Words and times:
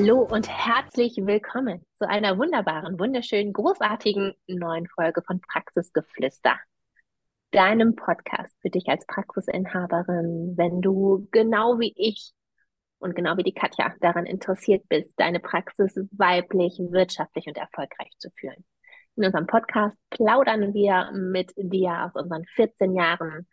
Hallo 0.00 0.20
und 0.20 0.48
herzlich 0.48 1.16
willkommen 1.16 1.84
zu 1.94 2.08
einer 2.08 2.38
wunderbaren, 2.38 3.00
wunderschönen, 3.00 3.52
großartigen 3.52 4.32
neuen 4.46 4.86
Folge 4.86 5.22
von 5.22 5.40
Praxisgeflüster, 5.40 6.56
deinem 7.50 7.96
Podcast 7.96 8.54
für 8.62 8.70
dich 8.70 8.86
als 8.86 9.04
Praxisinhaberin, 9.06 10.54
wenn 10.56 10.82
du 10.82 11.26
genau 11.32 11.80
wie 11.80 11.92
ich 11.96 12.30
und 13.00 13.16
genau 13.16 13.36
wie 13.38 13.42
die 13.42 13.54
Katja 13.54 13.92
daran 14.00 14.24
interessiert 14.24 14.88
bist, 14.88 15.12
deine 15.16 15.40
Praxis 15.40 15.98
weiblich, 16.12 16.78
wirtschaftlich 16.78 17.48
und 17.48 17.56
erfolgreich 17.56 18.12
zu 18.18 18.30
führen. 18.38 18.64
In 19.16 19.24
unserem 19.24 19.48
Podcast 19.48 19.98
plaudern 20.10 20.74
wir 20.74 21.10
mit 21.12 21.52
dir 21.56 22.04
aus 22.04 22.14
unseren 22.14 22.44
14 22.54 22.94
Jahren 22.94 23.48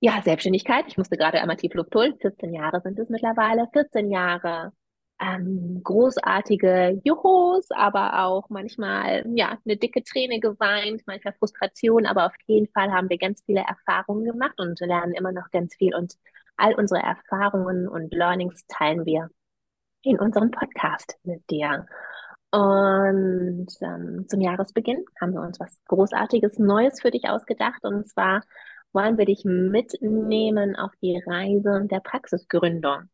ja, 0.00 0.22
Selbstständigkeit. 0.22 0.86
Ich 0.88 0.96
musste 0.96 1.18
gerade 1.18 1.42
einmal 1.42 1.58
tief 1.58 1.74
Luft 1.74 1.94
holen. 1.94 2.16
14 2.18 2.54
Jahre 2.54 2.80
sind 2.80 2.98
es 2.98 3.10
mittlerweile. 3.10 3.68
14 3.74 4.10
Jahre 4.10 4.72
ähm, 5.20 5.80
großartige 5.82 7.00
Juhos, 7.04 7.70
aber 7.70 8.24
auch 8.24 8.48
manchmal 8.50 9.24
ja 9.34 9.58
eine 9.64 9.76
dicke 9.76 10.02
Träne 10.02 10.40
geweint, 10.40 11.02
manchmal 11.06 11.34
Frustration, 11.34 12.06
aber 12.06 12.26
auf 12.26 12.34
jeden 12.46 12.68
Fall 12.72 12.92
haben 12.92 13.08
wir 13.08 13.18
ganz 13.18 13.42
viele 13.46 13.60
Erfahrungen 13.60 14.24
gemacht 14.24 14.58
und 14.58 14.80
lernen 14.80 15.14
immer 15.14 15.32
noch 15.32 15.50
ganz 15.50 15.74
viel 15.76 15.94
und 15.94 16.14
all 16.56 16.74
unsere 16.74 17.00
Erfahrungen 17.00 17.88
und 17.88 18.12
Learnings 18.12 18.64
teilen 18.66 19.04
wir 19.06 19.30
in 20.02 20.18
unserem 20.18 20.50
Podcast 20.50 21.16
mit 21.22 21.48
dir. 21.50 21.86
Und 22.50 23.66
ähm, 23.80 24.26
zum 24.28 24.40
Jahresbeginn 24.40 25.04
haben 25.20 25.32
wir 25.32 25.40
uns 25.40 25.58
was 25.58 25.80
Großartiges 25.88 26.58
Neues 26.60 27.00
für 27.00 27.10
dich 27.10 27.28
ausgedacht. 27.28 27.84
Und 27.84 28.08
zwar 28.08 28.42
wollen 28.92 29.18
wir 29.18 29.24
dich 29.24 29.44
mitnehmen 29.44 30.76
auf 30.76 30.92
die 31.02 31.20
Reise 31.26 31.86
der 31.90 31.98
Praxisgründung. 31.98 33.08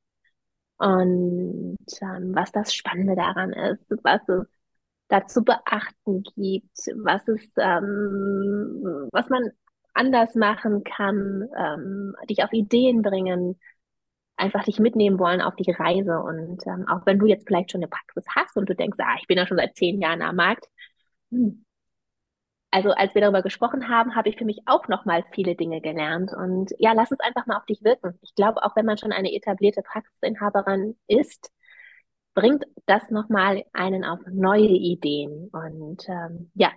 Und 0.80 1.76
ähm, 2.00 2.34
was 2.34 2.52
das 2.52 2.72
Spannende 2.72 3.14
daran 3.14 3.52
ist, 3.52 3.84
was 4.02 4.26
es 4.30 4.46
da 5.08 5.26
zu 5.26 5.44
beachten 5.44 6.22
gibt, 6.22 6.74
was 7.04 7.28
es, 7.28 7.42
ähm, 7.58 9.08
was 9.12 9.28
man 9.28 9.50
anders 9.92 10.34
machen 10.36 10.82
kann, 10.82 11.46
ähm, 11.54 12.14
dich 12.30 12.42
auf 12.42 12.52
Ideen 12.54 13.02
bringen, 13.02 13.60
einfach 14.36 14.64
dich 14.64 14.78
mitnehmen 14.80 15.18
wollen 15.18 15.42
auf 15.42 15.54
die 15.56 15.70
Reise. 15.70 16.18
Und 16.18 16.66
ähm, 16.66 16.88
auch 16.88 17.04
wenn 17.04 17.18
du 17.18 17.26
jetzt 17.26 17.46
vielleicht 17.46 17.72
schon 17.72 17.80
eine 17.80 17.88
Praxis 17.88 18.24
hast 18.34 18.56
und 18.56 18.66
du 18.70 18.74
denkst, 18.74 18.96
ah, 19.00 19.16
ich 19.20 19.26
bin 19.26 19.36
ja 19.36 19.46
schon 19.46 19.58
seit 19.58 19.76
zehn 19.76 20.00
Jahren 20.00 20.22
am 20.22 20.36
Markt, 20.36 20.66
hm, 21.30 21.64
also 22.70 22.90
als 22.90 23.14
wir 23.14 23.22
darüber 23.22 23.42
gesprochen 23.42 23.88
haben, 23.88 24.14
habe 24.14 24.28
ich 24.28 24.36
für 24.36 24.44
mich 24.44 24.60
auch 24.66 24.86
noch 24.88 25.04
mal 25.04 25.24
viele 25.32 25.56
Dinge 25.56 25.80
gelernt. 25.80 26.32
Und 26.32 26.72
ja, 26.78 26.92
lass 26.92 27.10
es 27.10 27.20
einfach 27.20 27.46
mal 27.46 27.56
auf 27.56 27.66
dich 27.66 27.82
wirken. 27.82 28.18
Ich 28.22 28.34
glaube, 28.34 28.62
auch 28.64 28.76
wenn 28.76 28.86
man 28.86 28.98
schon 28.98 29.12
eine 29.12 29.32
etablierte 29.32 29.82
Praxisinhaberin 29.82 30.96
ist, 31.08 31.50
bringt 32.34 32.64
das 32.86 33.10
noch 33.10 33.28
mal 33.28 33.64
einen 33.72 34.04
auf 34.04 34.20
neue 34.30 34.68
Ideen 34.68 35.48
und 35.52 36.08
ähm, 36.08 36.50
ja, 36.54 36.70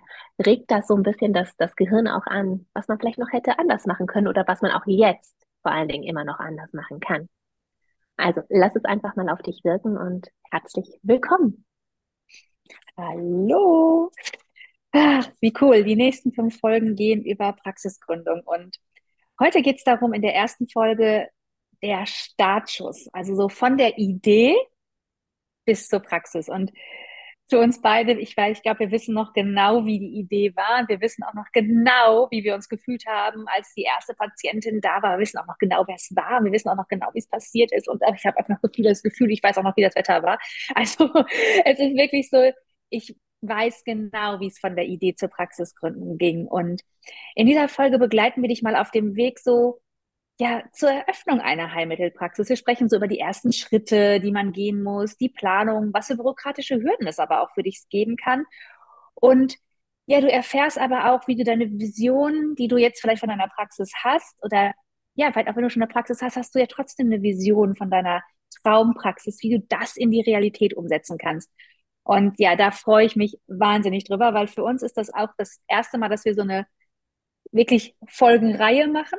regt 0.44 0.70
das 0.70 0.88
so 0.88 0.94
ein 0.96 1.04
bisschen 1.04 1.32
das, 1.32 1.56
das 1.56 1.76
Gehirn 1.76 2.08
auch 2.08 2.26
an, 2.26 2.66
was 2.74 2.88
man 2.88 2.98
vielleicht 2.98 3.18
noch 3.18 3.32
hätte 3.32 3.58
anders 3.58 3.86
machen 3.86 4.06
können 4.06 4.28
oder 4.28 4.44
was 4.48 4.62
man 4.62 4.72
auch 4.72 4.84
jetzt 4.86 5.34
vor 5.62 5.72
allen 5.72 5.88
Dingen 5.88 6.04
immer 6.04 6.24
noch 6.24 6.40
anders 6.40 6.72
machen 6.72 7.00
kann. 7.00 7.28
Also 8.16 8.42
lass 8.48 8.76
es 8.76 8.84
einfach 8.84 9.16
mal 9.16 9.28
auf 9.28 9.42
dich 9.42 9.62
wirken 9.64 9.96
und 9.96 10.28
herzlich 10.50 10.98
willkommen. 11.02 11.64
Hallo. 12.96 14.10
Ach, 14.96 15.28
wie 15.40 15.52
cool. 15.60 15.82
Die 15.82 15.96
nächsten 15.96 16.32
fünf 16.32 16.60
Folgen 16.60 16.94
gehen 16.94 17.24
über 17.24 17.52
Praxisgründung. 17.52 18.42
Und 18.44 18.76
heute 19.40 19.60
geht 19.60 19.78
es 19.78 19.84
darum, 19.84 20.12
in 20.12 20.22
der 20.22 20.34
ersten 20.36 20.68
Folge 20.68 21.28
der 21.82 22.06
Startschuss. 22.06 23.08
Also 23.12 23.34
so 23.34 23.48
von 23.48 23.76
der 23.76 23.98
Idee 23.98 24.54
bis 25.64 25.88
zur 25.88 25.98
Praxis. 25.98 26.48
Und 26.48 26.70
für 27.50 27.58
uns 27.58 27.82
beide, 27.82 28.12
ich 28.12 28.36
weiß, 28.36 28.58
ich 28.58 28.62
glaube, 28.62 28.80
wir 28.80 28.90
wissen 28.92 29.14
noch 29.14 29.32
genau, 29.32 29.84
wie 29.84 29.98
die 29.98 30.18
Idee 30.20 30.54
war. 30.54 30.88
Wir 30.88 31.00
wissen 31.00 31.24
auch 31.24 31.34
noch 31.34 31.50
genau, 31.52 32.28
wie 32.30 32.44
wir 32.44 32.54
uns 32.54 32.68
gefühlt 32.68 33.04
haben, 33.06 33.46
als 33.48 33.74
die 33.74 33.82
erste 33.82 34.14
Patientin 34.14 34.80
da 34.80 35.02
war. 35.02 35.16
Wir 35.16 35.22
wissen 35.22 35.38
auch 35.38 35.46
noch 35.46 35.58
genau, 35.58 35.84
wer 35.88 35.96
es 35.96 36.14
war. 36.14 36.42
Wir 36.44 36.52
wissen 36.52 36.68
auch 36.68 36.76
noch 36.76 36.88
genau, 36.88 37.08
wie 37.14 37.18
es 37.18 37.28
passiert 37.28 37.72
ist. 37.72 37.88
Und 37.88 38.00
ich 38.14 38.24
habe 38.24 38.38
einfach 38.38 38.58
so 38.62 38.68
viel 38.72 38.84
das 38.84 39.02
Gefühl, 39.02 39.32
ich 39.32 39.42
weiß 39.42 39.58
auch 39.58 39.64
noch, 39.64 39.76
wie 39.76 39.82
das 39.82 39.96
Wetter 39.96 40.22
war. 40.22 40.38
Also 40.74 41.10
es 41.64 41.80
ist 41.80 41.96
wirklich 41.96 42.30
so, 42.30 42.52
ich 42.90 43.16
weiß 43.48 43.84
genau, 43.84 44.40
wie 44.40 44.48
es 44.48 44.58
von 44.58 44.76
der 44.76 44.86
Idee 44.86 45.14
zur 45.14 45.28
Praxisgründung 45.28 46.18
ging. 46.18 46.46
Und 46.46 46.82
in 47.34 47.46
dieser 47.46 47.68
Folge 47.68 47.98
begleiten 47.98 48.42
wir 48.42 48.48
dich 48.48 48.62
mal 48.62 48.76
auf 48.76 48.90
dem 48.90 49.16
Weg 49.16 49.38
so, 49.38 49.80
ja, 50.38 50.64
zur 50.72 50.90
Eröffnung 50.90 51.40
einer 51.40 51.72
Heilmittelpraxis. 51.74 52.48
Wir 52.48 52.56
sprechen 52.56 52.88
so 52.88 52.96
über 52.96 53.06
die 53.08 53.20
ersten 53.20 53.52
Schritte, 53.52 54.20
die 54.20 54.32
man 54.32 54.52
gehen 54.52 54.82
muss, 54.82 55.16
die 55.16 55.28
Planung, 55.28 55.90
was 55.92 56.08
für 56.08 56.16
bürokratische 56.16 56.76
Hürden 56.76 57.06
es 57.06 57.18
aber 57.18 57.42
auch 57.42 57.52
für 57.54 57.62
dich 57.62 57.84
geben 57.88 58.16
kann. 58.16 58.44
Und 59.14 59.56
ja, 60.06 60.20
du 60.20 60.30
erfährst 60.30 60.78
aber 60.78 61.12
auch, 61.12 61.26
wie 61.28 61.36
du 61.36 61.44
deine 61.44 61.70
Vision, 61.70 62.54
die 62.56 62.68
du 62.68 62.76
jetzt 62.76 63.00
vielleicht 63.00 63.20
von 63.20 63.28
deiner 63.28 63.48
Praxis 63.48 63.92
hast, 64.02 64.36
oder 64.42 64.74
ja, 65.14 65.32
vielleicht 65.32 65.48
auch 65.48 65.56
wenn 65.56 65.62
du 65.62 65.70
schon 65.70 65.82
eine 65.82 65.92
Praxis 65.92 66.20
hast, 66.20 66.36
hast 66.36 66.54
du 66.54 66.58
ja 66.58 66.66
trotzdem 66.66 67.06
eine 67.06 67.22
Vision 67.22 67.76
von 67.76 67.90
deiner 67.90 68.22
Traumpraxis, 68.62 69.42
wie 69.42 69.58
du 69.58 69.66
das 69.68 69.96
in 69.96 70.10
die 70.10 70.22
Realität 70.22 70.74
umsetzen 70.74 71.18
kannst. 71.18 71.50
Und 72.04 72.38
ja, 72.38 72.54
da 72.56 72.70
freue 72.70 73.06
ich 73.06 73.16
mich 73.16 73.38
wahnsinnig 73.46 74.04
drüber, 74.04 74.34
weil 74.34 74.46
für 74.46 74.62
uns 74.62 74.82
ist 74.82 74.96
das 74.98 75.12
auch 75.12 75.30
das 75.38 75.62
erste 75.68 75.98
Mal, 75.98 76.10
dass 76.10 76.24
wir 76.24 76.34
so 76.34 76.42
eine 76.42 76.66
wirklich 77.52 77.96
Folgenreihe 78.08 78.88
machen. 78.88 79.18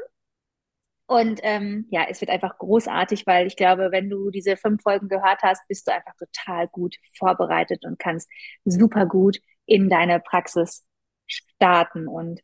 Und 1.08 1.40
ähm, 1.44 1.88
ja, 1.92 2.06
es 2.10 2.22
wird 2.22 2.32
einfach 2.32 2.58
großartig, 2.58 3.28
weil 3.28 3.48
ich 3.48 3.56
glaube, 3.56 3.92
wenn 3.92 4.10
du 4.10 4.32
diese 4.32 4.58
fünf 4.58 4.82
Folgen 4.82 5.08
gehört 5.08 5.42
hast, 5.44 5.68
bist 5.68 5.88
du 5.88 5.94
einfach 5.94 6.16
total 6.16 6.68
gut 6.68 6.96
vorbereitet 7.18 7.86
und 7.86 8.00
kannst 8.00 8.30
super 8.66 9.06
gut 9.06 9.40
in 9.66 9.90
deine 9.90 10.20
Praxis 10.20 10.86
starten. 11.28 12.08
Und 12.08 12.42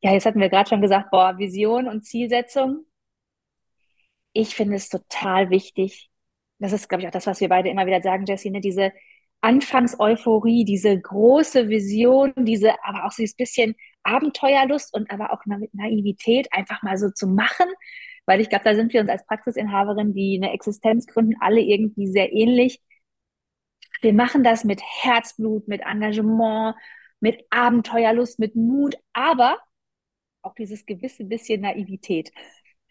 ja, 0.00 0.12
jetzt 0.12 0.26
hatten 0.26 0.40
wir 0.40 0.50
gerade 0.50 0.68
schon 0.68 0.82
gesagt, 0.82 1.10
boah, 1.10 1.38
Vision 1.38 1.88
und 1.88 2.04
Zielsetzung. 2.04 2.84
Ich 4.32 4.54
finde 4.54 4.76
es 4.76 4.88
total 4.88 5.50
wichtig. 5.50 6.10
Das 6.58 6.72
ist, 6.72 6.88
glaube 6.88 7.02
ich, 7.02 7.08
auch 7.08 7.12
das, 7.12 7.26
was 7.26 7.40
wir 7.40 7.48
beide 7.48 7.68
immer 7.70 7.86
wieder 7.86 8.02
sagen, 8.02 8.24
Jessie, 8.26 8.50
ne? 8.50 8.60
diese 8.60 8.92
Anfangseuphorie, 9.40 10.64
diese 10.64 11.00
große 11.00 11.68
Vision, 11.68 12.32
diese, 12.36 12.72
aber 12.84 13.04
auch 13.06 13.14
dieses 13.14 13.36
bisschen 13.36 13.76
Abenteuerlust 14.02 14.94
und 14.94 15.10
aber 15.10 15.32
auch 15.32 15.44
mit 15.46 15.74
Naivität 15.74 16.48
einfach 16.52 16.82
mal 16.82 16.98
so 16.98 17.10
zu 17.10 17.26
machen. 17.28 17.66
Weil 18.26 18.40
ich 18.40 18.48
glaube, 18.50 18.64
da 18.64 18.74
sind 18.74 18.92
wir 18.92 19.00
uns 19.00 19.10
als 19.10 19.24
Praxisinhaberin, 19.26 20.12
die 20.12 20.38
eine 20.42 20.52
Existenz 20.52 21.06
gründen, 21.06 21.36
alle 21.40 21.60
irgendwie 21.60 22.08
sehr 22.08 22.32
ähnlich. 22.32 22.80
Wir 24.00 24.12
machen 24.12 24.44
das 24.44 24.64
mit 24.64 24.82
Herzblut, 24.82 25.66
mit 25.68 25.82
Engagement, 25.82 26.76
mit 27.20 27.44
Abenteuerlust, 27.50 28.38
mit 28.38 28.54
Mut, 28.54 28.96
aber 29.12 29.58
auch 30.42 30.54
dieses 30.54 30.86
gewisse 30.86 31.24
bisschen 31.24 31.62
Naivität. 31.62 32.30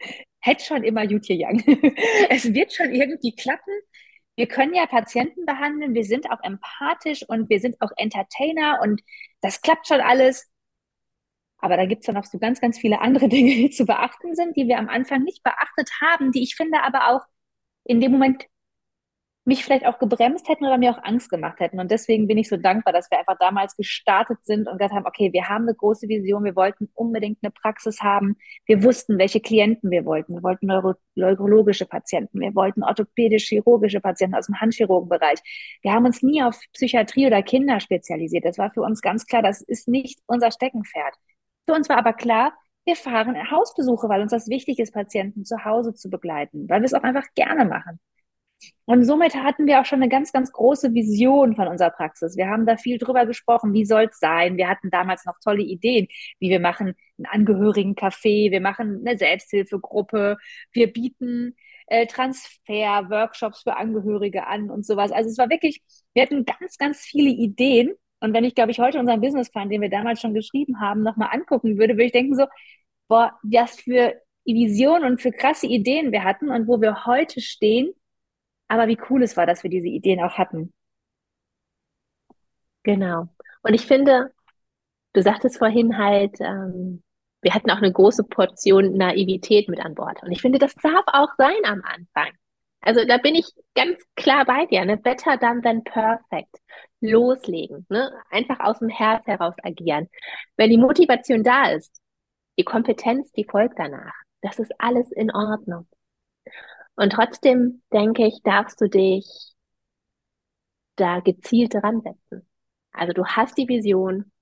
Hätte 0.40 0.64
schon 0.64 0.84
immer 0.84 1.04
Jutje 1.04 1.36
Young. 1.38 1.60
es 2.30 2.52
wird 2.52 2.72
schon 2.72 2.92
irgendwie 2.92 3.34
klappen 3.34 3.72
wir 4.38 4.46
können 4.46 4.72
ja 4.72 4.86
Patienten 4.86 5.44
behandeln, 5.46 5.94
wir 5.94 6.04
sind 6.04 6.30
auch 6.30 6.40
empathisch 6.44 7.24
und 7.28 7.50
wir 7.50 7.58
sind 7.58 7.80
auch 7.80 7.90
Entertainer 7.96 8.78
und 8.80 9.02
das 9.40 9.62
klappt 9.62 9.88
schon 9.88 10.00
alles. 10.00 10.48
Aber 11.58 11.76
da 11.76 11.86
gibt 11.86 12.02
es 12.02 12.06
dann 12.06 12.16
auch 12.16 12.24
so 12.24 12.38
ganz, 12.38 12.60
ganz 12.60 12.78
viele 12.78 13.00
andere 13.00 13.28
Dinge, 13.28 13.50
die 13.50 13.70
zu 13.70 13.84
beachten 13.84 14.36
sind, 14.36 14.56
die 14.56 14.68
wir 14.68 14.78
am 14.78 14.88
Anfang 14.88 15.24
nicht 15.24 15.42
beachtet 15.42 15.90
haben, 16.00 16.30
die 16.30 16.44
ich 16.44 16.54
finde 16.54 16.84
aber 16.84 17.08
auch 17.08 17.22
in 17.82 18.00
dem 18.00 18.12
Moment 18.12 18.46
mich 19.48 19.64
vielleicht 19.64 19.86
auch 19.86 19.98
gebremst 19.98 20.48
hätten 20.48 20.64
oder 20.64 20.78
mir 20.78 20.92
auch 20.92 21.02
Angst 21.02 21.30
gemacht 21.30 21.58
hätten. 21.60 21.80
Und 21.80 21.90
deswegen 21.90 22.28
bin 22.28 22.38
ich 22.38 22.48
so 22.48 22.56
dankbar, 22.56 22.92
dass 22.92 23.10
wir 23.10 23.18
einfach 23.18 23.38
damals 23.38 23.76
gestartet 23.76 24.38
sind 24.44 24.68
und 24.68 24.78
gesagt 24.78 24.94
haben, 24.94 25.06
okay, 25.06 25.32
wir 25.32 25.48
haben 25.48 25.64
eine 25.64 25.74
große 25.74 26.06
Vision, 26.08 26.44
wir 26.44 26.54
wollten 26.54 26.88
unbedingt 26.94 27.38
eine 27.42 27.50
Praxis 27.50 28.00
haben. 28.02 28.36
Wir 28.66 28.84
wussten, 28.84 29.18
welche 29.18 29.40
Klienten 29.40 29.90
wir 29.90 30.04
wollten. 30.04 30.34
Wir 30.34 30.42
wollten 30.42 30.66
neuro 30.66 30.94
neurologische 31.14 31.86
Patienten, 31.86 32.40
wir 32.40 32.54
wollten 32.54 32.84
orthopädisch-chirurgische 32.84 34.00
Patienten 34.00 34.36
aus 34.36 34.46
dem 34.46 34.60
Handchirurgenbereich. 34.60 35.40
Wir 35.82 35.92
haben 35.92 36.04
uns 36.06 36.22
nie 36.22 36.42
auf 36.42 36.60
Psychiatrie 36.74 37.26
oder 37.26 37.42
Kinder 37.42 37.80
spezialisiert. 37.80 38.44
Das 38.44 38.58
war 38.58 38.70
für 38.70 38.82
uns 38.82 39.00
ganz 39.00 39.26
klar, 39.26 39.42
das 39.42 39.62
ist 39.62 39.88
nicht 39.88 40.20
unser 40.26 40.50
Steckenpferd. 40.52 41.14
Für 41.66 41.74
uns 41.74 41.88
war 41.88 41.98
aber 41.98 42.12
klar, 42.12 42.52
Wir 42.84 42.96
fahren 42.96 43.50
Hausbesuche, 43.50 44.08
weil 44.08 44.22
uns 44.22 44.30
das 44.30 44.48
wichtig 44.48 44.78
ist, 44.78 44.94
Patienten 44.94 45.44
zu 45.44 45.62
Hause 45.64 45.92
zu 45.94 46.08
begleiten, 46.08 46.68
weil 46.70 46.80
wir 46.80 46.86
es 46.86 46.94
auch 46.94 47.02
einfach 47.02 47.26
gerne 47.34 47.66
machen. 47.66 48.00
Und 48.86 49.04
somit 49.04 49.34
hatten 49.34 49.66
wir 49.66 49.80
auch 49.80 49.84
schon 49.84 50.00
eine 50.00 50.08
ganz, 50.08 50.32
ganz 50.32 50.50
große 50.50 50.94
Vision 50.94 51.54
von 51.56 51.68
unserer 51.68 51.90
Praxis. 51.90 52.36
Wir 52.36 52.48
haben 52.48 52.64
da 52.64 52.76
viel 52.76 52.98
drüber 52.98 53.26
gesprochen, 53.26 53.74
wie 53.74 53.84
soll 53.84 54.08
es 54.10 54.18
sein. 54.18 54.56
Wir 54.56 54.68
hatten 54.68 54.90
damals 54.90 55.26
noch 55.26 55.38
tolle 55.44 55.62
Ideen, 55.62 56.08
wie 56.38 56.50
wir 56.50 56.60
machen 56.60 56.94
einen 57.18 57.26
Angehörigencafé, 57.26 58.50
wir 58.50 58.60
machen 58.60 59.02
eine 59.04 59.18
Selbsthilfegruppe, 59.18 60.38
wir 60.72 60.92
bieten 60.92 61.54
äh, 61.88 62.06
Transfer, 62.06 63.10
Workshops 63.10 63.62
für 63.62 63.76
Angehörige 63.76 64.46
an 64.46 64.70
und 64.70 64.86
sowas. 64.86 65.12
Also 65.12 65.28
es 65.30 65.38
war 65.38 65.50
wirklich, 65.50 65.82
wir 66.14 66.22
hatten 66.22 66.44
ganz, 66.44 66.78
ganz 66.78 67.00
viele 67.00 67.30
Ideen. 67.30 67.92
Und 68.20 68.32
wenn 68.32 68.44
ich, 68.44 68.54
glaube 68.54 68.70
ich, 68.70 68.80
heute 68.80 68.98
unseren 68.98 69.20
Businessplan, 69.20 69.70
den 69.70 69.82
wir 69.82 69.90
damals 69.90 70.20
schon 70.20 70.34
geschrieben 70.34 70.80
haben, 70.80 71.02
nochmal 71.02 71.28
angucken 71.32 71.78
würde, 71.78 71.94
würde 71.94 72.04
ich 72.04 72.12
denken 72.12 72.34
so, 72.34 72.46
boah, 73.08 73.38
was 73.42 73.80
für 73.80 74.14
Visionen 74.44 75.04
und 75.04 75.20
für 75.20 75.30
krasse 75.30 75.66
Ideen 75.66 76.10
wir 76.10 76.24
hatten 76.24 76.50
und 76.50 76.66
wo 76.68 76.80
wir 76.80 77.04
heute 77.04 77.40
stehen 77.40 77.92
aber 78.68 78.86
wie 78.88 78.98
cool 79.10 79.22
es 79.22 79.36
war, 79.36 79.46
dass 79.46 79.62
wir 79.62 79.70
diese 79.70 79.88
Ideen 79.88 80.22
auch 80.22 80.38
hatten. 80.38 80.72
Genau. 82.82 83.28
Und 83.62 83.74
ich 83.74 83.86
finde, 83.86 84.32
du 85.12 85.22
sagtest 85.22 85.58
vorhin 85.58 85.98
halt, 85.98 86.40
ähm, 86.40 87.02
wir 87.42 87.54
hatten 87.54 87.70
auch 87.70 87.78
eine 87.78 87.92
große 87.92 88.24
Portion 88.24 88.94
Naivität 88.94 89.68
mit 89.68 89.80
an 89.80 89.94
Bord. 89.94 90.22
Und 90.22 90.32
ich 90.32 90.40
finde, 90.40 90.58
das 90.58 90.74
darf 90.74 91.04
auch 91.06 91.30
sein 91.36 91.64
am 91.64 91.82
Anfang. 91.84 92.32
Also 92.80 93.04
da 93.04 93.18
bin 93.18 93.34
ich 93.34 93.46
ganz 93.74 93.98
klar 94.16 94.44
bei 94.44 94.66
dir. 94.66 94.84
Ne? 94.84 94.96
Better 94.96 95.36
done 95.36 95.62
than 95.62 95.84
perfect. 95.84 96.54
Loslegen. 97.00 97.86
Ne? 97.88 98.10
Einfach 98.30 98.60
aus 98.60 98.78
dem 98.78 98.88
Herz 98.88 99.26
heraus 99.26 99.54
agieren. 99.62 100.08
Wenn 100.56 100.70
die 100.70 100.78
Motivation 100.78 101.42
da 101.42 101.70
ist, 101.70 102.00
die 102.58 102.64
Kompetenz, 102.64 103.30
die 103.32 103.44
folgt 103.44 103.78
danach. 103.78 104.14
Das 104.42 104.58
ist 104.58 104.72
alles 104.78 105.10
in 105.12 105.30
Ordnung. 105.32 105.86
Und 106.98 107.12
trotzdem 107.12 107.80
denke 107.92 108.26
ich, 108.26 108.42
darfst 108.42 108.80
du 108.80 108.88
dich 108.88 109.54
da 110.96 111.20
gezielt 111.20 111.74
dran 111.74 112.00
setzen. 112.02 112.46
Also 112.92 113.12
du 113.12 113.24
hast 113.24 113.56
die 113.56 113.68
Vision, 113.68 114.32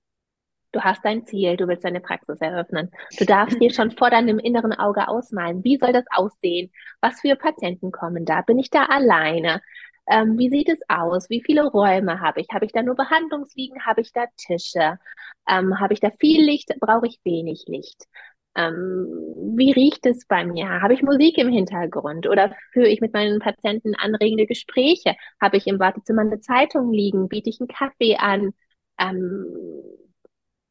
du 0.71 0.81
hast 0.81 1.05
dein 1.05 1.25
Ziel, 1.25 1.57
du 1.57 1.67
willst 1.67 1.85
deine 1.85 2.01
Praxis 2.01 2.39
eröffnen. 2.41 2.91
Du 3.19 3.25
darfst 3.25 3.61
dir 3.61 3.71
schon 3.73 3.91
vor 3.91 4.09
deinem 4.09 4.39
inneren 4.39 4.73
Auge 4.73 5.07
ausmalen, 5.07 5.63
wie 5.63 5.77
soll 5.77 5.93
das 5.93 6.05
aussehen? 6.11 6.71
Was 7.01 7.21
für 7.21 7.35
Patienten 7.35 7.91
kommen 7.91 8.25
da? 8.25 8.41
Bin 8.41 8.59
ich 8.59 8.69
da 8.71 8.85
alleine? 8.85 9.61
Ähm, 10.07 10.37
wie 10.39 10.49
sieht 10.49 10.69
es 10.69 10.79
aus? 10.89 11.29
Wie 11.29 11.43
viele 11.43 11.65
Räume 11.65 12.21
habe 12.21 12.41
ich? 12.41 12.47
Habe 12.53 12.65
ich 12.65 12.73
da 12.73 12.83
nur 12.83 12.95
Behandlungsliegen? 12.95 13.85
Habe 13.85 14.01
ich 14.01 14.13
da 14.13 14.25
Tische? 14.37 14.99
Ähm, 15.49 15.79
habe 15.79 15.93
ich 15.93 15.99
da 16.01 16.11
viel 16.19 16.43
Licht? 16.45 16.69
Brauche 16.79 17.07
ich 17.07 17.19
wenig 17.25 17.65
Licht? 17.67 18.05
Ähm, 18.57 19.07
wie 19.55 19.71
riecht 19.71 20.05
es 20.07 20.25
bei 20.25 20.43
mir? 20.45 20.81
Habe 20.81 20.93
ich 20.95 21.03
Musik 21.03 21.37
im 21.37 21.49
Hintergrund 21.49 22.27
oder 22.27 22.55
führe 22.73 22.87
ich 22.89 23.01
mit 23.01 23.13
meinen 23.13 23.39
Patienten 23.39 23.95
anregende 23.95 24.47
Gespräche? 24.47 25.15
Habe 25.39 25.57
ich 25.57 25.67
im 25.67 25.79
Wartezimmer 25.79 26.21
eine 26.23 26.39
Zeitung 26.39 26.91
liegen? 26.91 27.29
Biete 27.29 27.49
ich 27.49 27.61
einen 27.61 27.67
Kaffee 27.69 28.17
an? 28.17 28.53
Ähm, 28.99 29.45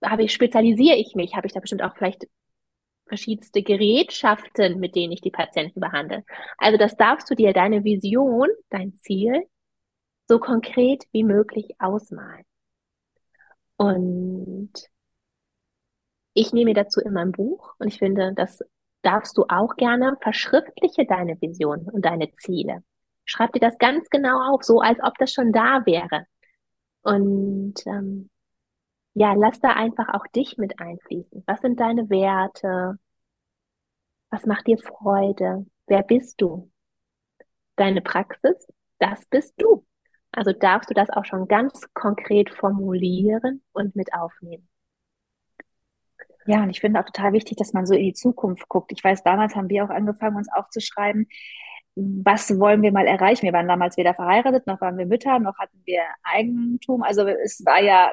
habe 0.04 0.24
ich, 0.24 0.32
spezialisiere 0.32 0.96
ich 0.96 1.14
mich? 1.14 1.36
Habe 1.36 1.46
ich 1.46 1.52
da 1.52 1.60
bestimmt 1.60 1.82
auch 1.82 1.96
vielleicht 1.96 2.26
verschiedenste 3.06 3.62
Gerätschaften, 3.62 4.80
mit 4.80 4.96
denen 4.96 5.12
ich 5.12 5.20
die 5.20 5.30
Patienten 5.30 5.80
behandle? 5.80 6.24
Also 6.58 6.78
das 6.78 6.96
darfst 6.96 7.30
du 7.30 7.36
dir 7.36 7.52
deine 7.52 7.84
Vision, 7.84 8.48
dein 8.70 8.94
Ziel 8.96 9.44
so 10.28 10.40
konkret 10.40 11.04
wie 11.12 11.24
möglich 11.24 11.76
ausmalen. 11.78 12.44
Und 13.76 14.72
ich 16.36 16.52
nehme 16.52 16.74
dazu 16.74 17.00
immer 17.00 17.20
ein 17.22 17.32
Buch 17.32 17.74
und 17.78 17.88
ich 17.88 17.98
finde, 17.98 18.34
das 18.34 18.62
darfst 19.00 19.38
du 19.38 19.46
auch 19.48 19.76
gerne. 19.76 20.18
Verschriftliche 20.20 21.06
deine 21.06 21.40
Vision 21.40 21.88
und 21.90 22.04
deine 22.04 22.30
Ziele. 22.36 22.84
Schreib 23.24 23.52
dir 23.54 23.60
das 23.60 23.78
ganz 23.78 24.10
genau 24.10 24.52
auf, 24.52 24.62
so 24.62 24.80
als 24.80 24.98
ob 25.02 25.14
das 25.18 25.32
schon 25.32 25.50
da 25.52 25.86
wäre. 25.86 26.26
Und 27.02 27.74
ähm, 27.86 28.28
ja, 29.14 29.32
lass 29.32 29.60
da 29.60 29.70
einfach 29.70 30.08
auch 30.12 30.26
dich 30.34 30.58
mit 30.58 30.78
einfließen. 30.78 31.42
Was 31.46 31.62
sind 31.62 31.80
deine 31.80 32.10
Werte? 32.10 32.98
Was 34.28 34.44
macht 34.44 34.66
dir 34.66 34.76
Freude? 34.76 35.64
Wer 35.86 36.02
bist 36.02 36.38
du? 36.42 36.70
Deine 37.76 38.02
Praxis, 38.02 38.68
das 38.98 39.24
bist 39.26 39.54
du. 39.56 39.86
Also 40.32 40.52
darfst 40.52 40.90
du 40.90 40.94
das 40.94 41.08
auch 41.08 41.24
schon 41.24 41.48
ganz 41.48 41.86
konkret 41.94 42.50
formulieren 42.50 43.62
und 43.72 43.96
mit 43.96 44.12
aufnehmen. 44.12 44.68
Ja, 46.46 46.62
und 46.62 46.70
ich 46.70 46.80
finde 46.80 47.00
auch 47.00 47.04
total 47.04 47.32
wichtig, 47.32 47.56
dass 47.58 47.72
man 47.72 47.86
so 47.86 47.94
in 47.94 48.04
die 48.04 48.12
Zukunft 48.12 48.68
guckt. 48.68 48.92
Ich 48.92 49.02
weiß, 49.02 49.22
damals 49.24 49.54
haben 49.56 49.68
wir 49.68 49.84
auch 49.84 49.90
angefangen, 49.90 50.36
uns 50.36 50.48
aufzuschreiben, 50.52 51.28
was 51.96 52.58
wollen 52.58 52.82
wir 52.82 52.92
mal 52.92 53.06
erreichen? 53.06 53.42
Wir 53.46 53.52
waren 53.52 53.68
damals 53.68 53.96
weder 53.96 54.14
verheiratet, 54.14 54.66
noch 54.66 54.80
waren 54.80 54.98
wir 54.98 55.06
Mütter, 55.06 55.38
noch 55.38 55.58
hatten 55.58 55.80
wir 55.86 56.02
Eigentum. 56.22 57.02
Also 57.02 57.26
es 57.26 57.64
war 57.64 57.82
ja, 57.82 58.12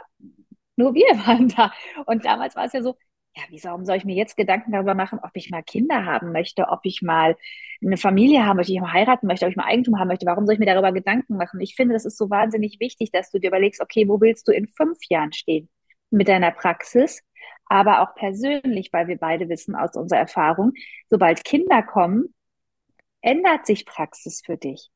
nur 0.78 0.94
wir 0.96 1.06
waren 1.28 1.50
da. 1.50 1.72
Und 2.06 2.26
damals 2.26 2.56
war 2.56 2.66
es 2.66 2.74
ja 2.74 2.82
so, 2.82 2.96
ja, 3.36 3.44
wie 3.50 3.64
warum 3.64 3.84
soll 3.86 3.98
ich 3.98 4.06
mir 4.06 4.16
jetzt 4.16 4.38
Gedanken 4.38 4.72
darüber 4.72 4.94
machen, 4.94 5.20
ob 5.22 5.32
ich 5.34 5.50
mal 5.50 5.64
Kinder 5.64 6.06
haben 6.06 6.32
möchte, 6.32 6.68
ob 6.70 6.82
ich 6.84 7.02
mal 7.02 7.36
eine 7.84 7.98
Familie 7.98 8.46
haben 8.46 8.58
möchte, 8.58 8.72
ob 8.72 8.78
ich 8.78 8.82
mal 8.82 8.94
heiraten 8.94 9.28
möchte, 9.28 9.46
ob 9.46 9.52
ich 9.52 9.58
mal 9.58 9.66
Eigentum 9.66 10.00
haben 10.00 10.08
möchte? 10.08 10.26
Warum 10.28 10.46
soll 10.46 10.54
ich 10.54 10.60
mir 10.60 10.68
darüber 10.68 10.92
Gedanken 10.92 11.36
machen? 11.36 11.60
Ich 11.60 11.76
finde, 11.76 11.94
das 11.94 12.06
ist 12.06 12.18
so 12.18 12.30
wahnsinnig 12.30 12.80
wichtig, 12.80 13.12
dass 13.12 13.32
du 13.32 13.40
dir 13.40 13.48
überlegst, 13.48 13.82
okay, 13.82 14.08
wo 14.08 14.22
willst 14.22 14.48
du 14.48 14.52
in 14.54 14.68
fünf 14.68 15.00
Jahren 15.10 15.34
stehen 15.34 15.68
mit 16.12 16.28
deiner 16.28 16.52
Praxis? 16.52 17.24
Aber 17.74 18.02
auch 18.02 18.14
persönlich, 18.14 18.94
weil 18.94 19.08
wir 19.08 19.18
beide 19.18 19.50
wissen 19.50 19.76
aus 19.76 19.96
unserer 19.96 20.20
Erfahrung, 20.20 20.74
sobald 21.10 21.44
Kinder 21.44 21.82
kommen, 21.82 22.36
ändert 23.22 23.66
sich 23.66 23.88
Praxis 23.88 24.44
für 24.46 24.58
dich. 24.58 24.92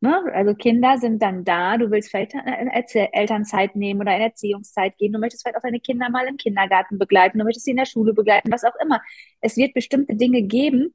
Ne? 0.00 0.22
Also 0.34 0.54
Kinder 0.54 0.98
sind 0.98 1.22
dann 1.22 1.42
da, 1.44 1.78
du 1.78 1.90
willst 1.90 2.10
vielleicht 2.10 2.34
Elternzeit 2.34 3.76
nehmen 3.76 4.02
oder 4.02 4.10
eine 4.10 4.24
Erziehungszeit 4.24 4.98
gehen, 4.98 5.14
du 5.14 5.18
möchtest 5.18 5.42
vielleicht 5.42 5.56
auch 5.56 5.62
deine 5.62 5.80
Kinder 5.80 6.10
mal 6.10 6.26
im 6.26 6.36
Kindergarten 6.36 6.98
begleiten, 6.98 7.38
du 7.38 7.44
möchtest 7.44 7.64
sie 7.64 7.70
in 7.70 7.78
der 7.78 7.86
Schule 7.86 8.12
begleiten, 8.12 8.52
was 8.52 8.64
auch 8.64 8.74
immer. 8.82 9.00
Es 9.40 9.56
wird 9.56 9.72
bestimmte 9.72 10.14
Dinge 10.14 10.42
geben, 10.42 10.94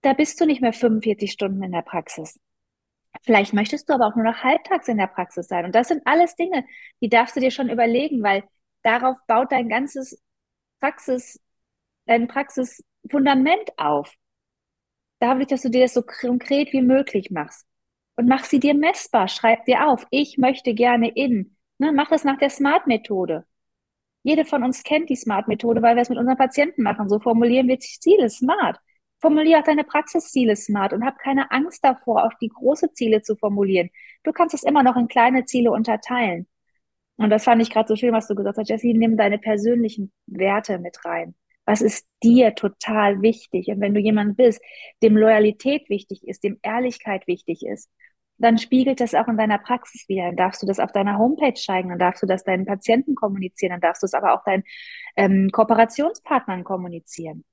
da 0.00 0.14
bist 0.14 0.40
du 0.40 0.46
nicht 0.46 0.62
mehr 0.62 0.72
45 0.72 1.30
Stunden 1.30 1.62
in 1.62 1.72
der 1.72 1.82
Praxis. 1.82 2.40
Vielleicht 3.22 3.52
möchtest 3.52 3.90
du 3.90 3.92
aber 3.92 4.06
auch 4.06 4.16
nur 4.16 4.24
noch 4.24 4.42
halbtags 4.42 4.88
in 4.88 4.96
der 4.96 5.08
Praxis 5.08 5.46
sein. 5.46 5.66
Und 5.66 5.74
das 5.74 5.88
sind 5.88 6.06
alles 6.06 6.36
Dinge, 6.36 6.64
die 7.02 7.10
darfst 7.10 7.36
du 7.36 7.40
dir 7.40 7.50
schon 7.50 7.68
überlegen, 7.68 8.22
weil 8.22 8.44
darauf 8.82 9.18
baut 9.26 9.52
dein 9.52 9.68
ganzes 9.68 10.23
Praxis, 10.84 11.40
dein 12.04 12.28
Praxisfundament 12.28 13.70
auf. 13.78 14.12
Da 15.18 15.34
will 15.34 15.44
ich, 15.44 15.48
dass 15.48 15.62
du 15.62 15.70
dir 15.70 15.80
das 15.80 15.94
so 15.94 16.02
konkret 16.02 16.74
wie 16.74 16.82
möglich 16.82 17.30
machst. 17.30 17.66
Und 18.16 18.28
mach 18.28 18.44
sie 18.44 18.60
dir 18.60 18.74
messbar. 18.74 19.28
Schreib 19.28 19.64
dir 19.64 19.88
auf. 19.88 20.06
Ich 20.10 20.36
möchte 20.36 20.74
gerne 20.74 21.08
in. 21.08 21.56
Ne, 21.78 21.90
mach 21.90 22.12
es 22.12 22.24
nach 22.24 22.36
der 22.36 22.50
Smart-Methode. 22.50 23.46
Jede 24.24 24.44
von 24.44 24.62
uns 24.62 24.82
kennt 24.82 25.08
die 25.08 25.16
Smart-Methode, 25.16 25.80
weil 25.80 25.96
wir 25.96 26.02
es 26.02 26.10
mit 26.10 26.18
unseren 26.18 26.36
Patienten 26.36 26.82
machen. 26.82 27.08
So 27.08 27.18
formulieren 27.18 27.66
wir 27.66 27.80
Ziele 27.80 28.28
smart. 28.28 28.78
Formulier 29.22 29.60
auch 29.60 29.64
deine 29.64 29.84
Praxisziele 29.84 30.54
smart 30.54 30.92
und 30.92 31.02
hab 31.02 31.18
keine 31.18 31.50
Angst 31.50 31.82
davor, 31.82 32.26
auch 32.26 32.34
die 32.42 32.50
große 32.50 32.92
Ziele 32.92 33.22
zu 33.22 33.36
formulieren. 33.36 33.88
Du 34.22 34.32
kannst 34.32 34.54
es 34.54 34.64
immer 34.64 34.82
noch 34.82 34.96
in 34.96 35.08
kleine 35.08 35.46
Ziele 35.46 35.70
unterteilen. 35.70 36.46
Und 37.16 37.30
das 37.30 37.44
fand 37.44 37.62
ich 37.62 37.70
gerade 37.70 37.88
so 37.88 37.96
schön, 37.96 38.12
was 38.12 38.26
du 38.26 38.34
gesagt 38.34 38.58
hast, 38.58 38.68
Jesse, 38.68 38.92
nimm 38.94 39.16
deine 39.16 39.38
persönlichen 39.38 40.12
Werte 40.26 40.78
mit 40.78 41.04
rein. 41.04 41.34
Was 41.64 41.80
ist 41.80 42.06
dir 42.22 42.54
total 42.54 43.22
wichtig? 43.22 43.68
Und 43.68 43.80
wenn 43.80 43.94
du 43.94 44.00
jemand 44.00 44.36
bist, 44.36 44.60
dem 45.02 45.16
Loyalität 45.16 45.88
wichtig 45.88 46.26
ist, 46.26 46.44
dem 46.44 46.58
Ehrlichkeit 46.62 47.26
wichtig 47.26 47.64
ist, 47.64 47.88
dann 48.38 48.58
spiegelt 48.58 49.00
das 49.00 49.14
auch 49.14 49.28
in 49.28 49.36
deiner 49.36 49.58
Praxis 49.58 50.08
wieder. 50.08 50.24
Dann 50.26 50.36
darfst 50.36 50.62
du 50.62 50.66
das 50.66 50.80
auf 50.80 50.92
deiner 50.92 51.18
Homepage 51.18 51.54
zeigen, 51.54 51.90
dann 51.90 51.98
darfst 51.98 52.22
du 52.22 52.26
das 52.26 52.44
deinen 52.44 52.66
Patienten 52.66 53.14
kommunizieren, 53.14 53.70
dann 53.72 53.80
darfst 53.80 54.02
du 54.02 54.06
es 54.06 54.14
aber 54.14 54.34
auch 54.34 54.44
deinen 54.44 54.64
ähm, 55.16 55.50
Kooperationspartnern 55.52 56.64
kommunizieren. 56.64 57.44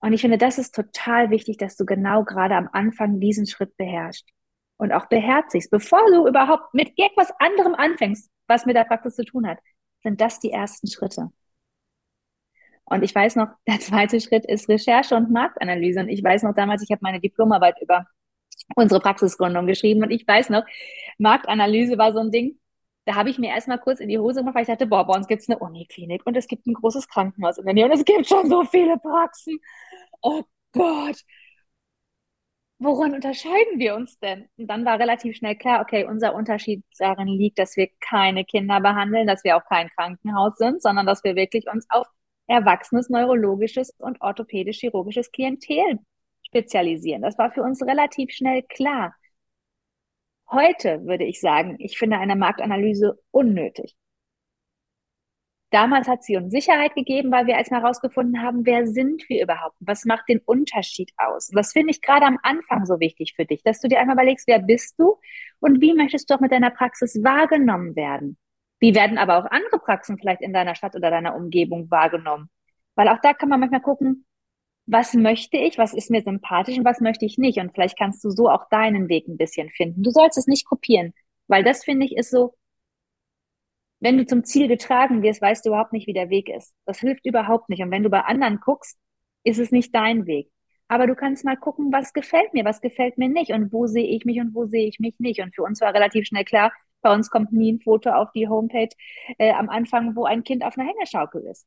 Und 0.00 0.12
ich 0.12 0.20
finde, 0.20 0.38
das 0.38 0.58
ist 0.58 0.74
total 0.74 1.30
wichtig, 1.30 1.58
dass 1.58 1.76
du 1.76 1.84
genau 1.84 2.24
gerade 2.24 2.54
am 2.54 2.68
Anfang 2.72 3.18
diesen 3.18 3.46
Schritt 3.46 3.76
beherrschst 3.76 4.26
und 4.78 4.92
auch 4.92 5.06
beherzigst, 5.06 5.70
bevor 5.70 6.00
du 6.10 6.26
überhaupt 6.26 6.72
mit 6.72 6.92
irgendwas 6.96 7.32
anderem 7.38 7.74
anfängst, 7.74 8.30
was 8.46 8.64
mit 8.64 8.76
der 8.76 8.84
Praxis 8.84 9.16
zu 9.16 9.24
tun 9.24 9.46
hat, 9.46 9.58
sind 10.02 10.20
das 10.20 10.40
die 10.40 10.50
ersten 10.50 10.86
Schritte. 10.86 11.30
Und 12.84 13.02
ich 13.02 13.14
weiß 13.14 13.36
noch, 13.36 13.48
der 13.66 13.80
zweite 13.80 14.20
Schritt 14.20 14.46
ist 14.46 14.68
Recherche 14.68 15.14
und 15.14 15.30
Marktanalyse. 15.30 16.00
Und 16.00 16.08
ich 16.08 16.24
weiß 16.24 16.44
noch 16.44 16.54
damals, 16.54 16.82
ich 16.82 16.90
habe 16.90 17.00
meine 17.02 17.20
Diplomarbeit 17.20 17.76
über 17.82 18.06
unsere 18.76 19.00
Praxisgründung 19.00 19.66
geschrieben. 19.66 20.02
Und 20.02 20.10
ich 20.10 20.26
weiß 20.26 20.50
noch, 20.50 20.64
Marktanalyse 21.18 21.98
war 21.98 22.12
so 22.12 22.20
ein 22.20 22.30
Ding, 22.30 22.58
da 23.04 23.14
habe 23.14 23.30
ich 23.30 23.38
mir 23.38 23.50
erstmal 23.50 23.78
kurz 23.78 24.00
in 24.00 24.08
die 24.08 24.18
Hose 24.18 24.40
gemacht, 24.40 24.54
weil 24.54 24.62
ich 24.62 24.68
dachte, 24.68 24.86
boah, 24.86 25.06
bei 25.06 25.14
uns 25.14 25.26
gibt 25.26 25.42
es 25.42 25.48
eine 25.48 25.58
Uniklinik 25.58 26.26
und 26.26 26.36
es 26.36 26.46
gibt 26.46 26.66
ein 26.66 26.74
großes 26.74 27.08
Krankenhaus 27.08 27.56
in 27.56 27.64
der 27.64 27.72
Nähe 27.72 27.86
und 27.86 27.92
es 27.92 28.04
gibt 28.04 28.26
schon 28.26 28.48
so 28.50 28.64
viele 28.64 28.98
Praxen. 28.98 29.58
Oh 30.20 30.42
Gott, 30.72 31.16
woran 32.78 33.14
unterscheiden 33.14 33.78
wir 33.78 33.94
uns 33.94 34.18
denn? 34.20 34.48
Und 34.56 34.68
dann 34.68 34.84
war 34.84 34.98
relativ 34.98 35.36
schnell 35.36 35.56
klar, 35.56 35.80
okay, 35.82 36.04
unser 36.04 36.34
Unterschied 36.34 36.84
darin 36.98 37.28
liegt, 37.28 37.58
dass 37.58 37.76
wir 37.76 37.88
keine 38.00 38.44
Kinder 38.44 38.80
behandeln, 38.80 39.26
dass 39.26 39.44
wir 39.44 39.56
auch 39.56 39.64
kein 39.64 39.88
Krankenhaus 39.90 40.56
sind, 40.56 40.82
sondern 40.82 41.06
dass 41.06 41.24
wir 41.24 41.36
wirklich 41.36 41.66
uns 41.72 41.86
auf 41.90 42.06
erwachsenes 42.46 43.10
neurologisches 43.10 43.90
und 43.98 44.20
orthopädisch-chirurgisches 44.20 45.32
Klientel 45.32 45.98
spezialisieren. 46.42 47.22
Das 47.22 47.36
war 47.38 47.50
für 47.52 47.62
uns 47.62 47.82
relativ 47.82 48.30
schnell 48.32 48.62
klar. 48.62 49.14
Heute 50.50 51.04
würde 51.04 51.24
ich 51.24 51.40
sagen, 51.40 51.76
ich 51.78 51.98
finde 51.98 52.18
eine 52.18 52.36
Marktanalyse 52.36 53.18
unnötig. 53.30 53.97
Damals 55.70 56.08
hat 56.08 56.24
sie 56.24 56.36
uns 56.36 56.50
Sicherheit 56.50 56.94
gegeben, 56.94 57.30
weil 57.30 57.46
wir 57.46 57.54
erstmal 57.54 57.82
herausgefunden 57.82 58.42
haben, 58.42 58.64
wer 58.64 58.86
sind 58.86 59.28
wir 59.28 59.42
überhaupt? 59.42 59.76
Was 59.80 60.06
macht 60.06 60.26
den 60.28 60.40
Unterschied 60.46 61.12
aus? 61.18 61.48
Das 61.48 61.72
finde 61.72 61.90
ich 61.90 62.00
gerade 62.00 62.24
am 62.24 62.38
Anfang 62.42 62.86
so 62.86 63.00
wichtig 63.00 63.34
für 63.36 63.44
dich, 63.44 63.62
dass 63.62 63.80
du 63.80 63.88
dir 63.88 64.00
einmal 64.00 64.16
überlegst, 64.16 64.48
wer 64.48 64.60
bist 64.60 64.98
du 64.98 65.18
und 65.60 65.82
wie 65.82 65.92
möchtest 65.92 66.30
du 66.30 66.34
auch 66.34 66.40
mit 66.40 66.52
deiner 66.52 66.70
Praxis 66.70 67.22
wahrgenommen 67.22 67.96
werden? 67.96 68.38
Wie 68.80 68.94
werden 68.94 69.18
aber 69.18 69.38
auch 69.38 69.50
andere 69.50 69.78
Praxen 69.78 70.18
vielleicht 70.18 70.40
in 70.40 70.54
deiner 70.54 70.74
Stadt 70.74 70.94
oder 70.96 71.10
deiner 71.10 71.36
Umgebung 71.36 71.90
wahrgenommen? 71.90 72.48
Weil 72.94 73.08
auch 73.08 73.18
da 73.22 73.34
kann 73.34 73.50
man 73.50 73.60
manchmal 73.60 73.82
gucken, 73.82 74.24
was 74.86 75.12
möchte 75.12 75.58
ich, 75.58 75.76
was 75.76 75.92
ist 75.92 76.10
mir 76.10 76.22
sympathisch 76.22 76.78
und 76.78 76.84
was 76.84 77.00
möchte 77.00 77.26
ich 77.26 77.36
nicht. 77.36 77.58
Und 77.58 77.72
vielleicht 77.74 77.98
kannst 77.98 78.24
du 78.24 78.30
so 78.30 78.48
auch 78.48 78.68
deinen 78.70 79.10
Weg 79.10 79.28
ein 79.28 79.36
bisschen 79.36 79.68
finden. 79.68 80.02
Du 80.02 80.10
sollst 80.10 80.38
es 80.38 80.46
nicht 80.46 80.66
kopieren, 80.66 81.12
weil 81.46 81.62
das 81.62 81.84
finde 81.84 82.06
ich 82.06 82.16
ist 82.16 82.30
so, 82.30 82.54
wenn 84.00 84.16
du 84.18 84.26
zum 84.26 84.44
Ziel 84.44 84.68
getragen 84.68 85.22
wirst, 85.22 85.42
weißt 85.42 85.64
du 85.64 85.70
überhaupt 85.70 85.92
nicht, 85.92 86.06
wie 86.06 86.12
der 86.12 86.30
Weg 86.30 86.48
ist. 86.48 86.74
Das 86.84 87.00
hilft 87.00 87.26
überhaupt 87.26 87.68
nicht. 87.68 87.82
Und 87.82 87.90
wenn 87.90 88.02
du 88.02 88.10
bei 88.10 88.20
anderen 88.20 88.60
guckst, 88.60 88.98
ist 89.44 89.58
es 89.58 89.72
nicht 89.72 89.94
dein 89.94 90.26
Weg. 90.26 90.50
Aber 90.88 91.06
du 91.06 91.14
kannst 91.14 91.44
mal 91.44 91.56
gucken, 91.56 91.92
was 91.92 92.12
gefällt 92.12 92.54
mir, 92.54 92.64
was 92.64 92.80
gefällt 92.80 93.18
mir 93.18 93.28
nicht 93.28 93.52
und 93.52 93.72
wo 93.72 93.86
sehe 93.86 94.06
ich 94.06 94.24
mich 94.24 94.40
und 94.40 94.54
wo 94.54 94.64
sehe 94.64 94.88
ich 94.88 94.98
mich 95.00 95.14
nicht. 95.18 95.40
Und 95.40 95.54
für 95.54 95.62
uns 95.62 95.80
war 95.80 95.92
relativ 95.92 96.26
schnell 96.26 96.44
klar, 96.44 96.72
bei 97.02 97.12
uns 97.12 97.30
kommt 97.30 97.52
nie 97.52 97.72
ein 97.72 97.80
Foto 97.80 98.10
auf 98.10 98.32
die 98.32 98.48
Homepage 98.48 98.88
äh, 99.38 99.52
am 99.52 99.68
Anfang, 99.68 100.16
wo 100.16 100.24
ein 100.24 100.44
Kind 100.44 100.64
auf 100.64 100.76
einer 100.78 100.88
Hängeschaukel 100.88 101.42
ist. 101.46 101.66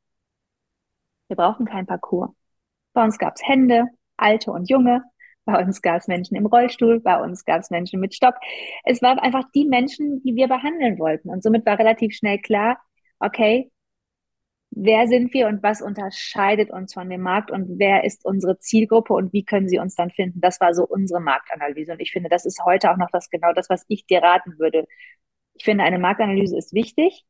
Wir 1.27 1.35
brauchen 1.38 1.65
kein 1.65 1.85
Parcours. 1.85 2.31
Bei 2.93 3.03
uns 3.03 3.17
gab 3.17 3.35
es 3.35 3.47
Hände, 3.47 3.85
alte 4.17 4.51
und 4.51 4.69
junge. 4.69 5.03
Bei 5.45 5.60
uns 5.63 5.81
gab 5.81 5.98
es 5.98 6.07
Menschen 6.07 6.36
im 6.36 6.45
Rollstuhl, 6.45 7.00
bei 7.00 7.19
uns 7.19 7.45
gab 7.45 7.62
es 7.62 7.71
Menschen 7.71 8.00
mit 8.00 8.13
Stock. 8.13 8.36
Es 8.83 9.01
waren 9.01 9.19
einfach 9.19 9.45
die 9.55 9.65
Menschen, 9.65 10.21
die 10.24 10.36
wir 10.36 10.48
behandeln 10.48 11.00
wollten. 11.00 11.29
Und 11.29 11.43
somit 11.43 11.65
war 11.65 11.79
relativ 11.79 12.15
schnell 12.15 12.39
klar, 12.39 12.79
okay, 13.19 13.71
wer 14.71 15.07
sind 15.07 15.33
wir 15.33 15.48
und 15.48 15.62
was 15.63 15.81
unterscheidet 15.81 16.71
uns 16.71 16.93
von 16.93 17.10
dem 17.10 17.21
Markt 17.21 17.51
und 17.51 17.79
wer 17.79 18.03
ist 18.03 18.25
unsere 18.25 18.57
Zielgruppe 18.60 19.13
und 19.13 19.33
wie 19.33 19.43
können 19.43 19.67
sie 19.69 19.79
uns 19.79 19.95
dann 19.95 20.12
finden? 20.12 20.41
Das 20.41 20.60
war 20.62 20.74
so 20.74 20.86
unsere 20.86 21.19
Marktanalyse. 21.19 21.93
Und 21.93 22.00
ich 22.01 22.12
finde, 22.12 22.29
das 22.29 22.45
ist 22.45 22.63
heute 22.65 22.91
auch 22.91 22.98
noch 22.98 23.10
das 23.12 23.29
genau 23.29 23.53
das, 23.53 23.69
was 23.69 23.86
ich 23.89 24.05
dir 24.05 24.24
raten 24.24 24.57
würde. 24.60 24.88
Ich 25.53 25.65
finde, 25.65 25.83
eine 25.83 26.00
Marktanalyse 26.00 26.57
ist 26.57 26.74
wichtig. 26.74 27.25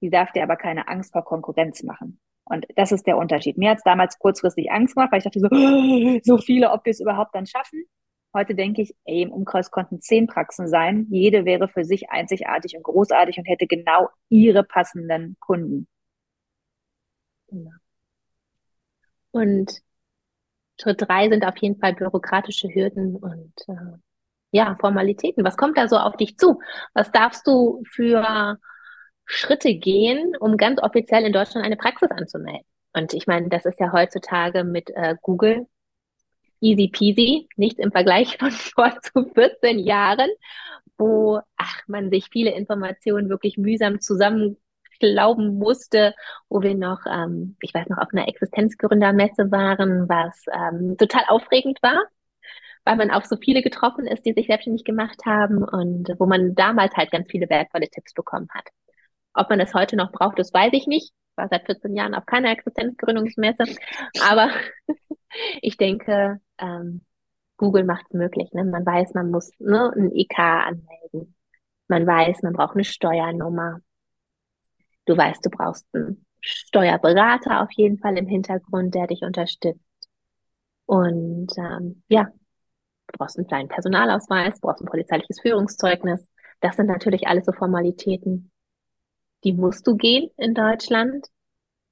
Die 0.00 0.10
darf 0.10 0.32
dir 0.32 0.42
aber 0.42 0.56
keine 0.56 0.88
Angst 0.88 1.12
vor 1.12 1.24
Konkurrenz 1.24 1.82
machen. 1.82 2.20
Und 2.48 2.64
das 2.76 2.92
ist 2.92 3.06
der 3.06 3.18
Unterschied. 3.18 3.58
Mir 3.58 3.70
hat 3.70 3.78
es 3.78 3.84
damals 3.84 4.18
kurzfristig 4.18 4.70
Angst 4.70 4.94
gemacht, 4.94 5.10
weil 5.10 5.18
ich 5.18 5.24
dachte 5.24 5.40
so, 5.40 5.48
so 6.22 6.38
viele, 6.38 6.70
ob 6.70 6.84
wir 6.84 6.92
es 6.92 7.00
überhaupt 7.00 7.34
dann 7.34 7.46
schaffen. 7.46 7.84
Heute 8.32 8.54
denke 8.54 8.82
ich, 8.82 8.94
ey, 9.04 9.22
im 9.22 9.32
Umkreis 9.32 9.70
konnten 9.70 10.00
zehn 10.00 10.26
Praxen 10.26 10.68
sein. 10.68 11.06
Jede 11.10 11.44
wäre 11.44 11.68
für 11.68 11.84
sich 11.84 12.10
einzigartig 12.10 12.76
und 12.76 12.84
großartig 12.84 13.38
und 13.38 13.46
hätte 13.46 13.66
genau 13.66 14.10
ihre 14.28 14.62
passenden 14.62 15.36
Kunden. 15.40 15.88
Genau. 17.48 17.70
Und 19.32 19.80
Schritt 20.80 21.02
drei 21.02 21.28
sind 21.28 21.44
auf 21.44 21.56
jeden 21.58 21.80
Fall 21.80 21.94
bürokratische 21.94 22.68
Hürden 22.68 23.16
und 23.16 23.54
äh, 23.68 23.98
ja, 24.52 24.76
Formalitäten. 24.80 25.44
Was 25.44 25.56
kommt 25.56 25.76
da 25.78 25.88
so 25.88 25.96
auf 25.96 26.16
dich 26.16 26.38
zu? 26.38 26.60
Was 26.94 27.10
darfst 27.10 27.46
du 27.46 27.82
für 27.90 28.58
Schritte 29.26 29.74
gehen, 29.74 30.34
um 30.38 30.56
ganz 30.56 30.82
offiziell 30.82 31.24
in 31.24 31.32
Deutschland 31.32 31.66
eine 31.66 31.76
Praxis 31.76 32.10
anzumelden. 32.10 32.64
Und 32.92 33.12
ich 33.12 33.26
meine, 33.26 33.48
das 33.48 33.66
ist 33.66 33.78
ja 33.80 33.92
heutzutage 33.92 34.64
mit 34.64 34.90
äh, 34.90 35.16
Google 35.20 35.66
easy 36.60 36.88
peasy, 36.88 37.48
nichts 37.56 37.78
im 37.78 37.92
Vergleich 37.92 38.38
von 38.38 38.50
vor 38.52 38.98
zu 39.02 39.30
14 39.34 39.78
Jahren, 39.78 40.30
wo 40.98 41.40
ach, 41.56 41.82
man 41.86 42.10
sich 42.10 42.28
viele 42.30 42.52
Informationen 42.52 43.28
wirklich 43.28 43.58
mühsam 43.58 44.00
zusammenglauben 44.00 45.58
musste, 45.58 46.14
wo 46.48 46.62
wir 46.62 46.74
noch, 46.74 47.00
ähm, 47.06 47.56
ich 47.60 47.74
weiß 47.74 47.88
noch, 47.88 47.98
auf 47.98 48.08
einer 48.12 48.28
Existenzgründermesse 48.28 49.50
waren, 49.50 50.08
was 50.08 50.44
ähm, 50.52 50.96
total 50.96 51.24
aufregend 51.28 51.82
war, 51.82 52.02
weil 52.84 52.96
man 52.96 53.10
auf 53.10 53.26
so 53.26 53.36
viele 53.36 53.62
getroffen 53.62 54.06
ist, 54.06 54.24
die 54.24 54.32
sich 54.32 54.46
selbstständig 54.46 54.84
gemacht 54.84 55.26
haben 55.26 55.62
und 55.64 56.08
wo 56.18 56.26
man 56.26 56.54
damals 56.54 56.94
halt 56.96 57.10
ganz 57.10 57.30
viele 57.30 57.50
wertvolle 57.50 57.88
Tipps 57.88 58.14
bekommen 58.14 58.48
hat. 58.54 58.68
Ob 59.36 59.50
man 59.50 59.60
es 59.60 59.74
heute 59.74 59.96
noch 59.96 60.12
braucht, 60.12 60.38
das 60.38 60.52
weiß 60.52 60.72
ich 60.72 60.86
nicht. 60.86 61.12
Ich 61.12 61.36
war 61.36 61.48
seit 61.48 61.66
14 61.66 61.94
Jahren 61.94 62.14
auf 62.14 62.24
keiner 62.24 62.50
Existenzgründungsmesse. 62.50 63.64
Aber 64.22 64.50
ich 65.60 65.76
denke, 65.76 66.40
ähm, 66.58 67.04
Google 67.58 67.84
macht 67.84 68.06
es 68.08 68.14
möglich. 68.14 68.50
Ne? 68.52 68.64
Man 68.64 68.84
weiß, 68.84 69.12
man 69.14 69.30
muss 69.30 69.50
ne, 69.58 69.92
ein 69.94 70.10
IK 70.12 70.38
anmelden. 70.38 71.34
Man 71.88 72.06
weiß, 72.06 72.42
man 72.42 72.54
braucht 72.54 72.74
eine 72.74 72.84
Steuernummer. 72.84 73.80
Du 75.04 75.16
weißt, 75.16 75.44
du 75.44 75.50
brauchst 75.50 75.86
einen 75.92 76.24
Steuerberater 76.40 77.62
auf 77.62 77.70
jeden 77.72 77.98
Fall 77.98 78.16
im 78.16 78.26
Hintergrund, 78.26 78.94
der 78.94 79.06
dich 79.06 79.22
unterstützt. 79.22 79.80
Und 80.86 81.52
ähm, 81.58 82.02
ja, 82.08 82.24
du 82.24 83.18
brauchst 83.18 83.36
einen 83.36 83.46
kleinen 83.46 83.68
Personalausweis, 83.68 84.54
du 84.54 84.60
brauchst 84.66 84.82
ein 84.82 84.86
polizeiliches 84.86 85.40
Führungszeugnis. 85.40 86.26
Das 86.60 86.76
sind 86.76 86.86
natürlich 86.86 87.26
alles 87.26 87.44
so 87.44 87.52
Formalitäten, 87.52 88.50
die 89.44 89.52
musst 89.52 89.86
du 89.86 89.96
gehen 89.96 90.30
in 90.36 90.54
Deutschland. 90.54 91.26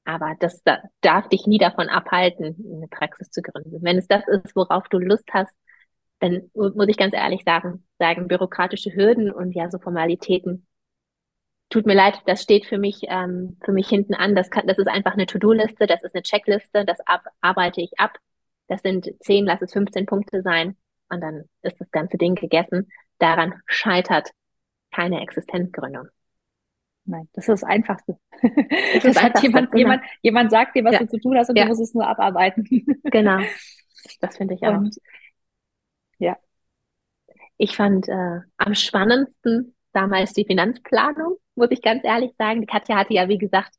Aber 0.04 0.34
das 0.38 0.62
da, 0.64 0.82
darf 1.00 1.28
dich 1.28 1.46
nie 1.46 1.58
davon 1.58 1.88
abhalten, 1.88 2.56
eine 2.76 2.88
Praxis 2.88 3.30
zu 3.30 3.42
gründen. 3.42 3.82
Wenn 3.82 3.96
es 3.98 4.06
das 4.06 4.26
ist, 4.28 4.54
worauf 4.54 4.88
du 4.88 4.98
Lust 4.98 5.28
hast, 5.32 5.54
dann 6.20 6.50
muss 6.54 6.88
ich 6.88 6.96
ganz 6.96 7.14
ehrlich 7.14 7.42
sagen, 7.44 7.86
sagen 7.98 8.28
bürokratische 8.28 8.94
Hürden 8.94 9.30
und 9.32 9.52
ja 9.52 9.70
so 9.70 9.78
Formalitäten. 9.78 10.66
Tut 11.70 11.86
mir 11.86 11.94
leid, 11.94 12.20
das 12.26 12.42
steht 12.42 12.66
für 12.66 12.78
mich 12.78 13.00
ähm, 13.08 13.58
für 13.64 13.72
mich 13.72 13.88
hinten 13.88 14.14
an. 14.14 14.34
Das 14.34 14.50
kann, 14.50 14.66
das 14.66 14.78
ist 14.78 14.88
einfach 14.88 15.14
eine 15.14 15.26
To-Do-Liste, 15.26 15.86
das 15.86 16.02
ist 16.02 16.14
eine 16.14 16.22
Checkliste, 16.22 16.84
das 16.84 17.00
ab, 17.06 17.24
arbeite 17.40 17.80
ich 17.80 17.98
ab. 17.98 18.18
Das 18.68 18.82
sind 18.82 19.10
10, 19.20 19.44
lass 19.46 19.62
es 19.62 19.72
15 19.72 20.06
Punkte 20.06 20.42
sein 20.42 20.76
und 21.08 21.20
dann 21.20 21.44
ist 21.62 21.80
das 21.80 21.90
ganze 21.90 22.18
Ding 22.18 22.34
gegessen. 22.34 22.90
Daran 23.18 23.54
scheitert 23.66 24.30
keine 24.92 25.20
Existenzgründung. 25.22 26.08
Nein, 27.06 27.28
das 27.34 27.48
ist 27.48 27.62
das 27.62 27.64
Einfachste. 27.64 28.18
Das, 28.94 29.02
das 29.02 29.22
hat 29.22 29.42
jemand, 29.42 29.70
genau. 29.70 29.78
jemand, 29.78 30.02
jemand 30.22 30.50
sagt 30.50 30.74
dir, 30.76 30.84
was 30.84 30.94
ja. 30.94 30.98
du 31.00 31.08
zu 31.08 31.18
tun 31.18 31.36
hast 31.36 31.50
und 31.50 31.56
ja. 31.56 31.64
du 31.64 31.68
musst 31.68 31.82
es 31.82 31.94
nur 31.94 32.06
abarbeiten. 32.06 32.64
Genau. 33.04 33.40
Das 34.20 34.36
finde 34.36 34.54
ich 34.54 34.62
auch. 34.62 34.76
Und, 34.76 34.96
ja. 36.18 36.36
Ich 37.56 37.76
fand 37.76 38.08
äh, 38.08 38.40
am 38.56 38.74
spannendsten 38.74 39.74
damals 39.92 40.32
die 40.32 40.44
Finanzplanung, 40.44 41.36
muss 41.54 41.70
ich 41.70 41.80
ganz 41.80 42.04
ehrlich 42.04 42.32
sagen. 42.36 42.60
Die 42.60 42.66
Katja 42.66 42.96
hatte 42.96 43.14
ja, 43.14 43.28
wie 43.28 43.38
gesagt, 43.38 43.74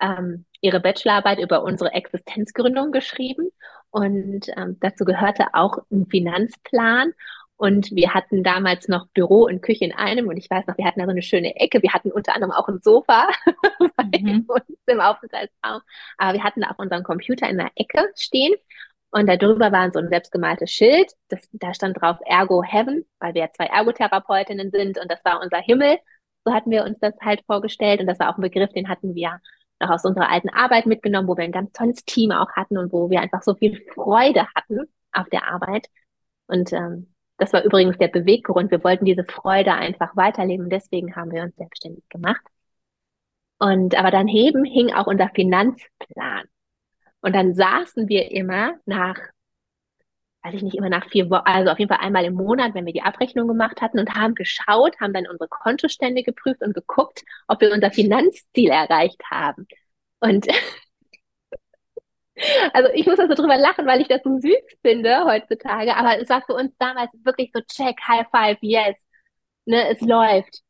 ähm, 0.00 0.44
ihre 0.60 0.80
Bachelorarbeit 0.80 1.38
über 1.40 1.62
unsere 1.62 1.92
Existenzgründung 1.92 2.92
geschrieben. 2.92 3.48
Und 3.90 4.48
ähm, 4.56 4.76
dazu 4.80 5.04
gehörte 5.04 5.48
auch 5.52 5.78
ein 5.90 6.06
Finanzplan. 6.06 7.12
Und 7.58 7.90
wir 7.92 8.12
hatten 8.12 8.42
damals 8.42 8.86
noch 8.88 9.06
Büro 9.08 9.44
und 9.44 9.62
Küche 9.62 9.86
in 9.86 9.92
einem. 9.92 10.28
Und 10.28 10.36
ich 10.36 10.50
weiß 10.50 10.66
noch, 10.66 10.76
wir 10.76 10.84
hatten 10.84 11.00
da 11.00 11.06
so 11.06 11.10
eine 11.10 11.22
schöne 11.22 11.56
Ecke. 11.56 11.82
Wir 11.82 11.92
hatten 11.92 12.12
unter 12.12 12.34
anderem 12.34 12.52
auch 12.52 12.68
ein 12.68 12.80
Sofa 12.82 13.28
bei 13.96 14.18
mhm. 14.20 14.44
uns 14.46 14.78
im 14.86 15.00
Aufenthaltsraum. 15.00 15.80
Aber 16.18 16.34
wir 16.34 16.44
hatten 16.44 16.60
da 16.60 16.70
auch 16.70 16.78
unseren 16.78 17.02
Computer 17.02 17.48
in 17.48 17.56
der 17.56 17.70
Ecke 17.74 18.10
stehen. 18.14 18.54
Und 19.10 19.26
darüber 19.28 19.72
war 19.72 19.90
so 19.90 19.98
ein 19.98 20.10
selbstgemaltes 20.10 20.70
Schild. 20.70 21.12
Das, 21.28 21.48
da 21.52 21.72
stand 21.72 22.00
drauf 22.00 22.18
Ergo 22.26 22.62
Heaven, 22.62 23.06
weil 23.20 23.32
wir 23.32 23.42
ja 23.42 23.52
zwei 23.52 23.66
Ergotherapeutinnen 23.66 24.70
sind. 24.70 24.98
Und 24.98 25.10
das 25.10 25.24
war 25.24 25.40
unser 25.40 25.58
Himmel. 25.58 25.98
So 26.44 26.52
hatten 26.52 26.70
wir 26.70 26.84
uns 26.84 26.98
das 27.00 27.14
halt 27.22 27.42
vorgestellt. 27.46 28.00
Und 28.00 28.06
das 28.06 28.18
war 28.18 28.30
auch 28.30 28.36
ein 28.36 28.42
Begriff, 28.42 28.72
den 28.74 28.88
hatten 28.88 29.14
wir 29.14 29.40
noch 29.80 29.90
aus 29.90 30.04
unserer 30.04 30.30
alten 30.30 30.50
Arbeit 30.50 30.84
mitgenommen, 30.84 31.28
wo 31.28 31.36
wir 31.36 31.44
ein 31.44 31.52
ganz 31.52 31.72
tolles 31.72 32.04
Team 32.04 32.32
auch 32.32 32.52
hatten 32.52 32.76
und 32.76 32.92
wo 32.92 33.08
wir 33.08 33.20
einfach 33.20 33.42
so 33.42 33.54
viel 33.54 33.82
Freude 33.94 34.46
hatten 34.54 34.80
auf 35.12 35.28
der 35.30 35.48
Arbeit. 35.48 35.86
Und 36.46 36.72
ähm, 36.72 37.14
das 37.38 37.52
war 37.52 37.64
übrigens 37.64 37.98
der 37.98 38.08
Beweggrund. 38.08 38.70
Wir 38.70 38.82
wollten 38.82 39.04
diese 39.04 39.24
Freude 39.24 39.74
einfach 39.74 40.16
weiterleben. 40.16 40.70
Deswegen 40.70 41.16
haben 41.16 41.32
wir 41.32 41.42
uns 41.42 41.56
selbstständig 41.56 42.08
gemacht. 42.08 42.42
Und 43.58 43.94
aber 43.94 44.10
daneben 44.10 44.64
hing 44.64 44.92
auch 44.92 45.06
unser 45.06 45.28
Finanzplan. 45.30 46.44
Und 47.20 47.34
dann 47.34 47.54
saßen 47.54 48.08
wir 48.08 48.30
immer 48.30 48.74
nach, 48.86 49.18
weiß 50.42 50.54
ich 50.54 50.62
nicht, 50.62 50.76
immer 50.76 50.88
nach 50.90 51.08
vier 51.08 51.28
Wochen, 51.30 51.42
also 51.44 51.70
auf 51.70 51.78
jeden 51.78 51.88
Fall 51.88 52.04
einmal 52.04 52.24
im 52.24 52.34
Monat, 52.34 52.74
wenn 52.74 52.86
wir 52.86 52.92
die 52.92 53.02
Abrechnung 53.02 53.48
gemacht 53.48 53.80
hatten 53.82 53.98
und 53.98 54.14
haben 54.14 54.34
geschaut, 54.34 54.98
haben 55.00 55.12
dann 55.12 55.26
unsere 55.26 55.48
Kontostände 55.48 56.22
geprüft 56.22 56.62
und 56.62 56.74
geguckt, 56.74 57.24
ob 57.48 57.60
wir 57.60 57.72
unser 57.72 57.90
Finanzziel 57.90 58.70
erreicht 58.70 59.22
haben. 59.30 59.66
Und 60.20 60.46
also 62.72 62.90
ich 62.94 63.06
muss 63.06 63.18
also 63.18 63.34
drüber 63.34 63.56
lachen, 63.56 63.86
weil 63.86 64.00
ich 64.00 64.08
das 64.08 64.22
so 64.22 64.38
süß 64.38 64.78
finde 64.82 65.24
heutzutage. 65.24 65.96
Aber 65.96 66.20
es 66.20 66.28
war 66.28 66.42
für 66.42 66.54
uns 66.54 66.72
damals 66.78 67.10
wirklich 67.24 67.50
so 67.54 67.60
check, 67.62 67.98
high 68.06 68.26
five, 68.30 68.58
yes. 68.60 68.96
Ne, 69.64 69.88
es 69.88 70.00
läuft. 70.00 70.62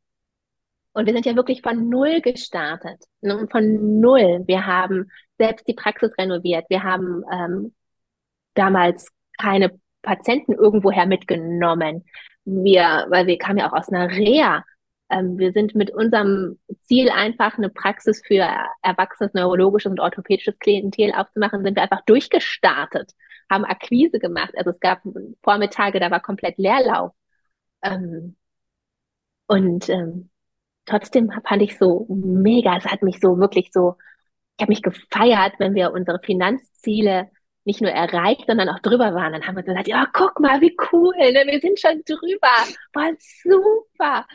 Und 0.93 1.05
wir 1.05 1.13
sind 1.13 1.27
ja 1.27 1.35
wirklich 1.35 1.61
von 1.61 1.89
Null 1.89 2.21
gestartet. 2.21 3.03
Ne? 3.21 3.47
Von 3.51 3.99
Null. 3.99 4.43
Wir 4.47 4.65
haben 4.65 5.11
selbst 5.37 5.67
die 5.67 5.75
Praxis 5.75 6.11
renoviert. 6.17 6.65
Wir 6.69 6.81
haben 6.83 7.23
ähm, 7.31 7.75
damals 8.55 9.11
keine 9.37 9.79
Patienten 10.01 10.53
irgendwoher 10.53 11.05
mitgenommen. 11.05 12.03
Wir, 12.45 13.05
weil 13.09 13.27
wir 13.27 13.37
kamen 13.37 13.59
ja 13.59 13.69
auch 13.69 13.77
aus 13.77 13.89
einer 13.89 14.09
Reha. 14.09 14.63
Ähm, 15.09 15.37
wir 15.37 15.53
sind 15.53 15.75
mit 15.75 15.91
unserem 15.91 16.59
Ziel 16.81 17.09
einfach 17.09 17.57
eine 17.57 17.69
Praxis 17.69 18.21
für 18.25 18.47
erwachsenes 18.81 19.33
neurologisches 19.33 19.91
und 19.91 19.99
orthopädisches 19.99 20.59
Klientel 20.59 21.13
aufzumachen, 21.13 21.63
sind 21.63 21.75
wir 21.75 21.83
einfach 21.83 22.03
durchgestartet, 22.05 23.13
haben 23.49 23.65
Akquise 23.65 24.19
gemacht. 24.19 24.53
Also 24.57 24.71
es 24.71 24.79
gab 24.79 25.01
Vormittage, 25.43 25.99
da 25.99 26.11
war 26.11 26.21
komplett 26.21 26.57
Leerlauf. 26.57 27.13
Ähm, 27.83 28.35
und 29.47 29.89
ähm, 29.89 30.29
trotzdem 30.85 31.31
fand 31.47 31.61
ich 31.61 31.77
so 31.77 32.05
mega, 32.09 32.77
es 32.77 32.85
hat 32.85 33.01
mich 33.03 33.19
so 33.21 33.37
wirklich 33.39 33.71
so, 33.71 33.95
ich 34.57 34.63
habe 34.63 34.71
mich 34.71 34.81
gefeiert, 34.81 35.53
wenn 35.59 35.75
wir 35.75 35.93
unsere 35.93 36.19
Finanzziele 36.19 37.29
nicht 37.63 37.81
nur 37.81 37.91
erreicht, 37.91 38.45
sondern 38.47 38.69
auch 38.69 38.79
drüber 38.79 39.13
waren. 39.13 39.33
Dann 39.33 39.45
haben 39.45 39.57
wir 39.57 39.63
gesagt, 39.63 39.87
ja, 39.87 40.07
guck 40.13 40.39
mal, 40.39 40.61
wie 40.61 40.75
cool, 40.91 41.15
ne? 41.17 41.43
wir 41.47 41.59
sind 41.59 41.79
schon 41.79 42.01
drüber. 42.05 42.47
War 42.93 43.11
super. 43.43 44.25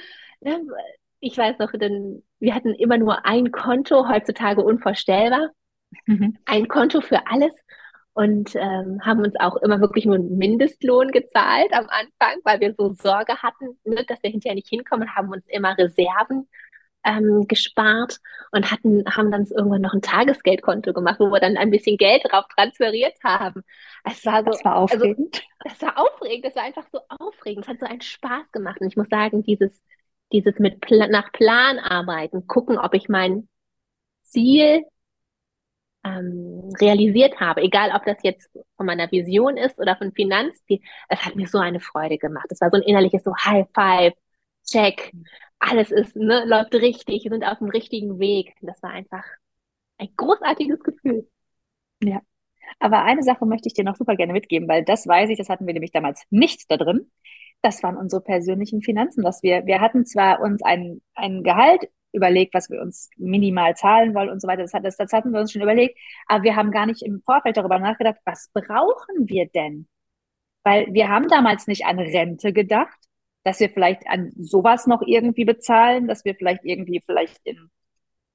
Ne? 0.43 0.61
Ich 1.21 1.39
weiß 1.39 1.59
noch, 1.59 1.73
denn 1.73 2.23
wir 2.41 2.55
hatten 2.55 2.75
immer 2.75 2.99
nur 2.99 3.25
ein 3.25 3.53
Konto, 3.53 4.09
heutzutage 4.09 4.63
unvorstellbar. 4.63 5.51
Mhm. 6.07 6.39
Ein 6.47 6.69
Konto 6.69 7.01
für 7.01 7.27
alles 7.27 7.53
und 8.15 8.55
ähm, 8.57 9.01
haben 9.05 9.21
uns 9.21 9.35
auch 9.39 9.57
immer 9.57 9.81
wirklich 9.81 10.05
nur 10.05 10.17
einen 10.17 10.37
Mindestlohn 10.37 11.11
gezahlt 11.11 11.73
am 11.73 11.87
Anfang, 11.89 12.41
weil 12.45 12.61
wir 12.61 12.75
so 12.77 12.93
Sorge 12.95 13.37
hatten, 13.43 13.79
ne, 13.85 14.05
dass 14.07 14.23
wir 14.23 14.31
hinterher 14.31 14.55
nicht 14.55 14.69
hinkommen, 14.69 15.15
haben 15.15 15.31
uns 15.31 15.45
immer 15.49 15.77
Reserven 15.79 16.49
ähm, 17.05 17.47
gespart 17.49 18.19
und 18.53 18.71
hatten, 18.71 19.05
haben 19.07 19.31
dann 19.31 19.47
irgendwann 19.47 19.81
noch 19.81 19.95
ein 19.95 20.03
Tagesgeldkonto 20.03 20.93
gemacht, 20.93 21.21
wo 21.21 21.31
wir 21.31 21.41
dann 21.41 21.57
ein 21.57 21.71
bisschen 21.71 21.97
Geld 21.97 22.23
drauf 22.25 22.45
transferiert 22.55 23.15
haben. 23.25 23.63
Es 24.05 24.25
war 24.27 24.45
so, 24.45 24.51
das 24.51 24.65
war 24.65 24.77
also, 24.77 24.97
aufregend. 24.97 25.43
Also, 25.61 25.77
das 25.81 25.83
war 25.83 25.99
aufregend, 25.99 26.45
das 26.45 26.57
war 26.57 26.63
einfach 26.65 26.87
so 26.93 27.01
aufregend. 27.09 27.65
Es 27.65 27.69
hat 27.69 27.81
so 27.81 27.87
einen 27.87 28.01
Spaß 28.01 28.53
gemacht. 28.53 28.81
Und 28.81 28.89
ich 28.89 28.97
muss 28.97 29.09
sagen, 29.09 29.43
dieses, 29.43 29.81
dieses 30.33 30.59
mit 30.59 30.81
Pla 30.81 31.09
nach 31.09 31.33
Plan 31.33 31.79
arbeiten, 31.79 32.47
gucken, 32.47 32.79
ob 32.79 32.95
ich 32.95 33.09
mein 33.09 33.49
Ziel 34.23 34.85
ähm, 36.05 36.71
realisiert 36.81 37.41
habe, 37.41 37.63
egal 37.63 37.93
ob 37.95 38.05
das 38.05 38.19
jetzt 38.23 38.51
von 38.77 38.87
meiner 38.87 39.11
Vision 39.11 39.57
ist 39.57 39.79
oder 39.79 39.97
von 39.97 40.13
Finanzziel, 40.13 40.81
es 41.09 41.25
hat 41.25 41.37
mir 41.37 41.47
so 41.47 41.59
eine 41.59 41.81
Freude 41.81 42.19
gemacht. 42.19 42.47
Es 42.51 42.61
war 42.61 42.71
so 42.71 42.77
ein 42.77 42.83
innerliches 42.83 43.23
so 43.25 43.35
High 43.37 43.67
Five, 43.75 44.15
Check, 44.65 45.13
alles 45.59 45.91
ist, 45.91 46.17
ne, 46.17 46.45
läuft 46.45 46.75
richtig, 46.75 47.25
wir 47.25 47.31
sind 47.31 47.45
auf 47.45 47.59
dem 47.59 47.69
richtigen 47.69 48.19
Weg. 48.19 48.55
Das 48.63 48.83
war 48.83 48.91
einfach 48.91 49.25
ein 49.99 50.09
großartiges 50.17 50.81
Gefühl. 50.81 51.29
Ja. 52.03 52.21
Aber 52.81 53.05
eine 53.05 53.23
Sache 53.23 53.47
möchte 53.47 53.69
ich 53.69 53.75
dir 53.75 53.85
noch 53.85 53.97
super 53.97 54.17
gerne 54.17 54.33
mitgeben, 54.33 54.69
weil 54.69 54.85
das 54.85 55.07
weiß 55.07 55.31
ich, 55.31 55.39
das 55.39 55.49
hatten 55.49 55.67
wir 55.67 55.75
nämlich 55.75 55.93
damals 55.93 56.25
nicht 56.31 56.71
da 56.71 56.77
drin. 56.77 57.11
Das 57.63 57.83
waren 57.83 57.97
unsere 57.97 58.23
persönlichen 58.23 58.83
Finanzen, 58.83 59.23
dass 59.23 59.43
wir, 59.43 59.67
wir 59.67 59.81
hatten 59.81 60.05
zwar 60.05 60.41
uns 60.41 60.63
ein, 60.63 61.01
ein 61.15 61.43
Gehalt 61.43 61.89
überlegt, 62.13 62.55
was 62.55 62.71
wir 62.71 62.81
uns 62.81 63.09
minimal 63.17 63.75
zahlen 63.77 64.15
wollen 64.15 64.31
und 64.31 64.41
so 64.41 64.49
weiter. 64.49 64.63
Das, 64.63 64.73
das, 64.73 64.97
das 64.97 65.13
hatten 65.13 65.33
wir 65.33 65.41
uns 65.41 65.53
schon 65.53 65.63
überlegt. 65.63 65.99
Aber 66.27 66.45
wir 66.45 66.57
haben 66.57 66.71
gar 66.71 66.87
nicht 66.87 67.03
im 67.03 67.23
Vorfeld 67.25 67.57
darüber 67.57 67.79
nachgedacht, 67.79 68.19
was 68.25 68.51
brauchen 68.53 69.29
wir 69.29 69.47
denn? 69.47 69.89
Weil 70.65 70.93
wir 70.93 71.09
haben 71.09 71.29
damals 71.29 71.67
nicht 71.67 71.87
an 71.87 71.99
Rente 71.99 72.53
gedacht, 72.53 72.99
dass 73.45 73.61
wir 73.61 73.71
vielleicht 73.71 74.07
an 74.09 74.33
sowas 74.39 74.87
noch 74.87 75.03
irgendwie 75.03 75.45
bezahlen, 75.45 76.07
dass 76.07 76.25
wir 76.25 76.35
vielleicht 76.35 76.65
irgendwie 76.65 77.03
vielleicht 77.05 77.41
in 77.45 77.71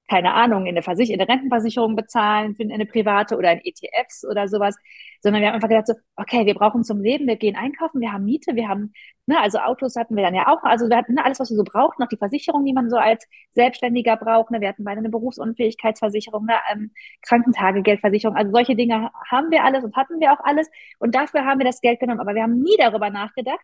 keine 0.07 0.33
Ahnung, 0.33 0.65
in 0.65 0.69
eine, 0.69 0.83
Versich 0.83 1.09
in 1.09 1.19
eine 1.19 1.29
Rentenversicherung 1.29 1.95
bezahlen, 1.95 2.55
für 2.55 2.63
eine 2.63 2.85
private 2.85 3.37
oder 3.37 3.51
in 3.51 3.59
ETFs 3.63 4.25
oder 4.25 4.47
sowas, 4.47 4.75
sondern 5.21 5.41
wir 5.41 5.49
haben 5.49 5.55
einfach 5.55 5.69
gedacht 5.69 5.87
so, 5.87 5.93
okay, 6.15 6.45
wir 6.45 6.53
brauchen 6.53 6.83
zum 6.83 7.01
Leben, 7.01 7.27
wir 7.27 7.35
gehen 7.35 7.55
einkaufen, 7.55 7.99
wir 7.99 8.13
haben 8.13 8.23
Miete, 8.23 8.55
wir 8.55 8.69
haben, 8.69 8.93
ne, 9.25 9.39
also 9.39 9.59
Autos 9.59 9.95
hatten 9.95 10.15
wir 10.15 10.23
dann 10.23 10.35
ja 10.35 10.47
auch, 10.47 10.63
also 10.63 10.89
wir 10.89 10.97
hatten 10.97 11.15
ne, 11.15 11.25
alles, 11.25 11.39
was 11.39 11.49
wir 11.49 11.57
so 11.57 11.63
brauchten, 11.63 12.01
noch 12.01 12.09
die 12.09 12.17
Versicherung, 12.17 12.63
die 12.65 12.73
man 12.73 12.89
so 12.89 12.97
als 12.97 13.27
Selbstständiger 13.51 14.15
braucht, 14.17 14.51
ne, 14.51 14.61
wir 14.61 14.69
hatten 14.69 14.83
beide 14.83 14.99
eine 14.99 15.09
Berufsunfähigkeitsversicherung, 15.09 16.47
eine 16.47 16.59
ähm, 16.71 16.91
Krankentagegeldversicherung, 17.23 18.37
also 18.37 18.51
solche 18.51 18.75
Dinge 18.75 19.11
haben 19.29 19.51
wir 19.51 19.63
alles 19.63 19.83
und 19.83 19.95
hatten 19.95 20.19
wir 20.19 20.31
auch 20.33 20.39
alles 20.43 20.69
und 20.99 21.15
dafür 21.15 21.45
haben 21.45 21.59
wir 21.59 21.65
das 21.65 21.81
Geld 21.81 21.99
genommen, 21.99 22.21
aber 22.21 22.35
wir 22.35 22.43
haben 22.43 22.61
nie 22.61 22.77
darüber 22.77 23.09
nachgedacht, 23.09 23.59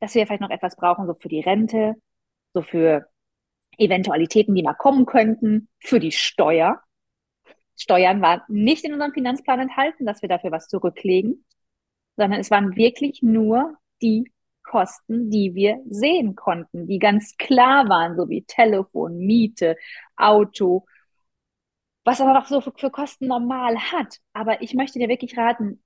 dass 0.00 0.14
wir 0.14 0.26
vielleicht 0.26 0.42
noch 0.42 0.50
etwas 0.50 0.76
brauchen, 0.76 1.06
so 1.06 1.14
für 1.14 1.28
die 1.28 1.40
Rente, 1.40 1.94
so 2.54 2.62
für 2.62 3.11
Eventualitäten, 3.78 4.54
die 4.54 4.62
mal 4.62 4.74
kommen 4.74 5.06
könnten, 5.06 5.68
für 5.80 6.00
die 6.00 6.12
Steuer. 6.12 6.82
Steuern 7.76 8.20
waren 8.20 8.42
nicht 8.48 8.84
in 8.84 8.92
unserem 8.92 9.12
Finanzplan 9.12 9.60
enthalten, 9.60 10.06
dass 10.06 10.22
wir 10.22 10.28
dafür 10.28 10.52
was 10.52 10.68
zurücklegen, 10.68 11.44
sondern 12.16 12.40
es 12.40 12.50
waren 12.50 12.76
wirklich 12.76 13.22
nur 13.22 13.76
die 14.02 14.30
Kosten, 14.62 15.30
die 15.30 15.54
wir 15.54 15.80
sehen 15.88 16.36
konnten, 16.36 16.86
die 16.86 16.98
ganz 16.98 17.36
klar 17.36 17.88
waren, 17.88 18.16
so 18.16 18.28
wie 18.28 18.44
Telefon, 18.44 19.18
Miete, 19.18 19.76
Auto, 20.16 20.86
was 22.04 22.20
aber 22.20 22.32
noch 22.32 22.46
so 22.46 22.60
für, 22.60 22.72
für 22.76 22.90
Kosten 22.90 23.26
normal 23.26 23.76
hat. 23.78 24.18
Aber 24.32 24.62
ich 24.62 24.74
möchte 24.74 24.98
dir 24.98 25.08
wirklich 25.08 25.36
raten, 25.36 25.82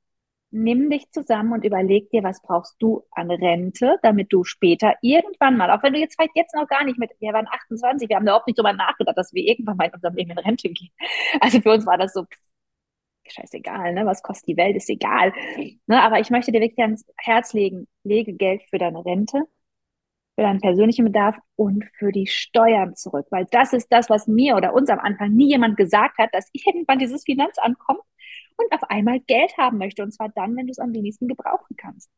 nimm 0.56 0.90
dich 0.90 1.10
zusammen 1.10 1.52
und 1.52 1.64
überleg 1.64 2.10
dir, 2.10 2.22
was 2.22 2.40
brauchst 2.42 2.76
du 2.80 3.04
an 3.10 3.30
Rente, 3.30 3.96
damit 4.02 4.32
du 4.32 4.44
später 4.44 4.94
irgendwann 5.02 5.56
mal, 5.56 5.70
auch 5.70 5.82
wenn 5.82 5.92
du 5.92 6.00
jetzt 6.00 6.16
vielleicht 6.16 6.36
jetzt 6.36 6.54
noch 6.54 6.66
gar 6.66 6.84
nicht 6.84 6.98
mit, 6.98 7.10
wir 7.20 7.32
waren 7.32 7.46
28, 7.48 8.08
wir 8.08 8.16
haben 8.16 8.24
überhaupt 8.24 8.46
nicht 8.46 8.58
drüber 8.58 8.72
nachgedacht, 8.72 9.16
dass 9.16 9.32
wir 9.32 9.44
irgendwann 9.44 9.76
mal 9.76 9.86
in 9.86 9.94
unserem 9.94 10.14
Leben 10.14 10.30
in 10.30 10.38
Rente 10.38 10.68
gehen. 10.68 10.90
Also 11.40 11.60
für 11.60 11.72
uns 11.72 11.86
war 11.86 11.98
das 11.98 12.12
so, 12.12 12.24
scheißegal, 13.28 13.92
ne? 13.92 14.06
Was 14.06 14.22
kostet 14.22 14.48
die 14.48 14.56
Welt, 14.56 14.76
ist 14.76 14.88
egal. 14.88 15.32
Ne? 15.86 16.02
Aber 16.02 16.20
ich 16.20 16.30
möchte 16.30 16.52
dir 16.52 16.60
wirklich 16.60 16.78
ans 16.78 17.04
Herz 17.16 17.52
legen, 17.52 17.88
lege 18.04 18.32
Geld 18.32 18.62
für 18.70 18.78
deine 18.78 19.04
Rente, 19.04 19.42
für 20.36 20.42
deinen 20.42 20.60
persönlichen 20.60 21.04
Bedarf 21.04 21.36
und 21.56 21.84
für 21.98 22.12
die 22.12 22.26
Steuern 22.26 22.94
zurück. 22.94 23.26
Weil 23.30 23.46
das 23.50 23.72
ist 23.72 23.88
das, 23.92 24.10
was 24.10 24.26
mir 24.26 24.56
oder 24.56 24.74
uns 24.74 24.90
am 24.90 25.00
Anfang 25.00 25.32
nie 25.32 25.48
jemand 25.48 25.76
gesagt 25.76 26.18
hat, 26.18 26.30
dass 26.32 26.48
irgendwann 26.52 26.98
dieses 26.98 27.24
Finanzamt 27.24 27.78
kommt 27.78 28.00
und 28.56 28.72
auf 28.72 28.84
einmal 28.90 29.20
Geld 29.20 29.56
haben 29.58 29.78
möchte. 29.78 30.02
Und 30.02 30.12
zwar 30.12 30.28
dann, 30.30 30.56
wenn 30.56 30.66
du 30.66 30.70
es 30.70 30.78
am 30.78 30.94
wenigsten 30.94 31.28
gebrauchen 31.28 31.76
kannst. 31.76 32.10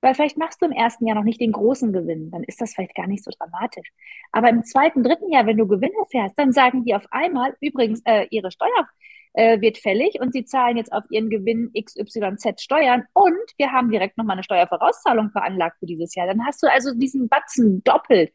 Weil 0.00 0.14
vielleicht 0.14 0.36
machst 0.36 0.60
du 0.60 0.66
im 0.66 0.72
ersten 0.72 1.06
Jahr 1.06 1.16
noch 1.16 1.24
nicht 1.24 1.40
den 1.40 1.52
großen 1.52 1.92
Gewinn, 1.92 2.30
dann 2.30 2.44
ist 2.44 2.60
das 2.60 2.74
vielleicht 2.74 2.94
gar 2.94 3.06
nicht 3.06 3.24
so 3.24 3.30
dramatisch. 3.30 3.90
Aber 4.30 4.48
im 4.50 4.62
zweiten, 4.62 5.02
dritten 5.02 5.30
Jahr, 5.32 5.46
wenn 5.46 5.56
du 5.56 5.66
Gewinne 5.66 6.04
fährst, 6.10 6.38
dann 6.38 6.52
sagen 6.52 6.84
die 6.84 6.94
auf 6.94 7.06
einmal, 7.10 7.56
übrigens, 7.60 8.02
äh, 8.04 8.26
ihre 8.30 8.50
Steuer 8.50 8.88
äh, 9.32 9.60
wird 9.60 9.78
fällig 9.78 10.20
und 10.20 10.32
sie 10.32 10.44
zahlen 10.44 10.76
jetzt 10.76 10.92
auf 10.92 11.04
ihren 11.10 11.30
Gewinn 11.30 11.72
XYZ 11.72 12.62
Steuern 12.62 13.04
und 13.14 13.52
wir 13.56 13.72
haben 13.72 13.90
direkt 13.90 14.16
nochmal 14.18 14.36
eine 14.36 14.44
Steuervorauszahlung 14.44 15.30
veranlagt 15.30 15.78
für 15.78 15.86
dieses 15.86 16.14
Jahr. 16.14 16.26
Dann 16.26 16.44
hast 16.46 16.62
du 16.62 16.70
also 16.70 16.94
diesen 16.94 17.28
Batzen 17.28 17.82
doppelt. 17.82 18.32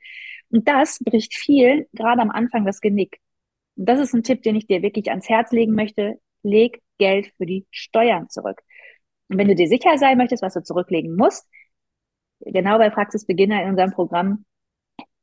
Und 0.50 0.68
das 0.68 1.00
bricht 1.00 1.34
vielen 1.36 1.86
gerade 1.94 2.22
am 2.22 2.32
Anfang 2.32 2.66
das 2.66 2.82
Genick. 2.82 3.20
Und 3.78 3.88
das 3.88 4.00
ist 4.00 4.14
ein 4.14 4.24
Tipp, 4.24 4.44
den 4.44 4.56
ich 4.56 4.68
dir 4.68 4.82
wirklich 4.82 5.10
ans 5.10 5.30
Herz 5.30 5.52
legen 5.52 5.74
möchte. 5.74 6.20
Leg 6.44 6.82
Geld 7.02 7.34
für 7.38 7.48
die 7.48 7.66
Steuern 7.72 8.30
zurück. 8.30 8.62
Und 9.28 9.40
wenn 9.40 9.48
du 9.48 9.56
dir 9.56 9.68
sicher 9.68 9.98
sein 9.98 10.18
möchtest, 10.20 10.44
was 10.44 10.54
du 10.54 10.62
zurücklegen 10.62 11.16
musst, 11.16 11.50
genau 12.42 12.78
bei 12.78 12.92
Praxisbeginner 12.92 13.64
in 13.64 13.70
unserem 13.70 13.92
Programm, 13.92 14.46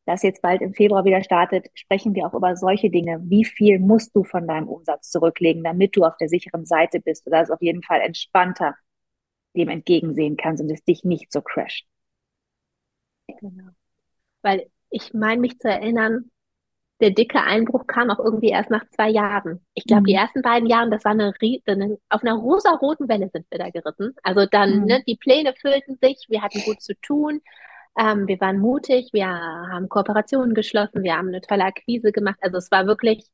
das 0.05 0.25
jetzt 0.25 0.43
bald 0.43 0.61
im 0.61 0.75
Februar 0.75 1.05
wieder 1.05 1.23
startet, 1.23 1.69
sprechen 1.75 2.17
wir 2.17 2.27
auch 2.27 2.35
über 2.35 2.57
solche 2.57 2.91
Dinge. 2.91 3.21
Wie 3.25 3.45
viel 3.45 3.79
musst 3.79 4.17
du 4.17 4.25
von 4.25 4.49
deinem 4.49 4.67
Umsatz 4.67 5.11
zurücklegen, 5.11 5.63
damit 5.63 5.95
du 5.95 6.05
auf 6.05 6.17
der 6.17 6.29
sicheren 6.29 6.65
Seite 6.65 7.01
bist 7.01 7.27
oder 7.27 7.43
es 7.43 7.51
auf 7.51 7.63
jeden 7.63 7.83
Fall 7.83 8.01
entspannter 8.01 8.75
dem 9.55 9.69
entgegensehen 9.69 10.37
kannst 10.37 10.63
und 10.63 10.71
es 10.71 10.83
dich 10.83 11.05
nicht 11.05 11.33
so 11.33 11.43
crasht. 11.43 11.87
Genau. 13.41 13.71
Weil 14.43 14.71
ich 14.91 15.13
meine 15.15 15.41
mich 15.41 15.59
zu 15.59 15.69
erinnern, 15.69 16.31
der 17.01 17.11
dicke 17.11 17.43
Einbruch 17.43 17.87
kam 17.87 18.11
auch 18.11 18.19
irgendwie 18.19 18.49
erst 18.49 18.71
nach 18.71 18.89
zwei 18.89 19.09
Jahren. 19.09 19.65
Ich 19.75 19.85
glaube, 19.85 20.03
mhm. 20.03 20.07
die 20.07 20.15
ersten 20.15 20.43
beiden 20.43 20.69
Jahre, 20.69 20.91
das 20.91 21.05
war 21.05 21.13
eine, 21.13 21.33
eine 21.67 21.99
auf 22.09 22.23
einer 22.23 22.35
rosa-roten 22.35 23.09
Welle 23.09 23.31
sind 23.33 23.47
wir 23.51 23.59
da 23.59 23.71
geritten. 23.71 24.15
Also 24.23 24.47
dann, 24.47 24.81
mhm. 24.81 24.85
ne, 24.87 25.03
die 25.07 25.17
Pläne 25.17 25.55
füllten 25.55 25.97
sich, 26.03 26.27
wir 26.29 26.43
hatten 26.43 26.61
gut 26.63 26.83
zu 26.83 26.95
tun, 27.01 27.41
ähm, 27.99 28.27
wir 28.27 28.41
waren 28.41 28.59
mutig, 28.59 29.11
wir 29.13 29.29
haben 29.29 29.89
Kooperationen 29.89 30.55
geschlossen, 30.55 31.03
wir 31.03 31.17
haben 31.17 31.29
eine 31.29 31.41
tolle 31.41 31.65
Akquise 31.65 32.13
gemacht. 32.13 32.39
Also 32.41 32.59
es 32.59 32.71
war 32.71 32.87
wirklich, 32.87 33.27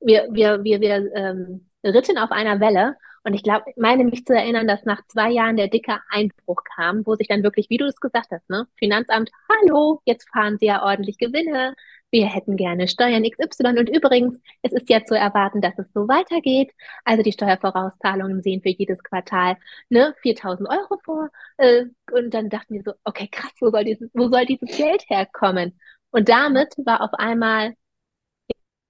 wir, 0.00 0.28
wir, 0.30 0.64
wir, 0.64 0.80
wir 0.80 1.14
ähm, 1.14 1.68
ritten 1.84 2.18
auf 2.18 2.30
einer 2.30 2.60
Welle. 2.60 2.96
Und 3.24 3.34
ich 3.34 3.42
glaube, 3.44 3.66
meine 3.76 4.04
mich 4.04 4.24
zu 4.24 4.34
erinnern, 4.34 4.66
dass 4.66 4.84
nach 4.84 5.00
zwei 5.06 5.30
Jahren 5.30 5.56
der 5.56 5.68
dicke 5.68 6.00
Einbruch 6.10 6.62
kam, 6.76 7.06
wo 7.06 7.14
sich 7.14 7.28
dann 7.28 7.44
wirklich, 7.44 7.70
wie 7.70 7.76
du 7.76 7.84
es 7.86 8.00
gesagt 8.00 8.30
hast, 8.32 8.48
ne, 8.50 8.66
Finanzamt, 8.78 9.30
hallo, 9.48 10.00
jetzt 10.04 10.28
fahren 10.30 10.58
Sie 10.58 10.66
ja 10.66 10.82
ordentlich 10.82 11.18
Gewinne, 11.18 11.74
wir 12.12 12.26
hätten 12.26 12.56
gerne 12.56 12.88
Steuern 12.88 13.24
XY 13.24 13.78
und 13.78 13.88
übrigens, 13.88 14.38
es 14.62 14.72
ist 14.72 14.88
ja 14.90 15.04
zu 15.04 15.16
erwarten, 15.16 15.62
dass 15.62 15.78
es 15.78 15.90
so 15.94 16.08
weitergeht. 16.08 16.72
Also 17.04 17.22
die 17.22 17.32
Steuervorauszahlungen 17.32 18.42
sehen 18.42 18.62
für 18.62 18.68
jedes 18.68 19.02
Quartal 19.02 19.56
ne, 19.88 20.14
4000 20.22 20.68
Euro 20.68 21.00
vor. 21.04 21.30
Äh, 21.56 21.86
und 22.12 22.34
dann 22.34 22.50
dachten 22.50 22.74
wir 22.74 22.82
so, 22.84 22.92
okay, 23.04 23.28
krass, 23.28 23.52
wo 23.60 23.70
soll 23.70 23.84
dieses, 23.84 24.10
wo 24.14 24.28
soll 24.28 24.44
dieses 24.46 24.76
Geld 24.76 25.04
herkommen? 25.08 25.78
Und 26.10 26.28
damit 26.28 26.74
war 26.84 27.00
auf 27.00 27.14
einmal 27.14 27.74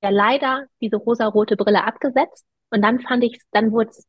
ja 0.03 0.11
leider 0.11 0.67
diese 0.81 0.97
rosarote 0.97 1.57
Brille 1.57 1.85
abgesetzt. 1.85 2.45
Und 2.71 2.83
dann 2.83 3.01
fand 3.01 3.25
ich, 3.25 3.41
dann 3.53 3.73
wurde 3.73 3.91
es 3.91 4.07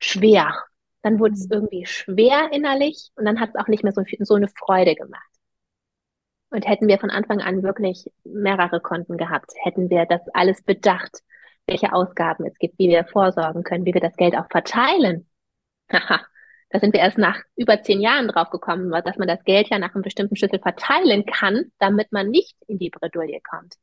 schwer. 0.00 0.54
Dann 1.02 1.18
wurde 1.18 1.34
es 1.34 1.46
mhm. 1.46 1.52
irgendwie 1.52 1.86
schwer 1.86 2.50
innerlich 2.52 3.10
und 3.16 3.24
dann 3.24 3.40
hat 3.40 3.50
es 3.50 3.56
auch 3.56 3.68
nicht 3.68 3.84
mehr 3.84 3.92
so, 3.92 4.02
so 4.20 4.34
eine 4.34 4.48
Freude 4.48 4.94
gemacht. 4.94 5.29
Und 6.50 6.66
hätten 6.66 6.88
wir 6.88 6.98
von 6.98 7.10
Anfang 7.10 7.40
an 7.40 7.62
wirklich 7.62 8.10
mehrere 8.24 8.80
Konten 8.80 9.16
gehabt, 9.16 9.52
hätten 9.62 9.88
wir 9.88 10.04
das 10.06 10.22
alles 10.34 10.62
bedacht, 10.62 11.22
welche 11.66 11.92
Ausgaben 11.92 12.44
es 12.46 12.58
gibt, 12.58 12.78
wie 12.78 12.88
wir 12.88 13.04
vorsorgen 13.04 13.62
können, 13.62 13.84
wie 13.84 13.94
wir 13.94 14.00
das 14.00 14.16
Geld 14.16 14.36
auch 14.36 14.48
verteilen. 14.50 15.28
Haha, 15.92 16.20
da 16.70 16.80
sind 16.80 16.92
wir 16.92 17.00
erst 17.00 17.18
nach 17.18 17.40
über 17.56 17.82
zehn 17.82 18.00
Jahren 18.00 18.28
drauf 18.28 18.50
gekommen, 18.50 18.90
dass 19.04 19.16
man 19.16 19.28
das 19.28 19.44
Geld 19.44 19.68
ja 19.68 19.78
nach 19.78 19.94
einem 19.94 20.02
bestimmten 20.02 20.36
Schlüssel 20.36 20.58
verteilen 20.58 21.24
kann, 21.24 21.70
damit 21.78 22.10
man 22.12 22.30
nicht 22.30 22.56
in 22.66 22.78
die 22.78 22.90
Bredouille 22.90 23.40
kommt. 23.48 23.74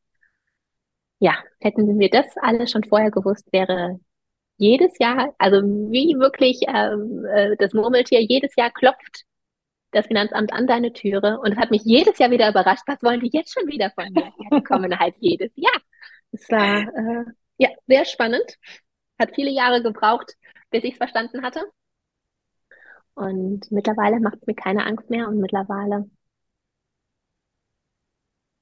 Ja, 1.20 1.36
hätten 1.60 2.00
wir 2.00 2.10
das 2.10 2.26
alles 2.38 2.72
schon 2.72 2.84
vorher 2.84 3.12
gewusst, 3.12 3.48
wäre 3.52 4.00
jedes 4.58 4.98
Jahr, 5.00 5.34
also 5.38 5.58
wie 5.58 6.16
wirklich 6.20 6.62
ähm, 6.68 7.26
äh, 7.26 7.56
das 7.58 7.74
Murmeltier 7.74 8.22
jedes 8.22 8.56
Jahr 8.56 8.72
klopft 8.72 9.27
das 9.91 10.08
Finanzamt 10.08 10.54
an 10.54 10.67
deine 10.67 10.93
Türe 10.93 11.39
und 11.39 11.54
es 11.54 11.58
hat 11.58 11.71
mich 11.71 11.84
jedes 11.84 12.17
Jahr 12.19 12.32
wieder 12.32 12.50
überrascht, 12.50 12.84
was 12.88 13.02
wollen 13.02 13.19
die 13.21 13.30
jetzt 13.32 13.54
schon 13.54 13.67
wieder 13.67 13.91
von 13.91 14.12
mir? 14.12 14.32
Ja, 14.38 14.58
die 14.58 14.63
kommen 14.63 14.97
halt 15.00 15.15
jedes 15.19 15.52
Jahr. 15.56 15.82
Es 16.32 16.50
war 16.50 16.82
äh, 16.82 17.26
ja 17.58 17.69
sehr 17.88 18.06
spannend, 18.06 18.58
hat 19.17 19.34
viele 19.34 19.52
Jahre 19.52 19.82
gebraucht, 19.82 20.34
bis 20.69 20.84
ich 20.84 20.91
es 20.93 20.97
verstanden 20.97 21.41
hatte. 21.43 21.62
Und 23.15 23.71
mittlerweile 23.71 24.19
macht 24.19 24.38
es 24.41 24.47
mir 24.47 24.56
keine 24.56 24.86
Angst 24.86 25.10
mehr 25.10 25.28
und 25.28 25.39
mittlerweile 25.39 26.10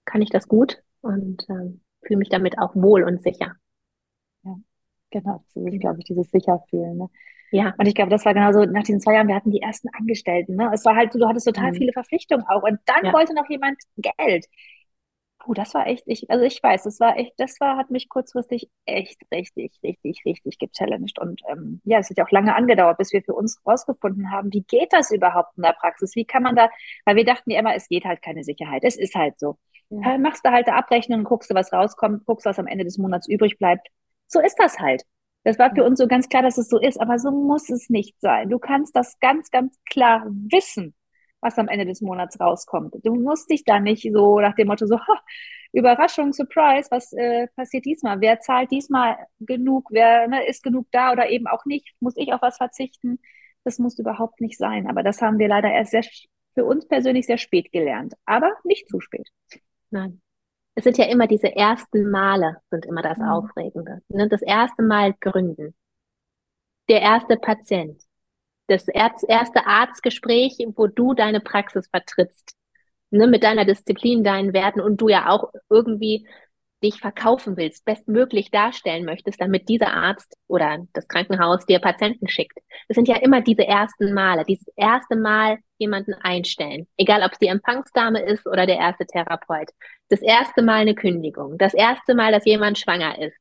kann 0.06 0.22
ich 0.22 0.30
das 0.30 0.48
gut 0.48 0.82
und 1.02 1.44
äh, 1.50 1.74
fühle 2.06 2.20
mich 2.20 2.30
damit 2.30 2.58
auch 2.60 2.76
wohl 2.76 3.04
und 3.04 3.22
sicher. 3.22 3.56
Genau, 5.16 5.44
das 5.54 5.74
ist, 5.74 5.80
glaube 5.80 6.00
ich, 6.00 6.06
dieses 6.06 6.30
Sicherfühlen. 6.30 6.98
Ne? 6.98 7.10
Ja. 7.52 7.74
Und 7.78 7.88
ich 7.88 7.96
glaube, 7.96 8.10
das 8.10 8.26
war 8.26 8.34
genauso 8.34 8.66
nach 8.66 8.84
diesen 8.84 9.00
zwei 9.00 9.14
Jahren, 9.14 9.28
wir 9.28 9.36
hatten 9.36 9.52
die 9.52 9.62
ersten 9.62 9.90
Angestellten. 9.98 10.56
Ne? 10.56 10.72
Es 10.74 10.86
war 10.86 10.96
halt 10.96 11.14
so, 11.14 11.20
du 11.20 11.28
hattest 11.28 11.48
total 11.48 11.72
mhm. 11.72 11.76
viele 11.76 11.94
Verpflichtungen 11.94 12.46
auch. 12.48 12.64
Und 12.64 12.80
dann 12.86 13.06
ja. 13.06 13.14
wollte 13.14 13.34
noch 13.34 13.50
jemand 13.50 13.78
Geld. 13.98 14.46
Puh, 15.40 15.54
das 15.54 15.74
war 15.76 15.86
echt, 15.86 16.04
ich, 16.08 16.30
also 16.30 16.44
ich 16.44 16.62
weiß, 16.62 16.84
das 16.84 17.00
war 17.00 17.18
echt, 17.18 17.34
das 17.38 17.60
war, 17.60 17.78
hat 17.78 17.92
mich 17.92 18.10
kurzfristig 18.10 18.70
echt 18.86 19.22
richtig, 19.32 19.74
richtig, 19.84 20.24
richtig 20.26 20.58
gechallenged. 20.58 21.20
Und 21.20 21.42
ähm, 21.50 21.82
ja, 21.84 22.00
es 22.00 22.10
hat 22.10 22.18
ja 22.18 22.26
auch 22.26 22.32
lange 22.32 22.56
angedauert, 22.56 22.98
bis 22.98 23.14
wir 23.14 23.22
für 23.22 23.34
uns 23.34 23.62
rausgefunden 23.66 24.32
haben, 24.32 24.52
wie 24.52 24.64
geht 24.64 24.92
das 24.92 25.12
überhaupt 25.12 25.56
in 25.58 25.64
der 25.64 25.74
Praxis? 25.74 26.16
Wie 26.16 26.26
kann 26.26 26.42
man 26.44 26.56
da, 26.56 26.70
weil 27.06 27.16
wir 27.16 27.26
dachten 27.26 27.52
ja 27.52 27.60
immer, 27.60 27.76
es 27.76 27.88
geht 27.88 28.06
halt 28.06 28.24
keine 28.24 28.44
Sicherheit. 28.44 28.84
Es 28.84 28.98
ist 28.98 29.14
halt 29.16 29.40
so. 29.40 29.58
Ja. 29.90 30.18
Machst 30.18 30.44
du 30.44 30.50
halt 30.50 30.68
eine 30.68 30.78
Abrechnung, 30.78 31.24
guckst 31.24 31.52
du, 31.52 31.56
was 31.56 31.72
rauskommt, 31.72 32.26
guckst, 32.26 32.46
was 32.48 32.58
am 32.58 32.66
Ende 32.66 32.86
des 32.86 32.98
Monats 32.98 33.28
übrig 33.28 33.60
bleibt 33.60 33.88
so 34.28 34.40
ist 34.40 34.56
das 34.58 34.80
halt. 34.80 35.04
Das 35.46 35.60
war 35.60 35.74
für 35.76 35.84
uns 35.84 36.00
so 36.00 36.08
ganz 36.08 36.28
klar, 36.28 36.42
dass 36.42 36.58
es 36.58 36.70
so 36.70 36.80
ist, 36.80 37.00
aber 37.00 37.20
so 37.20 37.30
muss 37.30 37.70
es 37.70 37.90
nicht 37.90 38.20
sein. 38.20 38.50
Du 38.50 38.58
kannst 38.58 38.96
das 38.96 39.20
ganz, 39.20 39.52
ganz 39.52 39.80
klar 39.88 40.26
wissen, 40.28 40.96
was 41.40 41.60
am 41.60 41.68
Ende 41.68 41.86
des 41.86 42.02
Monats 42.02 42.40
rauskommt. 42.40 42.96
Du 43.04 43.14
musst 43.14 43.52
dich 43.52 43.64
da 43.64 43.80
nicht 43.80 44.12
so 44.12 44.40
nach 44.40 44.56
dem 44.56 44.68
Motto 44.68 44.88
so, 44.88 45.00
ha, 45.08 45.22
Überraschung, 45.72 46.34
Surprise, 46.34 46.88
was 46.90 47.14
äh, 47.14 47.48
passiert 47.56 47.86
diesmal? 47.86 48.22
Wer 48.22 48.40
zahlt 48.40 48.72
diesmal 48.72 49.18
genug? 49.40 49.90
Wer 49.92 50.28
ne, 50.28 50.48
ist 50.48 50.64
genug 50.64 50.88
da 50.92 51.12
oder 51.12 51.30
eben 51.30 51.46
auch 51.46 51.66
nicht? 51.66 51.94
Muss 52.00 52.18
ich 52.18 52.34
auf 52.34 52.42
was 52.42 52.58
verzichten? 52.58 53.20
Das 53.64 53.78
muss 53.78 54.00
überhaupt 54.00 54.42
nicht 54.42 54.58
sein. 54.58 54.90
Aber 54.90 55.04
das 55.04 55.22
haben 55.22 55.38
wir 55.38 55.48
leider 55.48 55.70
erst 55.70 55.92
sehr, 55.92 56.04
für 56.56 56.66
uns 56.66 56.88
persönlich 56.88 57.28
sehr 57.28 57.38
spät 57.38 57.72
gelernt. 57.72 58.16
Aber 58.26 58.52
nicht 58.64 58.90
zu 58.90 59.00
spät. 59.00 59.30
Nein 59.92 60.22
es 60.76 60.84
sind 60.84 60.98
ja 60.98 61.06
immer 61.06 61.28
diese 61.28 61.56
ersten 61.56 62.10
Male, 62.12 62.58
sind 62.70 62.86
immer 62.86 63.02
das 63.02 63.18
mhm. 63.18 63.30
Aufregende. 63.30 64.02
Ne? 64.10 64.28
Das 64.28 64.42
erste 64.42 64.84
Mal 64.84 65.14
gründen. 65.20 65.74
Der 66.90 67.02
erste 67.02 67.38
Patient. 67.38 68.02
Das 68.68 68.88
erste 68.88 69.66
Arztgespräch, 69.66 70.58
wo 70.76 70.88
du 70.88 71.14
deine 71.14 71.40
Praxis 71.40 71.88
vertrittst. 71.88 72.56
Ne? 73.10 73.28
Mit 73.28 73.44
deiner 73.44 73.64
Disziplin, 73.64 74.24
deinen 74.24 74.54
Werten 74.54 74.82
und 74.82 74.98
du 74.98 75.08
ja 75.08 75.30
auch 75.30 75.52
irgendwie 75.70 76.28
dich 76.86 77.00
verkaufen 77.00 77.58
willst, 77.58 77.84
bestmöglich 77.84 78.52
darstellen 78.52 79.06
möchtest, 79.06 79.42
damit 79.42 79.68
dieser 79.68 79.94
Arzt 79.94 80.38
oder 80.48 80.86
das 80.94 81.08
Krankenhaus 81.08 81.66
dir 81.66 81.80
Patienten 81.80 82.28
schickt. 82.28 82.60
Das 82.88 82.96
sind 82.96 83.08
ja 83.08 83.18
immer 83.18 83.42
diese 83.42 83.66
ersten 83.66 84.14
Male, 84.14 84.46
dieses 84.46 84.68
erste 84.76 85.16
Mal 85.16 85.58
jemanden 85.78 86.14
einstellen, 86.14 86.88
egal 86.96 87.24
ob 87.24 87.34
es 87.34 87.40
die 87.40 87.48
Empfangsdame 87.48 88.22
ist 88.22 88.48
oder 88.48 88.66
der 88.66 88.78
erste 88.78 89.06
Therapeut. 89.06 89.70
Das 90.10 90.22
erste 90.22 90.62
Mal 90.62 90.82
eine 90.82 90.96
Kündigung, 90.96 91.58
das 91.58 91.74
erste 91.74 92.14
Mal, 92.14 92.32
dass 92.32 92.46
jemand 92.46 92.78
schwanger 92.78 93.20
ist, 93.20 93.38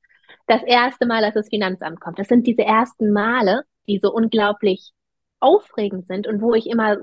das 0.46 0.62
erste 0.62 1.06
Mal, 1.06 1.20
dass 1.20 1.34
das 1.34 1.48
Finanzamt 1.48 2.00
kommt. 2.00 2.18
Das 2.18 2.28
sind 2.28 2.46
diese 2.46 2.62
ersten 2.62 3.12
Male, 3.12 3.64
die 3.86 3.98
so 4.02 4.12
unglaublich 4.12 4.92
aufregend 5.40 6.06
sind 6.06 6.26
und 6.26 6.40
wo 6.40 6.54
ich 6.54 6.66
immer 6.68 6.96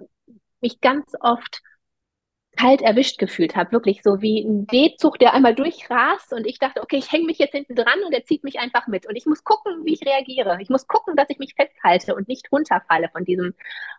mich 0.61 0.81
ganz 0.81 1.13
oft 1.19 1.61
kalt 2.57 2.81
erwischt 2.81 3.17
gefühlt 3.17 3.55
habe, 3.55 3.71
wirklich 3.71 4.01
so 4.03 4.21
wie 4.21 4.41
ein 4.43 4.67
D-Zug, 4.67 5.17
der 5.19 5.33
einmal 5.33 5.55
durchrast 5.55 6.33
und 6.33 6.45
ich 6.45 6.59
dachte, 6.59 6.81
okay, 6.81 6.97
ich 6.97 7.11
hänge 7.11 7.25
mich 7.25 7.37
jetzt 7.37 7.53
hinten 7.53 7.75
dran 7.75 8.03
und 8.05 8.13
er 8.13 8.25
zieht 8.25 8.43
mich 8.43 8.59
einfach 8.59 8.87
mit 8.87 9.07
und 9.07 9.15
ich 9.15 9.25
muss 9.25 9.43
gucken, 9.43 9.85
wie 9.85 9.93
ich 9.93 10.05
reagiere. 10.05 10.57
Ich 10.61 10.69
muss 10.69 10.87
gucken, 10.87 11.15
dass 11.15 11.29
ich 11.29 11.39
mich 11.39 11.55
festhalte 11.55 12.15
und 12.15 12.27
nicht 12.27 12.51
runterfalle 12.51 13.09
von 13.09 13.23
diesem 13.23 13.53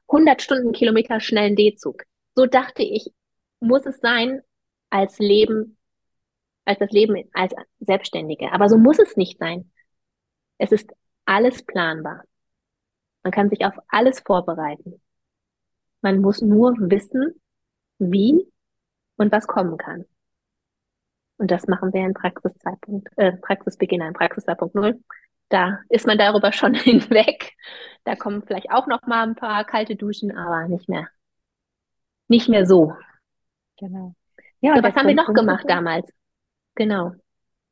100 0.09 0.43
Stundenkilometer 0.43 1.21
schnellen 1.21 1.57
D-Zug. 1.57 2.03
So 2.35 2.47
dachte 2.47 2.83
ich, 2.83 3.13
muss 3.61 3.87
es 3.87 3.99
sein 4.01 4.43
als 4.91 5.19
Leben, 5.19 5.79
als 6.65 6.79
das 6.79 6.91
Leben 6.91 7.29
als 7.33 7.55
Selbstständige. 7.81 8.53
Aber 8.53 8.69
so 8.69 8.77
muss 8.79 8.99
es 8.99 9.17
nicht 9.17 9.39
sein. 9.39 9.71
Es 10.59 10.73
ist 10.73 10.93
alles 11.25 11.65
planbar. 11.65 12.23
Man 13.23 13.33
kann 13.33 13.49
sich 13.49 13.65
auf 13.65 13.75
alles 13.89 14.21
vorbereiten. 14.21 15.01
Man 16.01 16.21
muss 16.21 16.43
nur 16.43 16.75
wissen, 16.79 17.41
wie 18.11 18.51
und 19.17 19.31
was 19.31 19.47
kommen 19.47 19.77
kann. 19.77 20.05
Und 21.39 21.51
das 21.51 21.67
machen 21.67 21.93
wir 21.93 22.05
in 22.05 22.15
Praxis 22.15 22.55
2. 22.59 22.73
Äh, 23.17 23.33
Praxisbeginner 23.33 24.09
in 24.09 24.15
Praxis 24.15 24.47
2.0. 24.47 25.01
Da 25.49 25.81
ist 25.89 26.07
man 26.07 26.19
darüber 26.19 26.53
schon 26.53 26.75
hinweg. 26.75 27.53
Da 28.05 28.17
kommen 28.17 28.43
vielleicht 28.43 28.71
auch 28.71 28.87
noch 28.87 29.03
mal 29.07 29.25
ein 29.25 29.35
paar 29.35 29.65
kalte 29.65 29.97
Duschen, 29.97 30.37
aber 30.37 30.69
nicht 30.69 30.89
mehr, 30.89 31.09
nicht 32.29 32.49
mehr 32.49 32.67
so. 32.67 32.95
Genau. 33.79 34.15
Ja, 34.61 34.77
so, 34.77 34.83
was 34.83 34.95
haben 34.95 35.09
wir 35.09 35.15
noch 35.15 35.33
gemacht 35.33 35.65
damals? 35.69 36.11
Genau. 36.75 37.13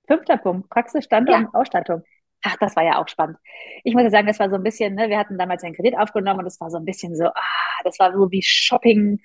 Fünfter 0.07 0.37
Punkt, 0.37 0.69
Praxis, 0.69 1.05
Standort 1.05 1.41
ja. 1.41 1.47
und 1.47 1.55
Ausstattung. 1.55 2.03
Ach, 2.43 2.57
das 2.57 2.75
war 2.75 2.85
ja 2.85 3.01
auch 3.01 3.07
spannend. 3.07 3.39
Ich 3.85 3.95
muss 3.95 4.03
ja 4.03 4.11
sagen, 4.11 4.27
das 4.27 4.41
war 4.41 4.49
so 4.49 4.57
ein 4.57 4.63
bisschen, 4.63 4.95
ne, 4.95 5.09
wir 5.09 5.19
hatten 5.19 5.39
damals 5.39 5.63
einen 5.63 5.75
Kredit 5.75 5.97
aufgenommen 5.97 6.41
und 6.41 6.47
das 6.47 6.61
war 6.61 6.71
so 6.71 6.79
ein 6.79 6.85
bisschen 6.85 7.15
so, 7.15 7.27
ah, 7.27 7.81
das 7.85 7.99
war 7.99 8.13
so 8.13 8.31
wie 8.31 8.43
Shopping 8.43 9.21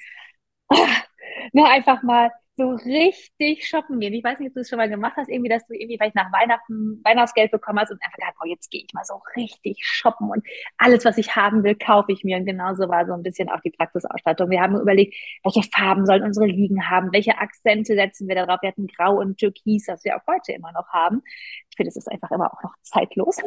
ne, 1.54 1.66
einfach 1.66 2.04
mal 2.04 2.32
so 2.58 2.70
richtig 2.70 3.68
shoppen 3.68 4.00
gehen. 4.00 4.14
Ich 4.14 4.24
weiß 4.24 4.40
nicht, 4.40 4.50
ob 4.50 4.54
du 4.54 4.62
es 4.62 4.70
schon 4.70 4.78
mal 4.78 4.90
gemacht 4.90 5.16
hast, 5.18 5.30
irgendwie, 5.30 5.50
dass 5.50 5.68
du 5.68 5.74
irgendwie 5.74 5.98
vielleicht 5.98 6.16
nach 6.16 6.32
Weihnachten 6.32 7.02
Weihnachtsgeld 7.04 7.52
bekommen 7.52 7.80
hast 7.80 7.92
und 7.92 8.02
einfach 8.02 8.18
gedacht, 8.18 8.36
oh, 8.42 8.48
jetzt 8.48 8.72
gehe 8.72 8.84
ich 8.86 8.94
mal 8.94 9.04
so 9.04 9.22
richtig 9.36 9.80
shoppen 9.84 10.30
und 10.30 10.46
alles, 10.78 11.04
was 11.04 11.18
ich 11.18 11.36
haben 11.36 11.64
will, 11.64 11.76
kaufe 11.76 12.12
ich 12.14 12.24
mir. 12.24 12.38
Und 12.38 12.46
genauso 12.46 12.88
war 12.88 13.06
so 13.06 13.14
ein 13.14 13.24
bisschen 13.24 13.50
auch 13.50 13.60
die 13.60 13.72
Praxisausstattung. 13.72 14.50
Wir 14.50 14.62
haben 14.62 14.80
überlegt, 14.80 15.16
welche 15.44 15.64
Farben 15.64 16.06
sollen 16.06 16.24
unsere 16.24 16.46
Liegen 16.46 16.90
haben, 16.90 17.12
welche 17.12 17.38
Akzente 17.38 17.94
setzen 17.96 18.28
wir 18.28 18.36
darauf. 18.36 18.62
Wir 18.62 18.70
hatten 18.70 18.88
Grau 18.88 19.20
und 19.20 19.38
Türkis, 19.38 19.86
das 19.88 20.04
wir 20.06 20.16
auch 20.16 20.26
heute 20.28 20.54
immer 20.54 20.72
noch 20.72 20.88
haben. 20.90 21.24
Ich 21.70 21.76
finde, 21.76 21.90
es 21.90 21.98
ist 21.98 22.10
einfach 22.10 22.32
immer 22.32 22.54
auch 22.54 22.64
noch 22.64 22.74
zeitlos, 22.82 23.38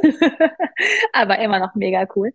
aber 1.12 1.38
immer 1.38 1.58
noch 1.60 1.74
mega 1.74 2.06
cool. 2.14 2.32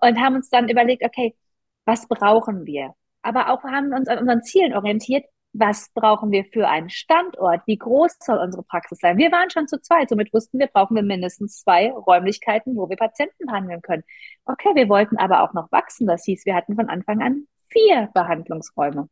Und 0.00 0.20
haben 0.20 0.34
uns 0.36 0.50
dann 0.50 0.68
überlegt, 0.68 1.04
okay, 1.04 1.36
was 1.84 2.08
brauchen 2.08 2.66
wir? 2.66 2.94
Aber 3.28 3.50
auch 3.50 3.62
haben 3.64 3.92
uns 3.92 4.08
an 4.08 4.18
unseren 4.18 4.42
Zielen 4.42 4.74
orientiert. 4.74 5.24
Was 5.52 5.90
brauchen 5.94 6.30
wir 6.30 6.44
für 6.44 6.68
einen 6.68 6.90
Standort? 6.90 7.62
Wie 7.66 7.78
groß 7.78 8.16
soll 8.20 8.38
unsere 8.38 8.62
Praxis 8.62 8.98
sein? 8.98 9.16
Wir 9.16 9.32
waren 9.32 9.50
schon 9.50 9.66
zu 9.66 9.80
zweit, 9.80 10.08
somit 10.08 10.32
wussten 10.32 10.58
wir, 10.58 10.66
brauchen 10.66 10.94
wir 10.94 11.02
mindestens 11.02 11.60
zwei 11.60 11.90
Räumlichkeiten, 11.90 12.76
wo 12.76 12.88
wir 12.88 12.96
Patienten 12.96 13.46
behandeln 13.46 13.82
können. 13.82 14.04
Okay, 14.44 14.70
wir 14.74 14.88
wollten 14.88 15.16
aber 15.16 15.42
auch 15.42 15.54
noch 15.54 15.72
wachsen. 15.72 16.06
Das 16.06 16.24
hieß, 16.24 16.44
wir 16.46 16.54
hatten 16.54 16.74
von 16.74 16.88
Anfang 16.88 17.22
an 17.22 17.46
vier 17.68 18.10
Behandlungsräume. 18.14 19.08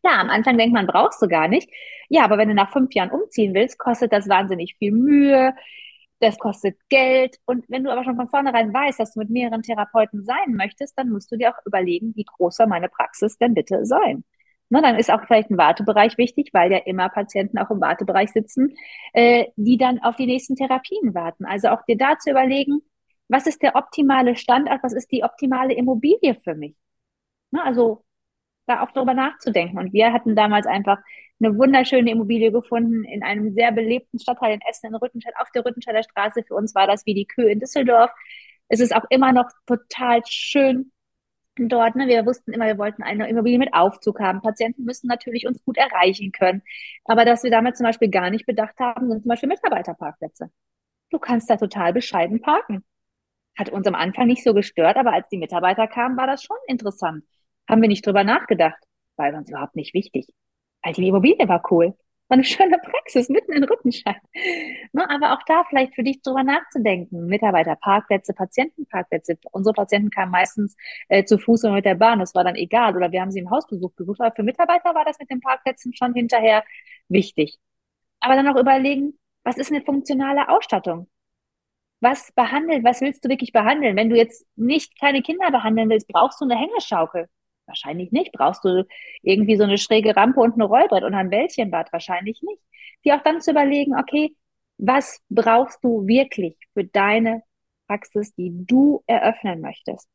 Klar, 0.00 0.18
am 0.18 0.30
Anfang 0.30 0.58
denkt 0.58 0.74
man, 0.74 0.86
brauchst 0.86 1.22
du 1.22 1.28
gar 1.28 1.48
nicht. 1.48 1.70
Ja, 2.08 2.24
aber 2.24 2.38
wenn 2.38 2.48
du 2.48 2.54
nach 2.54 2.72
fünf 2.72 2.92
Jahren 2.94 3.10
umziehen 3.10 3.54
willst, 3.54 3.78
kostet 3.78 4.12
das 4.12 4.28
wahnsinnig 4.28 4.74
viel 4.78 4.92
Mühe 4.92 5.54
das 6.22 6.38
kostet 6.38 6.78
Geld. 6.88 7.38
Und 7.46 7.64
wenn 7.68 7.84
du 7.84 7.90
aber 7.90 8.04
schon 8.04 8.16
von 8.16 8.28
vornherein 8.28 8.72
weißt, 8.72 9.00
dass 9.00 9.14
du 9.14 9.20
mit 9.20 9.30
mehreren 9.30 9.62
Therapeuten 9.62 10.24
sein 10.24 10.54
möchtest, 10.54 10.96
dann 10.98 11.10
musst 11.10 11.30
du 11.32 11.36
dir 11.36 11.50
auch 11.50 11.66
überlegen, 11.66 12.14
wie 12.14 12.24
groß 12.24 12.56
soll 12.56 12.66
meine 12.68 12.88
Praxis 12.88 13.38
denn 13.38 13.54
bitte 13.54 13.84
sein. 13.84 14.24
Ne, 14.70 14.80
dann 14.80 14.96
ist 14.96 15.10
auch 15.10 15.22
vielleicht 15.26 15.50
ein 15.50 15.58
Wartebereich 15.58 16.16
wichtig, 16.18 16.50
weil 16.54 16.72
ja 16.72 16.78
immer 16.78 17.08
Patienten 17.10 17.58
auch 17.58 17.70
im 17.70 17.80
Wartebereich 17.80 18.30
sitzen, 18.32 18.74
äh, 19.12 19.46
die 19.56 19.76
dann 19.76 19.98
auf 20.02 20.16
die 20.16 20.26
nächsten 20.26 20.56
Therapien 20.56 21.14
warten. 21.14 21.44
Also 21.44 21.68
auch 21.68 21.84
dir 21.84 21.98
da 21.98 22.16
zu 22.18 22.30
überlegen, 22.30 22.80
was 23.28 23.46
ist 23.46 23.62
der 23.62 23.76
optimale 23.76 24.36
Standort, 24.36 24.82
was 24.82 24.94
ist 24.94 25.10
die 25.12 25.24
optimale 25.24 25.74
Immobilie 25.74 26.36
für 26.42 26.54
mich? 26.54 26.76
Ne, 27.50 27.62
also 27.64 28.04
da 28.66 28.82
auch 28.82 28.92
darüber 28.92 29.14
nachzudenken. 29.14 29.78
Und 29.78 29.92
wir 29.92 30.12
hatten 30.12 30.36
damals 30.36 30.66
einfach 30.66 30.98
eine 31.42 31.56
wunderschöne 31.58 32.10
Immobilie 32.10 32.52
gefunden 32.52 33.04
in 33.04 33.22
einem 33.22 33.52
sehr 33.52 33.72
belebten 33.72 34.18
Stadtteil 34.18 34.54
in 34.54 34.60
Essen 34.68 34.86
in 34.88 34.94
Rüttenscheid, 34.94 35.34
auf 35.38 35.50
der 35.50 35.64
Rüttenscheider 35.64 36.02
Straße. 36.02 36.42
Für 36.46 36.54
uns 36.54 36.74
war 36.74 36.86
das 36.86 37.06
wie 37.06 37.14
die 37.14 37.26
Kühe 37.26 37.50
in 37.50 37.60
Düsseldorf. 37.60 38.10
Es 38.68 38.80
ist 38.80 38.94
auch 38.94 39.04
immer 39.10 39.32
noch 39.32 39.50
total 39.66 40.22
schön 40.26 40.92
dort. 41.56 41.96
Ne? 41.96 42.06
Wir 42.06 42.24
wussten 42.26 42.52
immer, 42.52 42.66
wir 42.66 42.78
wollten 42.78 43.02
eine 43.02 43.28
Immobilie 43.28 43.58
mit 43.58 43.74
Aufzug 43.74 44.20
haben. 44.20 44.40
Patienten 44.40 44.84
müssen 44.84 45.08
natürlich 45.08 45.46
uns 45.46 45.62
gut 45.64 45.76
erreichen 45.76 46.32
können. 46.32 46.62
Aber 47.04 47.24
dass 47.24 47.42
wir 47.42 47.50
damit 47.50 47.76
zum 47.76 47.84
Beispiel 47.84 48.08
gar 48.08 48.30
nicht 48.30 48.46
bedacht 48.46 48.78
haben, 48.78 49.08
sind 49.08 49.22
zum 49.22 49.28
Beispiel 49.28 49.48
Mitarbeiterparkplätze. 49.48 50.50
Du 51.10 51.18
kannst 51.18 51.50
da 51.50 51.56
total 51.56 51.92
bescheiden 51.92 52.40
parken. 52.40 52.84
Hat 53.58 53.68
uns 53.68 53.86
am 53.86 53.94
Anfang 53.94 54.26
nicht 54.26 54.42
so 54.42 54.54
gestört, 54.54 54.96
aber 54.96 55.12
als 55.12 55.28
die 55.28 55.36
Mitarbeiter 55.36 55.86
kamen, 55.86 56.16
war 56.16 56.26
das 56.26 56.42
schon 56.42 56.56
interessant. 56.66 57.24
Haben 57.68 57.82
wir 57.82 57.88
nicht 57.88 58.06
drüber 58.06 58.24
nachgedacht. 58.24 58.82
War 59.16 59.34
uns 59.34 59.50
überhaupt 59.50 59.76
nicht 59.76 59.92
wichtig. 59.92 60.26
Weil 60.82 60.92
die 60.94 61.08
Immobilie 61.08 61.48
war 61.48 61.62
cool 61.70 61.94
war 62.32 62.36
eine 62.36 62.44
schöne 62.44 62.78
Praxis 62.78 63.28
mitten 63.28 63.52
in 63.52 63.64
Rüttenscheid. 63.64 64.16
Ne, 64.92 65.08
aber 65.08 65.34
auch 65.34 65.42
da 65.46 65.64
vielleicht 65.68 65.94
für 65.94 66.02
dich 66.02 66.22
drüber 66.22 66.42
nachzudenken. 66.42 67.26
Mitarbeiterparkplätze, 67.26 68.32
Patientenparkplätze. 68.32 69.38
Unsere 69.52 69.74
Patienten 69.74 70.10
kamen 70.10 70.32
meistens 70.32 70.76
äh, 71.08 71.24
zu 71.24 71.38
Fuß 71.38 71.64
oder 71.64 71.74
mit 71.74 71.84
der 71.84 71.94
Bahn. 71.94 72.18
Das 72.18 72.34
war 72.34 72.44
dann 72.44 72.56
egal. 72.56 72.96
Oder 72.96 73.12
wir 73.12 73.20
haben 73.20 73.30
sie 73.30 73.40
im 73.40 73.50
Hausbesuch 73.50 73.92
besucht. 73.92 74.20
Aber 74.20 74.34
für 74.34 74.42
Mitarbeiter 74.42 74.94
war 74.94 75.04
das 75.04 75.18
mit 75.18 75.30
den 75.30 75.40
Parkplätzen 75.40 75.94
schon 75.94 76.14
hinterher 76.14 76.64
wichtig. 77.08 77.58
Aber 78.20 78.34
dann 78.34 78.48
auch 78.48 78.60
überlegen, 78.60 79.18
was 79.44 79.58
ist 79.58 79.70
eine 79.70 79.82
funktionale 79.82 80.48
Ausstattung? 80.48 81.08
Was 82.00 82.32
behandelt, 82.32 82.84
was 82.84 83.00
willst 83.00 83.24
du 83.24 83.28
wirklich 83.28 83.52
behandeln? 83.52 83.96
Wenn 83.96 84.10
du 84.10 84.16
jetzt 84.16 84.46
nicht 84.56 84.98
kleine 84.98 85.22
Kinder 85.22 85.50
behandeln 85.50 85.88
willst, 85.90 86.08
brauchst 86.08 86.40
du 86.40 86.46
eine 86.46 86.56
Hängeschaukel. 86.56 87.28
Wahrscheinlich 87.66 88.12
nicht. 88.12 88.32
Brauchst 88.32 88.64
du 88.64 88.86
irgendwie 89.22 89.56
so 89.56 89.64
eine 89.64 89.78
schräge 89.78 90.16
Rampe 90.16 90.40
und 90.40 90.56
ein 90.56 90.62
Rollbrett 90.62 91.04
und 91.04 91.14
ein 91.14 91.30
Bällchenbad? 91.30 91.92
Wahrscheinlich 91.92 92.42
nicht. 92.42 92.62
Die 93.04 93.12
auch 93.12 93.22
dann 93.22 93.40
zu 93.40 93.52
überlegen, 93.52 93.94
okay, 93.98 94.36
was 94.78 95.20
brauchst 95.28 95.82
du 95.84 96.06
wirklich 96.06 96.56
für 96.74 96.84
deine 96.84 97.42
Praxis, 97.86 98.34
die 98.34 98.50
du 98.52 99.02
eröffnen 99.06 99.60
möchtest? 99.60 100.08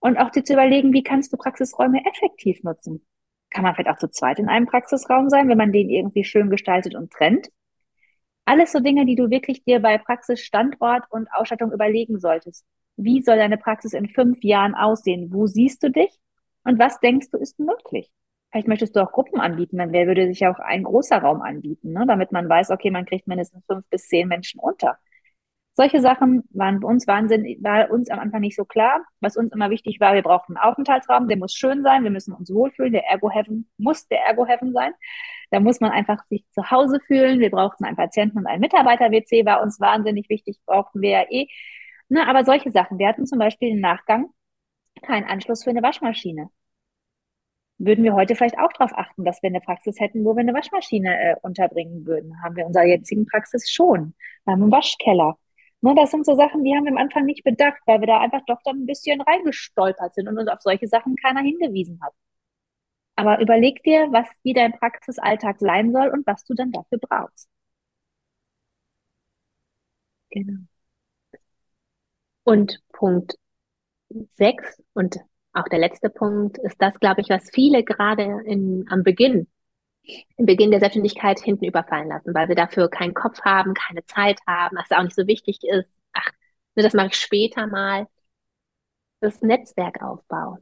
Und 0.00 0.16
auch 0.16 0.30
dir 0.30 0.44
zu 0.44 0.54
überlegen, 0.54 0.92
wie 0.92 1.02
kannst 1.02 1.32
du 1.32 1.36
Praxisräume 1.36 2.02
effektiv 2.06 2.62
nutzen? 2.62 3.06
Kann 3.50 3.64
man 3.64 3.74
vielleicht 3.74 3.90
auch 3.90 3.98
zu 3.98 4.10
zweit 4.10 4.38
in 4.38 4.48
einem 4.48 4.66
Praxisraum 4.66 5.28
sein, 5.28 5.48
wenn 5.48 5.58
man 5.58 5.72
den 5.72 5.90
irgendwie 5.90 6.24
schön 6.24 6.48
gestaltet 6.48 6.94
und 6.94 7.12
trennt? 7.12 7.48
Alles 8.46 8.72
so 8.72 8.80
Dinge, 8.80 9.04
die 9.04 9.16
du 9.16 9.30
wirklich 9.30 9.62
dir 9.64 9.80
bei 9.80 9.98
Praxisstandort 9.98 11.04
und 11.10 11.28
Ausstattung 11.32 11.72
überlegen 11.72 12.18
solltest. 12.18 12.64
Wie 12.96 13.22
soll 13.22 13.36
deine 13.36 13.58
Praxis 13.58 13.92
in 13.92 14.08
fünf 14.08 14.42
Jahren 14.42 14.74
aussehen? 14.74 15.32
Wo 15.32 15.46
siehst 15.46 15.82
du 15.82 15.90
dich? 15.90 16.18
Und 16.64 16.78
was 16.78 17.00
denkst 17.00 17.30
du, 17.30 17.38
ist 17.38 17.58
möglich? 17.58 18.10
Vielleicht 18.50 18.68
möchtest 18.68 18.96
du 18.96 19.00
auch 19.00 19.12
Gruppen 19.12 19.40
anbieten, 19.40 19.78
dann 19.78 19.92
würde 19.92 20.26
sich 20.26 20.46
auch 20.46 20.58
ein 20.58 20.82
großer 20.82 21.18
Raum 21.18 21.40
anbieten, 21.40 21.92
ne? 21.92 22.04
damit 22.06 22.32
man 22.32 22.48
weiß, 22.48 22.70
okay, 22.70 22.90
man 22.90 23.06
kriegt 23.06 23.28
mindestens 23.28 23.64
fünf 23.66 23.88
bis 23.90 24.08
zehn 24.08 24.26
Menschen 24.26 24.58
unter. 24.60 24.98
Solche 25.74 26.00
Sachen 26.00 26.42
waren 26.50 26.80
bei 26.80 26.88
uns 26.88 27.06
Wahnsinn, 27.06 27.44
war 27.62 27.90
uns 27.90 28.10
am 28.10 28.18
Anfang 28.18 28.40
nicht 28.40 28.56
so 28.56 28.64
klar. 28.64 29.00
Was 29.20 29.36
uns 29.36 29.52
immer 29.52 29.70
wichtig 29.70 30.00
war, 30.00 30.14
wir 30.14 30.22
brauchen 30.22 30.56
einen 30.56 30.70
Aufenthaltsraum, 30.70 31.28
der 31.28 31.38
muss 31.38 31.54
schön 31.54 31.82
sein, 31.82 32.02
wir 32.02 32.10
müssen 32.10 32.34
uns 32.34 32.52
wohlfühlen, 32.52 32.92
der 32.92 33.06
Ergo 33.06 33.30
Heaven 33.30 33.70
muss 33.78 34.06
der 34.08 34.18
Ergo 34.26 34.46
Heaven 34.46 34.72
sein. 34.72 34.92
Da 35.50 35.60
muss 35.60 35.80
man 35.80 35.92
einfach 35.92 36.24
sich 36.28 36.44
zu 36.50 36.70
Hause 36.70 37.00
fühlen. 37.06 37.40
Wir 37.40 37.50
brauchten 37.50 37.84
einen 37.84 37.96
Patienten 37.96 38.38
und 38.38 38.46
einen 38.46 38.60
Mitarbeiter-WC, 38.60 39.46
war 39.46 39.62
uns 39.62 39.80
wahnsinnig 39.80 40.28
wichtig, 40.28 40.58
brauchten 40.66 41.00
wir 41.00 41.10
ja 41.10 41.24
eh. 41.30 41.46
Na, 42.08 42.28
aber 42.28 42.44
solche 42.44 42.72
Sachen. 42.72 42.98
Wir 42.98 43.08
hatten 43.08 43.26
zum 43.26 43.38
Beispiel 43.38 43.70
im 43.70 43.80
Nachgang 43.80 44.30
keinen 45.02 45.24
Anschluss 45.26 45.64
für 45.64 45.70
eine 45.70 45.82
Waschmaschine. 45.82 46.50
Würden 47.78 48.04
wir 48.04 48.14
heute 48.14 48.36
vielleicht 48.36 48.58
auch 48.58 48.72
darauf 48.74 48.92
achten, 48.94 49.24
dass 49.24 49.42
wir 49.42 49.48
eine 49.48 49.60
Praxis 49.60 49.98
hätten, 50.00 50.24
wo 50.24 50.34
wir 50.34 50.40
eine 50.40 50.52
Waschmaschine 50.54 51.18
äh, 51.18 51.36
unterbringen 51.42 52.06
würden? 52.06 52.42
Haben 52.42 52.56
wir 52.56 52.62
in 52.62 52.68
unserer 52.68 52.84
jetzigen 52.84 53.26
Praxis 53.26 53.70
schon. 53.70 54.14
Wir 54.44 54.52
haben 54.52 54.62
einen 54.62 54.72
Waschkeller. 54.72 55.38
Ne, 55.82 55.94
das 55.94 56.10
sind 56.10 56.26
so 56.26 56.34
Sachen, 56.36 56.62
die 56.62 56.74
haben 56.76 56.84
wir 56.84 56.92
am 56.92 56.98
Anfang 56.98 57.24
nicht 57.24 57.42
bedacht, 57.42 57.80
weil 57.86 58.00
wir 58.00 58.06
da 58.06 58.20
einfach 58.20 58.42
doch 58.46 58.60
dann 58.64 58.82
ein 58.82 58.86
bisschen 58.86 59.20
reingestolpert 59.22 60.14
sind 60.14 60.28
und 60.28 60.38
uns 60.38 60.48
auf 60.50 60.60
solche 60.60 60.88
Sachen 60.88 61.16
keiner 61.16 61.40
hingewiesen 61.40 62.00
hat. 62.02 62.12
Aber 63.16 63.40
überleg 63.40 63.82
dir, 63.84 64.08
was 64.10 64.26
wie 64.42 64.52
dein 64.52 64.72
Praxisalltag 64.72 65.60
sein 65.60 65.92
soll 65.92 66.08
und 66.08 66.26
was 66.26 66.44
du 66.44 66.54
dann 66.54 66.72
dafür 66.72 66.98
brauchst. 66.98 67.48
Genau. 70.30 70.66
Und 72.44 72.80
Punkt 72.92 73.36
sechs 74.36 74.82
und 74.92 75.16
auch 75.52 75.64
der 75.64 75.78
letzte 75.78 76.10
Punkt 76.10 76.58
ist 76.58 76.80
das, 76.80 76.98
glaube 77.00 77.20
ich, 77.20 77.28
was 77.28 77.50
viele 77.50 77.82
gerade 77.82 78.42
in, 78.44 78.86
am 78.88 79.02
Beginn, 79.02 79.48
im 80.36 80.46
Beginn 80.46 80.70
der 80.70 80.80
Selbstständigkeit 80.80 81.40
hinten 81.40 81.64
überfallen 81.64 82.08
lassen, 82.08 82.34
weil 82.34 82.48
sie 82.48 82.54
dafür 82.54 82.88
keinen 82.88 83.14
Kopf 83.14 83.40
haben, 83.42 83.74
keine 83.74 84.04
Zeit 84.06 84.40
haben, 84.46 84.76
was 84.76 84.90
auch 84.96 85.02
nicht 85.02 85.16
so 85.16 85.26
wichtig 85.26 85.60
ist. 85.62 85.90
Ach, 86.12 86.30
ne, 86.76 86.82
das 86.82 86.94
mache 86.94 87.08
ich 87.08 87.16
später 87.16 87.66
mal. 87.66 88.06
Das 89.20 89.42
Netzwerkaufbau. 89.42 90.58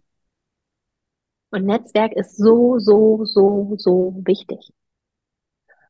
Und 1.50 1.64
Netzwerk 1.66 2.12
ist 2.12 2.36
so, 2.36 2.78
so, 2.78 3.24
so, 3.24 3.74
so 3.76 4.14
wichtig. 4.24 4.70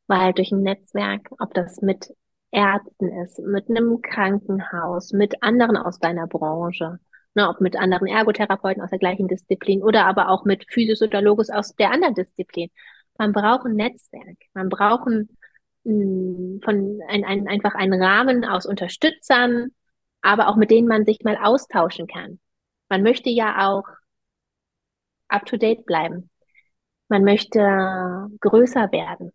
Weil 0.07 0.33
durch 0.33 0.53
ein 0.53 0.63
Netzwerk, 0.63 1.31
ob 1.39 1.55
das 1.55 1.81
mit 1.83 2.15
Ärzten 2.51 3.09
ist, 3.23 3.39
mit 3.41 3.69
einem 3.69 4.01
Krankenhaus, 4.03 5.13
mit 5.13 5.43
anderen 5.43 5.77
aus 5.77 5.99
deiner 5.99 6.27
Branche, 6.27 6.99
ne, 7.39 7.49
ob 7.49 7.61
mit 7.61 7.77
anderen 7.77 8.09
Ergotherapeuten 8.09 8.83
aus 8.83 8.91
der 8.91 8.99
gleichen 8.99 9.29
Disziplin 9.29 9.83
oder 9.83 10.07
aber 10.07 10.29
auch 10.29 10.45
mit 10.45 10.67
Physis 10.69 11.03
oder 11.03 11.23
Logos 11.23 11.51
aus 11.51 11.75
der 11.77 11.93
anderen 11.93 12.15
Disziplin. 12.15 12.71
Man 13.17 13.33
braucht 13.33 13.67
ein 13.67 13.75
Netzwerk. 13.75 14.39
Man 14.55 14.69
braucht 14.69 15.07
ein, 15.07 15.29
von 16.65 17.01
ein, 17.09 17.25
ein, 17.25 17.49
einfach 17.49 17.75
einen 17.75 18.03
Rahmen 18.03 18.45
aus 18.45 18.67
Unterstützern, 18.67 19.69
aber 20.21 20.49
auch 20.49 20.57
mit 20.57 20.71
denen 20.71 20.89
man 20.89 21.05
sich 21.05 21.21
mal 21.23 21.37
austauschen 21.37 22.09
kann. 22.09 22.41
Man 22.89 23.03
möchte 23.03 23.31
ja 23.31 23.69
auch 23.69 23.85
up 25.29 25.47
to 25.47 25.57
date 25.57 25.87
bleiben. 25.87 26.31
Man 27.09 27.23
möchte 27.23 27.61
größer 28.41 28.91
werden. 28.93 29.33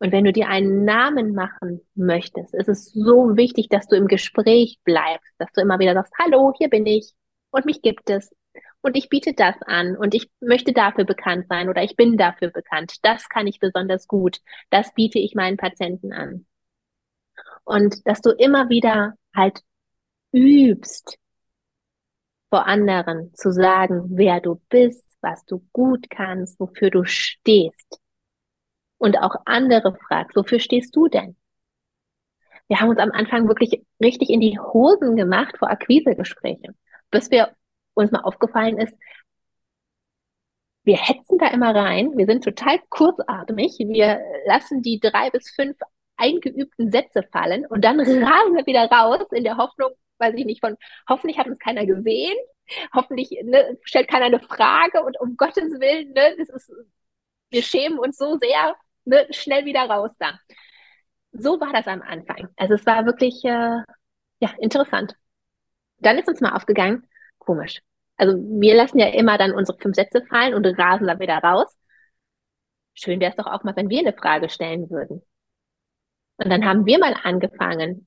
Und 0.00 0.12
wenn 0.12 0.24
du 0.24 0.32
dir 0.32 0.48
einen 0.48 0.84
Namen 0.84 1.34
machen 1.34 1.80
möchtest, 1.94 2.54
ist 2.54 2.68
es 2.68 2.92
so 2.92 3.36
wichtig, 3.36 3.68
dass 3.68 3.86
du 3.86 3.96
im 3.96 4.08
Gespräch 4.08 4.78
bleibst, 4.84 5.32
dass 5.38 5.48
du 5.54 5.60
immer 5.60 5.78
wieder 5.78 5.94
sagst, 5.94 6.12
hallo, 6.18 6.52
hier 6.58 6.68
bin 6.68 6.86
ich 6.86 7.14
und 7.52 7.64
mich 7.66 7.82
gibt 7.82 8.10
es 8.10 8.30
und 8.80 8.96
ich 8.96 9.08
biete 9.08 9.32
das 9.34 9.54
an 9.62 9.96
und 9.96 10.14
ich 10.14 10.28
möchte 10.40 10.72
dafür 10.72 11.04
bekannt 11.04 11.46
sein 11.48 11.68
oder 11.68 11.82
ich 11.84 11.96
bin 11.96 12.16
dafür 12.16 12.50
bekannt. 12.50 12.96
Das 13.02 13.28
kann 13.28 13.46
ich 13.46 13.60
besonders 13.60 14.08
gut. 14.08 14.40
Das 14.70 14.92
biete 14.94 15.20
ich 15.20 15.34
meinen 15.34 15.56
Patienten 15.56 16.12
an. 16.12 16.46
Und 17.64 18.06
dass 18.06 18.20
du 18.20 18.30
immer 18.30 18.68
wieder 18.68 19.14
halt 19.34 19.60
übst, 20.32 21.16
vor 22.50 22.66
anderen 22.66 23.32
zu 23.34 23.52
sagen, 23.52 24.04
wer 24.10 24.40
du 24.40 24.60
bist, 24.68 25.06
was 25.20 25.44
du 25.46 25.64
gut 25.72 26.10
kannst, 26.10 26.58
wofür 26.60 26.90
du 26.90 27.04
stehst 27.04 28.00
und 28.98 29.16
auch 29.18 29.36
andere 29.46 29.96
fragst, 30.06 30.36
wofür 30.36 30.58
stehst 30.58 30.94
du 30.94 31.08
denn? 31.08 31.36
Wir 32.68 32.80
haben 32.80 32.90
uns 32.90 32.98
am 32.98 33.12
Anfang 33.12 33.48
wirklich 33.48 33.82
richtig 34.00 34.30
in 34.30 34.40
die 34.40 34.58
Hosen 34.58 35.16
gemacht 35.16 35.56
vor 35.58 35.70
Akquisegesprächen, 35.70 36.76
bis 37.12 37.30
wir 37.30 37.54
uns 37.94 38.10
mal 38.10 38.22
aufgefallen 38.22 38.78
ist, 38.78 38.96
wir 40.84 40.96
hetzen 40.96 41.38
da 41.38 41.48
immer 41.48 41.74
rein, 41.74 42.16
wir 42.16 42.26
sind 42.26 42.42
total 42.42 42.80
kurzatmig, 42.88 43.76
wir 43.78 44.20
lassen 44.46 44.82
die 44.82 44.98
drei 44.98 45.30
bis 45.30 45.50
fünf 45.50 45.76
eingeübten 46.16 46.90
Sätze 46.90 47.22
fallen 47.30 47.66
und 47.66 47.84
dann 47.84 48.00
rasen 48.00 48.56
wir 48.56 48.66
wieder 48.66 48.90
raus 48.90 49.26
in 49.30 49.44
der 49.44 49.56
Hoffnung, 49.58 49.90
weiß 50.18 50.34
ich 50.36 50.44
nicht, 50.44 50.60
von 50.60 50.76
hoffentlich 51.08 51.38
hat 51.38 51.46
uns 51.46 51.58
keiner 51.60 51.86
gesehen, 51.86 52.36
hoffentlich 52.94 53.30
ne, 53.44 53.78
stellt 53.84 54.08
keiner 54.08 54.26
eine 54.26 54.40
Frage 54.40 55.02
und 55.04 55.20
um 55.20 55.36
Gottes 55.36 55.78
Willen, 55.80 56.12
ne, 56.12 56.34
das 56.38 56.48
ist, 56.48 56.72
wir 57.50 57.62
schämen 57.62 57.98
uns 57.98 58.16
so 58.16 58.38
sehr, 58.38 58.74
ne, 59.04 59.26
schnell 59.30 59.64
wieder 59.64 59.82
raus 59.88 60.10
da. 60.18 60.38
So 61.32 61.60
war 61.60 61.72
das 61.72 61.86
am 61.86 62.02
Anfang. 62.02 62.48
Also 62.56 62.74
es 62.74 62.84
war 62.86 63.06
wirklich 63.06 63.42
äh, 63.44 63.78
ja 64.40 64.50
interessant. 64.58 65.16
Dann 66.02 66.18
ist 66.18 66.28
uns 66.28 66.40
mal 66.40 66.54
aufgegangen, 66.54 67.06
komisch. 67.38 67.82
Also 68.16 68.36
wir 68.36 68.74
lassen 68.74 68.98
ja 68.98 69.08
immer 69.08 69.38
dann 69.38 69.52
unsere 69.52 69.78
fünf 69.78 69.96
Sätze 69.96 70.22
fallen 70.26 70.54
und 70.54 70.66
rasen 70.66 71.06
dann 71.06 71.20
wieder 71.20 71.38
raus. 71.38 71.76
Schön 72.94 73.20
wäre 73.20 73.30
es 73.30 73.36
doch 73.36 73.46
auch 73.46 73.64
mal, 73.64 73.74
wenn 73.76 73.88
wir 73.88 74.00
eine 74.00 74.12
Frage 74.12 74.48
stellen 74.48 74.90
würden. 74.90 75.22
Und 76.36 76.50
dann 76.50 76.64
haben 76.64 76.86
wir 76.86 76.98
mal 76.98 77.14
angefangen, 77.22 78.06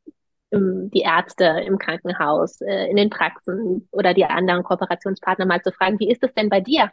die 0.51 1.01
Ärzte 1.01 1.45
im 1.65 1.77
Krankenhaus, 1.77 2.61
äh, 2.61 2.89
in 2.89 2.95
den 2.95 3.09
Praxen 3.09 3.87
oder 3.91 4.13
die 4.13 4.25
anderen 4.25 4.63
Kooperationspartner 4.63 5.45
mal 5.45 5.61
zu 5.61 5.71
fragen, 5.71 5.99
wie 5.99 6.09
ist 6.11 6.23
es 6.23 6.33
denn 6.33 6.49
bei 6.49 6.61
dir? 6.61 6.91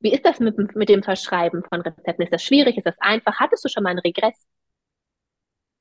Wie 0.00 0.12
ist 0.12 0.24
das 0.24 0.40
mit, 0.40 0.56
mit 0.76 0.88
dem 0.88 1.02
Verschreiben 1.02 1.62
von 1.64 1.80
Rezepten? 1.80 2.24
Ist 2.24 2.32
das 2.32 2.42
schwierig? 2.42 2.76
Ist 2.76 2.86
das 2.86 2.98
einfach? 3.00 3.40
Hattest 3.40 3.64
du 3.64 3.68
schon 3.68 3.82
mal 3.82 3.90
einen 3.90 4.00
Regress? 4.00 4.46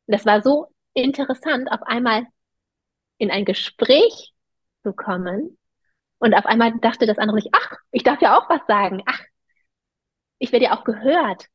Das 0.07 0.25
war 0.25 0.41
so 0.41 0.67
interessant, 0.93 1.71
auf 1.71 1.81
einmal 1.83 2.25
in 3.17 3.31
ein 3.31 3.45
Gespräch 3.45 4.33
zu 4.83 4.93
kommen. 4.93 5.57
Und 6.19 6.33
auf 6.33 6.45
einmal 6.45 6.73
dachte 6.79 7.05
das 7.05 7.17
andere 7.17 7.41
sich, 7.41 7.51
ach, 7.53 7.77
ich 7.91 8.03
darf 8.03 8.21
ja 8.21 8.37
auch 8.37 8.49
was 8.49 8.61
sagen. 8.67 9.03
Ach, 9.05 9.19
ich 10.39 10.51
werde 10.51 10.65
ja 10.65 10.77
auch 10.77 10.83
gehört. 10.83 11.47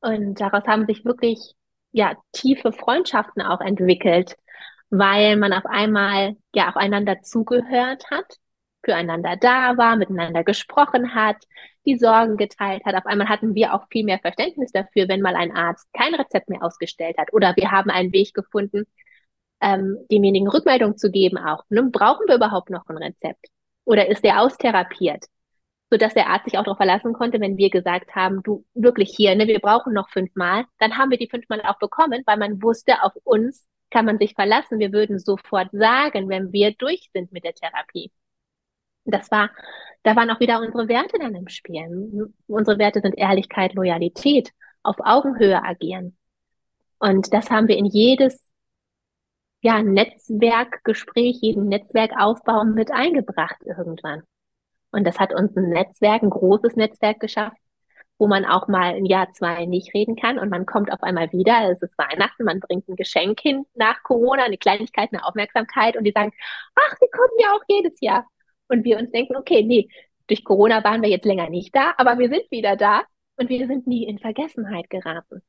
Und 0.00 0.40
daraus 0.40 0.64
haben 0.66 0.86
sich 0.86 1.04
wirklich, 1.04 1.54
ja, 1.92 2.16
tiefe 2.32 2.72
Freundschaften 2.72 3.42
auch 3.42 3.60
entwickelt, 3.60 4.36
weil 4.90 5.36
man 5.36 5.52
auf 5.52 5.66
einmal 5.66 6.36
ja 6.54 6.68
aufeinander 6.68 7.20
zugehört 7.22 8.10
hat, 8.10 8.36
füreinander 8.84 9.36
da 9.36 9.76
war, 9.76 9.96
miteinander 9.96 10.44
gesprochen 10.44 11.14
hat, 11.14 11.36
die 11.84 11.98
Sorgen 11.98 12.36
geteilt 12.36 12.84
hat. 12.84 12.94
Auf 12.94 13.06
einmal 13.06 13.28
hatten 13.28 13.54
wir 13.54 13.74
auch 13.74 13.86
viel 13.90 14.04
mehr 14.04 14.18
Verständnis 14.18 14.72
dafür, 14.72 15.08
wenn 15.08 15.20
mal 15.20 15.34
ein 15.36 15.54
Arzt 15.54 15.88
kein 15.92 16.14
Rezept 16.14 16.48
mehr 16.48 16.62
ausgestellt 16.62 17.18
hat. 17.18 17.32
Oder 17.32 17.54
wir 17.56 17.70
haben 17.70 17.90
einen 17.90 18.12
Weg 18.12 18.34
gefunden, 18.34 18.86
ähm, 19.60 19.98
demjenigen 20.10 20.48
Rückmeldung 20.48 20.96
zu 20.96 21.10
geben 21.10 21.38
auch. 21.38 21.64
Ne? 21.68 21.82
Brauchen 21.90 22.26
wir 22.28 22.36
überhaupt 22.36 22.70
noch 22.70 22.86
ein 22.86 22.96
Rezept? 22.96 23.46
Oder 23.84 24.08
ist 24.08 24.24
der 24.24 24.40
austherapiert? 24.40 25.24
Sodass 25.90 26.14
der 26.14 26.28
Arzt 26.28 26.44
sich 26.44 26.58
auch 26.58 26.64
darauf 26.64 26.76
verlassen 26.76 27.14
konnte, 27.14 27.40
wenn 27.40 27.56
wir 27.56 27.70
gesagt 27.70 28.14
haben, 28.14 28.42
du 28.42 28.64
wirklich 28.74 29.14
hier, 29.16 29.34
ne, 29.34 29.46
wir 29.46 29.58
brauchen 29.58 29.94
noch 29.94 30.10
fünfmal, 30.10 30.66
dann 30.78 30.98
haben 30.98 31.10
wir 31.10 31.18
die 31.18 31.30
fünfmal 31.30 31.62
auch 31.62 31.78
bekommen, 31.78 32.22
weil 32.26 32.36
man 32.36 32.62
wusste, 32.62 33.02
auf 33.02 33.12
uns 33.24 33.66
kann 33.90 34.04
man 34.04 34.18
sich 34.18 34.34
verlassen. 34.34 34.78
Wir 34.78 34.92
würden 34.92 35.18
sofort 35.18 35.68
sagen, 35.72 36.28
wenn 36.28 36.52
wir 36.52 36.74
durch 36.74 37.08
sind 37.14 37.32
mit 37.32 37.44
der 37.44 37.54
Therapie. 37.54 38.12
Das 39.06 39.30
war, 39.30 39.50
da 40.02 40.14
waren 40.14 40.30
auch 40.30 40.40
wieder 40.40 40.60
unsere 40.60 40.88
Werte 40.88 41.18
dann 41.18 41.34
im 41.34 41.48
Spiel. 41.48 42.30
Unsere 42.46 42.78
Werte 42.78 43.00
sind 43.00 43.16
Ehrlichkeit, 43.16 43.72
Loyalität, 43.72 44.50
auf 44.82 44.96
Augenhöhe 45.00 45.62
agieren. 45.62 46.16
Und 46.98 47.32
das 47.32 47.48
haben 47.48 47.68
wir 47.68 47.78
in 47.78 47.86
jedes 47.86 48.47
ja, 49.60 49.82
Netzwerkgespräch, 49.82 51.38
jeden 51.40 51.68
Netzwerkaufbau 51.68 52.64
mit 52.64 52.90
eingebracht 52.92 53.58
irgendwann. 53.64 54.22
Und 54.90 55.04
das 55.04 55.18
hat 55.18 55.34
uns 55.34 55.56
ein 55.56 55.70
Netzwerk, 55.70 56.22
ein 56.22 56.30
großes 56.30 56.76
Netzwerk 56.76 57.20
geschafft, 57.20 57.56
wo 58.18 58.26
man 58.26 58.44
auch 58.44 58.68
mal 58.68 58.94
ein 58.94 59.06
Jahr, 59.06 59.32
zwei 59.32 59.66
nicht 59.66 59.94
reden 59.94 60.16
kann 60.16 60.38
und 60.38 60.48
man 60.50 60.66
kommt 60.66 60.92
auf 60.92 61.02
einmal 61.02 61.32
wieder, 61.32 61.70
es 61.70 61.82
ist 61.82 61.96
Weihnachten, 61.98 62.44
man 62.44 62.60
bringt 62.60 62.88
ein 62.88 62.96
Geschenk 62.96 63.40
hin 63.40 63.64
nach 63.74 64.02
Corona, 64.02 64.44
eine 64.44 64.58
Kleinigkeit, 64.58 65.10
eine 65.12 65.24
Aufmerksamkeit 65.24 65.96
und 65.96 66.04
die 66.04 66.12
sagen, 66.12 66.32
ach, 66.74 66.94
die 67.02 67.10
kommen 67.10 67.38
ja 67.40 67.52
auch 67.54 67.62
jedes 67.68 68.00
Jahr. 68.00 68.26
Und 68.68 68.84
wir 68.84 68.98
uns 68.98 69.10
denken, 69.12 69.36
okay, 69.36 69.62
nee, 69.62 69.88
durch 70.26 70.44
Corona 70.44 70.84
waren 70.84 71.02
wir 71.02 71.08
jetzt 71.08 71.24
länger 71.24 71.48
nicht 71.48 71.74
da, 71.74 71.94
aber 71.96 72.18
wir 72.18 72.28
sind 72.28 72.50
wieder 72.50 72.76
da 72.76 73.02
und 73.36 73.48
wir 73.48 73.66
sind 73.66 73.86
nie 73.86 74.04
in 74.06 74.18
Vergessenheit 74.18 74.90
geraten. 74.90 75.42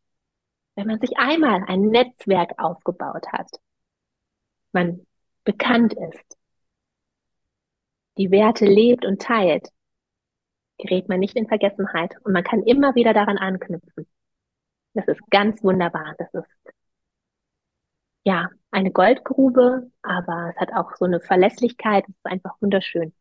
Wenn 0.75 0.87
man 0.87 0.99
sich 0.99 1.17
einmal 1.17 1.63
ein 1.67 1.81
Netzwerk 1.81 2.53
aufgebaut 2.57 3.27
hat, 3.31 3.49
man 4.71 5.05
bekannt 5.43 5.93
ist, 5.93 6.37
die 8.17 8.31
Werte 8.31 8.65
lebt 8.65 9.05
und 9.05 9.21
teilt, 9.21 9.69
gerät 10.77 11.09
man 11.09 11.19
nicht 11.19 11.35
in 11.35 11.47
Vergessenheit 11.47 12.15
und 12.23 12.33
man 12.33 12.43
kann 12.43 12.63
immer 12.63 12.95
wieder 12.95 13.13
daran 13.13 13.37
anknüpfen. 13.37 14.07
Das 14.93 15.07
ist 15.07 15.21
ganz 15.29 15.63
wunderbar. 15.63 16.15
Das 16.17 16.33
ist 16.33 16.73
ja 18.23 18.49
eine 18.71 18.91
Goldgrube, 18.91 19.91
aber 20.01 20.51
es 20.53 20.59
hat 20.59 20.73
auch 20.73 20.95
so 20.95 21.05
eine 21.05 21.19
Verlässlichkeit. 21.19 22.05
Es 22.07 22.15
ist 22.15 22.25
einfach 22.25 22.55
wunderschön. 22.61 23.13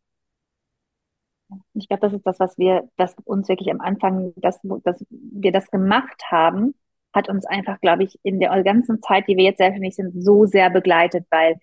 Ich 1.74 1.88
glaube, 1.88 2.00
das 2.02 2.12
ist 2.12 2.26
das, 2.26 2.40
was 2.40 2.58
wir, 2.58 2.88
das 2.96 3.14
uns 3.24 3.48
wirklich 3.48 3.70
am 3.70 3.80
Anfang, 3.80 4.32
dass, 4.36 4.60
dass 4.84 5.04
wir 5.10 5.52
das 5.52 5.70
gemacht 5.70 6.22
haben, 6.30 6.74
hat 7.12 7.28
uns 7.28 7.46
einfach, 7.46 7.80
glaube 7.80 8.04
ich, 8.04 8.18
in 8.22 8.40
der 8.40 8.62
ganzen 8.62 9.00
Zeit, 9.02 9.26
die 9.28 9.36
wir 9.36 9.44
jetzt 9.44 9.58
selbstständig 9.58 9.94
sind, 9.96 10.22
so 10.22 10.46
sehr 10.46 10.70
begleitet, 10.70 11.26
weil 11.30 11.56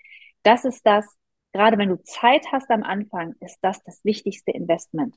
das 0.43 0.65
ist 0.65 0.85
das, 0.85 1.05
gerade 1.53 1.77
wenn 1.77 1.89
du 1.89 2.03
Zeit 2.03 2.45
hast 2.51 2.69
am 2.71 2.83
Anfang, 2.83 3.35
ist 3.39 3.59
das 3.61 3.83
das 3.83 4.03
wichtigste 4.03 4.51
Investment. 4.51 5.15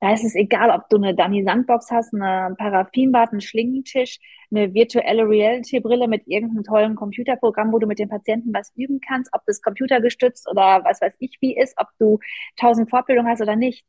Da 0.00 0.14
ist 0.14 0.24
es 0.24 0.34
egal, 0.34 0.70
ob 0.70 0.88
du 0.88 0.96
eine 0.96 1.14
Dani 1.14 1.44
Sandbox 1.44 1.90
hast, 1.90 2.14
eine 2.14 2.54
Paraffinbad, 2.56 3.32
einen 3.32 3.42
Schlingentisch, 3.42 4.18
eine 4.50 4.72
virtuelle 4.72 5.28
Reality-Brille 5.28 6.08
mit 6.08 6.26
irgendeinem 6.26 6.64
tollen 6.64 6.94
Computerprogramm, 6.96 7.70
wo 7.72 7.78
du 7.78 7.86
mit 7.86 7.98
dem 7.98 8.08
Patienten 8.08 8.52
was 8.54 8.72
üben 8.76 9.00
kannst, 9.00 9.30
ob 9.34 9.42
das 9.46 9.60
computergestützt 9.60 10.48
oder 10.48 10.82
was 10.84 11.02
weiß 11.02 11.16
ich 11.18 11.36
wie 11.40 11.56
ist, 11.56 11.74
ob 11.76 11.88
du 11.98 12.18
tausend 12.56 12.88
Fortbildungen 12.88 13.30
hast 13.30 13.42
oder 13.42 13.56
nicht. 13.56 13.84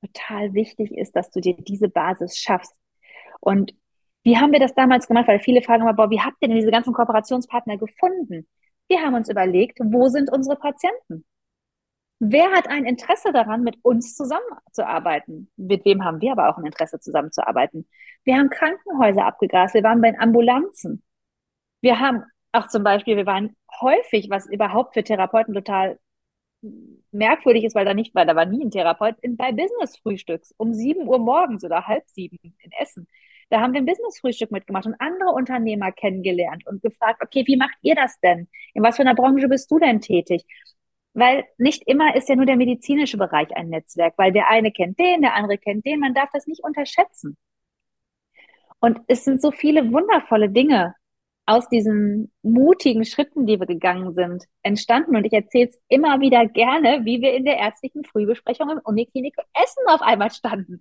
Total 0.00 0.52
wichtig 0.54 0.92
ist, 0.92 1.14
dass 1.16 1.30
du 1.30 1.40
dir 1.40 1.54
diese 1.56 1.88
Basis 1.88 2.38
schaffst. 2.38 2.74
Und 3.40 3.74
wie 4.24 4.38
haben 4.38 4.52
wir 4.52 4.60
das 4.60 4.74
damals 4.74 5.06
gemacht? 5.06 5.28
Weil 5.28 5.40
viele 5.40 5.62
fragen 5.62 5.82
immer, 5.82 5.94
boah, 5.94 6.10
wie 6.10 6.20
habt 6.20 6.38
ihr 6.40 6.48
denn 6.48 6.56
diese 6.56 6.70
ganzen 6.70 6.92
Kooperationspartner 6.94 7.76
gefunden? 7.76 8.46
Wir 8.88 9.00
haben 9.02 9.14
uns 9.14 9.28
überlegt, 9.28 9.78
wo 9.80 10.08
sind 10.08 10.30
unsere 10.32 10.56
Patienten? 10.56 11.24
Wer 12.20 12.50
hat 12.52 12.68
ein 12.68 12.86
Interesse 12.86 13.32
daran, 13.32 13.62
mit 13.62 13.78
uns 13.82 14.14
zusammenzuarbeiten? 14.14 15.50
Mit 15.56 15.84
wem 15.84 16.04
haben 16.04 16.20
wir 16.20 16.32
aber 16.32 16.48
auch 16.48 16.58
ein 16.58 16.66
Interesse, 16.66 17.00
zusammenzuarbeiten? 17.00 17.88
Wir 18.24 18.36
haben 18.36 18.50
Krankenhäuser 18.50 19.26
abgegrast, 19.26 19.74
wir 19.74 19.82
waren 19.82 20.00
bei 20.00 20.10
den 20.10 20.20
Ambulanzen. 20.20 21.02
Wir 21.82 22.00
haben 22.00 22.24
auch 22.52 22.68
zum 22.68 22.82
Beispiel, 22.84 23.16
wir 23.16 23.26
waren 23.26 23.56
häufig, 23.80 24.30
was 24.30 24.46
überhaupt 24.46 24.94
für 24.94 25.04
Therapeuten 25.04 25.54
total 25.54 25.98
merkwürdig 27.12 27.64
ist, 27.64 27.74
weil 27.74 27.84
da 27.84 27.94
nicht, 27.94 28.14
weil 28.14 28.26
da 28.26 28.36
war 28.36 28.46
nie 28.46 28.64
ein 28.64 28.70
Therapeut, 28.70 29.16
in, 29.20 29.36
bei 29.36 29.52
Business-Frühstücks 29.52 30.54
um 30.56 30.72
sieben 30.72 31.06
Uhr 31.08 31.18
morgens 31.18 31.64
oder 31.64 31.86
halb 31.86 32.08
sieben 32.08 32.38
in 32.42 32.72
Essen. 32.80 33.06
Da 33.50 33.60
haben 33.60 33.72
wir 33.72 33.80
ein 33.80 33.86
Business-Frühstück 33.86 34.50
mitgemacht 34.50 34.86
und 34.86 35.00
andere 35.00 35.30
Unternehmer 35.30 35.92
kennengelernt 35.92 36.66
und 36.66 36.82
gefragt, 36.82 37.22
okay, 37.22 37.44
wie 37.46 37.56
macht 37.56 37.76
ihr 37.82 37.94
das 37.94 38.18
denn? 38.20 38.48
In 38.74 38.82
was 38.82 38.96
für 38.96 39.02
einer 39.02 39.14
Branche 39.14 39.48
bist 39.48 39.70
du 39.70 39.78
denn 39.78 40.00
tätig? 40.00 40.44
Weil 41.12 41.44
nicht 41.58 41.84
immer 41.86 42.16
ist 42.16 42.28
ja 42.28 42.36
nur 42.36 42.46
der 42.46 42.56
medizinische 42.56 43.16
Bereich 43.16 43.54
ein 43.56 43.68
Netzwerk, 43.68 44.14
weil 44.16 44.32
der 44.32 44.48
eine 44.48 44.72
kennt 44.72 44.98
den, 44.98 45.22
der 45.22 45.34
andere 45.34 45.58
kennt 45.58 45.86
den. 45.86 46.00
Man 46.00 46.14
darf 46.14 46.28
das 46.32 46.46
nicht 46.46 46.64
unterschätzen. 46.64 47.36
Und 48.80 49.00
es 49.06 49.24
sind 49.24 49.40
so 49.40 49.50
viele 49.50 49.92
wundervolle 49.92 50.50
Dinge 50.50 50.94
aus 51.46 51.68
diesen 51.68 52.32
mutigen 52.42 53.04
Schritten, 53.04 53.46
die 53.46 53.60
wir 53.60 53.66
gegangen 53.66 54.14
sind, 54.14 54.44
entstanden. 54.62 55.16
Und 55.16 55.24
ich 55.24 55.32
erzähle 55.32 55.68
es 55.68 55.80
immer 55.88 56.20
wieder 56.20 56.46
gerne, 56.46 57.04
wie 57.04 57.20
wir 57.20 57.34
in 57.34 57.44
der 57.44 57.58
ärztlichen 57.58 58.04
Frühbesprechung 58.04 58.70
im 58.70 58.80
Uniklinik 58.82 59.36
Essen 59.54 59.84
auf 59.88 60.00
einmal 60.02 60.30
standen. 60.30 60.80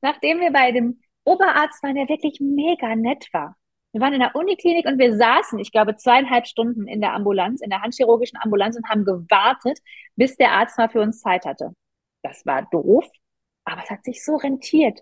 Nachdem 0.00 0.40
wir 0.40 0.52
bei 0.52 0.72
dem 0.72 1.00
Oberarzt 1.28 1.82
waren, 1.82 1.94
der 1.94 2.08
wirklich 2.08 2.40
mega 2.40 2.96
nett 2.96 3.28
war. 3.32 3.56
Wir 3.92 4.00
waren 4.00 4.12
in 4.12 4.20
der 4.20 4.34
Uniklinik 4.34 4.86
und 4.86 4.98
wir 4.98 5.16
saßen, 5.16 5.58
ich 5.58 5.72
glaube, 5.72 5.96
zweieinhalb 5.96 6.46
Stunden 6.46 6.86
in 6.86 7.00
der 7.00 7.14
Ambulanz, 7.14 7.60
in 7.60 7.70
der 7.70 7.82
handchirurgischen 7.82 8.38
Ambulanz 8.40 8.76
und 8.76 8.88
haben 8.88 9.04
gewartet, 9.04 9.78
bis 10.16 10.36
der 10.36 10.52
Arzt 10.52 10.78
mal 10.78 10.88
für 10.88 11.00
uns 11.00 11.20
Zeit 11.20 11.46
hatte. 11.46 11.72
Das 12.22 12.44
war 12.44 12.68
doof, 12.70 13.06
aber 13.64 13.82
es 13.82 13.90
hat 13.90 14.04
sich 14.04 14.24
so 14.24 14.36
rentiert. 14.36 15.00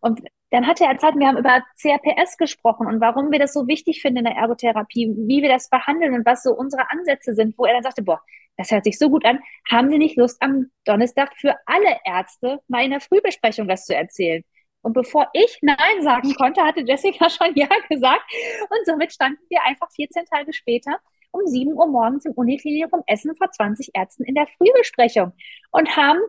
Und 0.00 0.20
dann 0.50 0.66
hatte 0.66 0.84
er 0.84 0.98
Zeit, 0.98 1.14
wir 1.16 1.26
haben 1.26 1.38
über 1.38 1.62
CRPS 1.80 2.38
gesprochen 2.38 2.86
und 2.86 3.00
warum 3.00 3.30
wir 3.30 3.38
das 3.38 3.52
so 3.52 3.66
wichtig 3.68 4.00
finden 4.00 4.18
in 4.18 4.24
der 4.24 4.34
Ergotherapie, 4.34 5.14
wie 5.16 5.42
wir 5.42 5.48
das 5.48 5.68
behandeln 5.68 6.14
und 6.14 6.26
was 6.26 6.42
so 6.42 6.52
unsere 6.52 6.90
Ansätze 6.90 7.34
sind, 7.34 7.56
wo 7.58 7.66
er 7.66 7.74
dann 7.74 7.82
sagte, 7.82 8.02
boah, 8.02 8.20
das 8.56 8.70
hört 8.70 8.84
sich 8.84 8.98
so 8.98 9.10
gut 9.10 9.24
an. 9.24 9.40
Haben 9.70 9.90
Sie 9.90 9.98
nicht 9.98 10.16
Lust, 10.16 10.40
am 10.42 10.70
Donnerstag 10.84 11.36
für 11.36 11.54
alle 11.66 11.98
Ärzte 12.04 12.60
mal 12.66 12.84
in 12.84 12.90
der 12.90 13.00
Frühbesprechung 13.00 13.68
das 13.68 13.84
zu 13.84 13.94
erzählen? 13.94 14.42
Und 14.82 14.92
bevor 14.92 15.28
ich 15.32 15.58
Nein 15.62 16.02
sagen 16.02 16.34
konnte, 16.34 16.62
hatte 16.62 16.80
Jessica 16.80 17.28
schon 17.30 17.54
Ja 17.54 17.68
gesagt. 17.88 18.22
Und 18.62 18.86
somit 18.86 19.12
standen 19.12 19.42
wir 19.48 19.62
einfach 19.64 19.90
14 19.92 20.24
Tage 20.26 20.52
später 20.52 20.98
um 21.30 21.46
7 21.46 21.72
Uhr 21.72 21.86
morgens 21.86 22.24
im 22.24 22.32
Uniklinikum 22.32 23.02
Essen 23.06 23.34
vor 23.36 23.50
20 23.50 23.90
Ärzten 23.94 24.24
in 24.24 24.34
der 24.34 24.46
Frühbesprechung 24.46 25.32
und 25.70 25.96
haben 25.96 26.20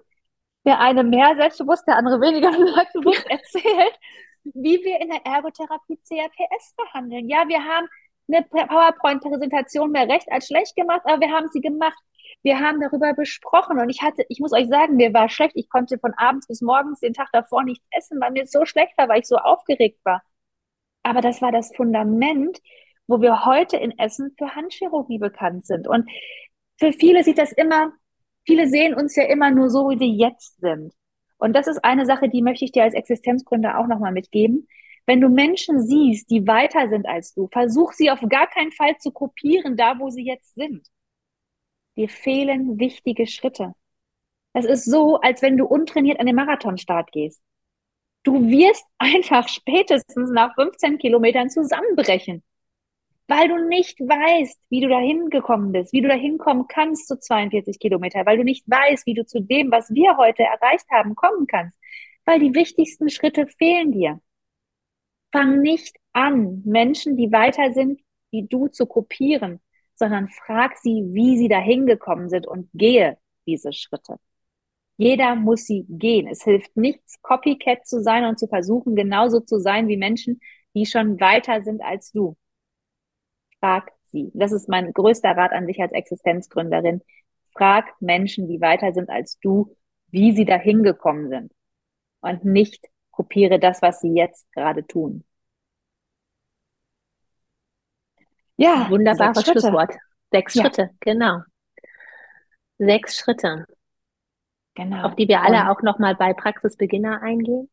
der 0.66 0.80
eine 0.80 1.04
mehr 1.04 1.36
selbstbewusst, 1.36 1.88
der 1.88 1.96
andere 1.96 2.20
weniger 2.20 2.52
selbstbewusst 2.76 3.26
erzählt, 3.30 4.00
wie 4.44 4.84
wir 4.84 5.00
in 5.02 5.10
der 5.10 5.26
Ergotherapie 5.26 5.98
CRPS 5.98 6.76
behandeln. 6.76 7.30
Ja, 7.30 7.48
wir 7.48 7.64
haben 7.64 7.88
eine 8.28 8.44
PowerPoint-Präsentation 8.44 9.92
mehr 9.92 10.08
recht 10.08 10.32
als 10.32 10.48
schlecht 10.48 10.76
gemacht, 10.76 11.02
aber 11.06 11.20
wir 11.20 11.32
haben 11.32 11.48
sie 11.52 11.62
gemacht. 11.62 11.98
Wir 12.42 12.60
haben 12.60 12.80
darüber 12.80 13.14
besprochen 13.14 13.80
und 13.80 13.90
ich 13.90 14.02
hatte, 14.02 14.26
ich 14.30 14.40
muss 14.40 14.54
euch 14.54 14.68
sagen, 14.70 14.96
mir 14.96 15.14
war 15.14 15.30
schlecht. 15.30 15.54
Ich 15.56 15.70
konnte 15.70 16.00
von 16.00 16.14
abends 16.16 16.48
bis 16.48 16.62
morgens 16.62 17.00
den 17.00 17.14
Tag 17.14 17.28
davor 17.34 17.64
nichts 17.64 17.86
essen, 17.92 18.20
weil 18.22 18.32
mir 18.32 18.48
so 18.48 18.66
schlecht 18.66 18.98
war, 18.98 19.10
weil 19.10 19.20
ich 19.20 19.28
so 19.28 19.36
aufgeregt 19.36 20.00
war. 20.06 20.24
Aber 21.04 21.22
das 21.22 21.42
war 21.42 21.52
das 21.52 21.76
Fundament, 21.76 22.60
wo 23.08 23.22
wir 23.22 23.46
heute 23.46 23.78
in 23.78 23.98
Essen 23.98 24.34
für 24.38 24.56
Handchirurgie 24.56 25.18
bekannt 25.18 25.66
sind. 25.66 25.88
Und 25.88 26.10
für 26.78 26.94
viele 26.94 27.24
sieht 27.24 27.38
das 27.38 27.52
immer, 27.52 27.92
viele 28.46 28.68
sehen 28.68 28.94
uns 28.94 29.16
ja 29.16 29.24
immer 29.24 29.52
nur 29.52 29.70
so, 29.70 29.90
wie 29.90 30.00
wir 30.00 30.08
jetzt 30.08 30.60
sind. 30.62 30.94
Und 31.38 31.54
das 31.54 31.68
ist 31.68 31.84
eine 31.84 32.06
Sache, 32.06 32.30
die 32.30 32.42
möchte 32.42 32.66
ich 32.66 32.72
dir 32.72 32.84
als 32.84 32.94
Existenzgründer 32.94 33.80
auch 33.80 33.88
nochmal 33.88 34.12
mitgeben. 34.12 34.68
Wenn 35.06 35.22
du 35.22 35.30
Menschen 35.30 35.82
siehst, 35.82 36.30
die 36.30 36.48
weiter 36.48 36.88
sind 36.88 37.08
als 37.08 37.34
du, 37.34 37.48
versuch 37.52 37.94
sie 37.94 38.12
auf 38.12 38.20
gar 38.30 38.48
keinen 38.48 38.72
Fall 38.72 38.98
zu 38.98 39.12
kopieren, 39.12 39.76
da 39.76 40.00
wo 40.00 40.10
sie 40.10 40.26
jetzt 40.26 40.54
sind. 40.56 40.88
Dir 42.00 42.08
fehlen 42.08 42.80
wichtige 42.80 43.28
Schritte. 43.28 43.74
Es 44.54 44.64
ist 44.64 44.86
so, 44.86 45.20
als 45.20 45.42
wenn 45.42 45.58
du 45.58 45.66
untrainiert 45.66 46.22
an 46.22 46.28
den 46.28 46.36
Marathonstart 46.38 47.12
gehst. 47.12 47.42
Du 48.24 48.48
wirst 48.48 48.86
einfach 48.98 49.50
spätestens 49.50 50.32
nach 50.32 50.56
15 50.56 50.98
Kilometern 50.98 51.50
zusammenbrechen, 51.50 52.42
weil 53.28 53.50
du 53.50 53.68
nicht 53.68 54.00
weißt, 54.00 54.58
wie 54.70 54.80
du 54.80 54.88
dahin 54.88 55.30
gekommen 55.30 55.74
bist, 55.74 55.92
wie 55.92 56.00
du 56.00 56.08
dahin 56.08 56.38
kommen 56.38 56.68
kannst 56.70 57.06
zu 57.10 57.20
42 57.20 57.80
Kilometer, 57.80 58.26
weil 58.26 58.38
du 58.38 58.46
nicht 58.46 58.64
weißt, 58.70 59.06
wie 59.06 59.14
du 59.14 59.26
zu 59.26 59.42
dem, 59.42 59.70
was 59.70 59.94
wir 59.94 60.16
heute 60.16 60.44
erreicht 60.44 60.90
haben, 60.90 61.16
kommen 61.16 61.48
kannst, 61.48 61.78
weil 62.24 62.40
die 62.40 62.56
wichtigsten 62.56 63.10
Schritte 63.10 63.46
fehlen 63.46 63.92
dir. 63.92 64.22
Fang 65.34 65.60
nicht 65.60 65.98
an, 66.14 66.62
Menschen, 66.64 67.18
die 67.18 67.34
weiter 67.34 67.74
sind, 67.74 68.00
wie 68.32 68.48
du 68.48 68.70
zu 68.70 68.86
kopieren, 68.86 69.60
sondern 70.00 70.30
frag 70.30 70.78
sie, 70.78 71.06
wie 71.12 71.38
sie 71.38 71.50
dahin 71.50 71.86
gekommen 71.86 72.30
sind 72.30 72.48
und 72.48 72.70
gehe 72.74 73.18
diese 73.46 73.74
Schritte. 73.74 74.18
Jeder 74.98 75.36
muss 75.36 75.66
sie 75.66 75.86
gehen. 75.88 76.28
Es 76.28 76.44
hilft 76.44 76.76
nichts, 76.76 77.22
Copycat 77.22 77.88
zu 77.88 78.02
sein 78.02 78.26
und 78.26 78.40
zu 78.40 78.48
versuchen, 78.48 78.96
genauso 78.96 79.40
zu 79.40 79.60
sein 79.60 79.88
wie 79.88 79.98
Menschen, 79.98 80.42
die 80.76 80.86
schon 80.86 81.20
weiter 81.20 81.62
sind 81.62 81.82
als 81.82 82.12
du. 82.12 82.36
Frag 83.60 83.92
sie. 84.08 84.32
Das 84.34 84.52
ist 84.52 84.68
mein 84.70 84.94
größter 84.94 85.32
Rat 85.32 85.52
an 85.54 85.68
dich 85.68 85.82
als 85.82 85.94
Existenzgründerin. 85.94 87.02
Frag 87.54 87.94
Menschen, 88.02 88.48
die 88.48 88.62
weiter 88.62 88.94
sind 88.94 89.10
als 89.10 89.40
du, 89.40 89.76
wie 90.08 90.34
sie 90.34 90.46
dahin 90.46 90.84
gekommen 90.84 91.30
sind. 91.30 91.54
Und 92.22 92.46
nicht 92.46 92.88
kopiere 93.12 93.60
das, 93.60 93.82
was 93.82 94.02
sie 94.02 94.14
jetzt 94.14 94.52
gerade 94.54 94.86
tun. 94.86 95.24
Ja, 98.60 98.90
wunderbares 98.90 99.42
Schlusswort. 99.44 99.94
Sechs 100.32 100.54
ja. 100.54 100.64
Schritte, 100.64 100.90
genau. 101.00 101.40
Sechs 102.78 103.18
Schritte. 103.18 103.66
Genau. 104.76 105.04
Auf 105.04 105.16
die 105.16 105.30
wir 105.30 105.42
alle 105.42 105.62
und 105.62 105.68
auch 105.70 105.82
nochmal 105.82 106.16
bei 106.16 106.34
Praxisbeginner 106.34 107.22
eingehen. 107.22 107.70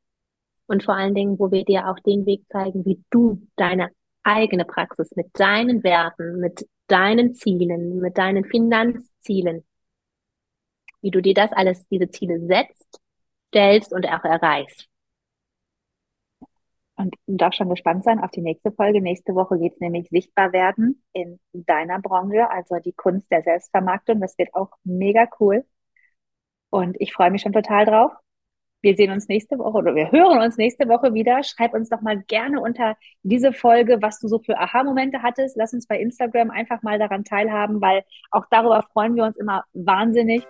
Und 0.66 0.84
vor 0.84 0.94
allen 0.94 1.14
Dingen, 1.14 1.38
wo 1.40 1.50
wir 1.50 1.64
dir 1.64 1.88
auch 1.88 1.98
den 2.00 2.24
Weg 2.24 2.44
zeigen, 2.50 2.84
wie 2.84 3.02
du 3.10 3.42
deine 3.56 3.90
eigene 4.22 4.64
Praxis 4.64 5.14
mit 5.16 5.28
deinen 5.34 5.82
Werten, 5.82 6.38
mit 6.38 6.68
deinen 6.86 7.34
Zielen, 7.34 7.98
mit 7.98 8.16
deinen 8.16 8.44
Finanzzielen, 8.44 9.64
wie 11.00 11.10
du 11.10 11.20
dir 11.20 11.34
das 11.34 11.52
alles, 11.52 11.86
diese 11.88 12.10
Ziele 12.10 12.46
setzt, 12.46 13.00
stellst 13.48 13.92
und 13.92 14.06
auch 14.06 14.24
erreichst. 14.24 14.88
Und 16.96 17.14
du 17.26 17.36
darfst 17.36 17.58
schon 17.58 17.68
gespannt 17.68 18.04
sein 18.04 18.20
auf 18.20 18.30
die 18.30 18.40
nächste 18.40 18.72
Folge. 18.72 19.02
Nächste 19.02 19.34
Woche 19.34 19.58
geht 19.58 19.74
es 19.74 19.80
nämlich 19.80 20.08
sichtbar 20.08 20.52
werden 20.52 21.02
in 21.12 21.38
deiner 21.52 22.00
Branche, 22.00 22.50
also 22.50 22.76
die 22.76 22.94
Kunst 22.94 23.30
der 23.30 23.42
Selbstvermarktung. 23.42 24.20
Das 24.20 24.38
wird 24.38 24.54
auch 24.54 24.70
mega 24.84 25.28
cool. 25.40 25.64
Und 26.70 26.96
ich 27.00 27.12
freue 27.12 27.30
mich 27.30 27.42
schon 27.42 27.52
total 27.52 27.84
drauf. 27.84 28.12
Wir 28.82 28.94
sehen 28.94 29.10
uns 29.10 29.28
nächste 29.28 29.58
Woche 29.58 29.78
oder 29.78 29.94
wir 29.94 30.12
hören 30.12 30.40
uns 30.40 30.56
nächste 30.58 30.88
Woche 30.88 31.12
wieder. 31.12 31.42
Schreib 31.42 31.74
uns 31.74 31.88
doch 31.88 32.02
mal 32.02 32.22
gerne 32.28 32.60
unter 32.60 32.96
diese 33.22 33.52
Folge, 33.52 34.00
was 34.00 34.20
du 34.20 34.28
so 34.28 34.38
für 34.38 34.58
Aha-Momente 34.58 35.22
hattest. 35.22 35.56
Lass 35.56 35.72
uns 35.72 35.86
bei 35.86 35.98
Instagram 35.98 36.50
einfach 36.50 36.82
mal 36.82 36.98
daran 36.98 37.24
teilhaben, 37.24 37.80
weil 37.80 38.04
auch 38.30 38.44
darüber 38.50 38.82
freuen 38.92 39.16
wir 39.16 39.24
uns 39.24 39.36
immer 39.36 39.64
wahnsinnig. 39.72 40.46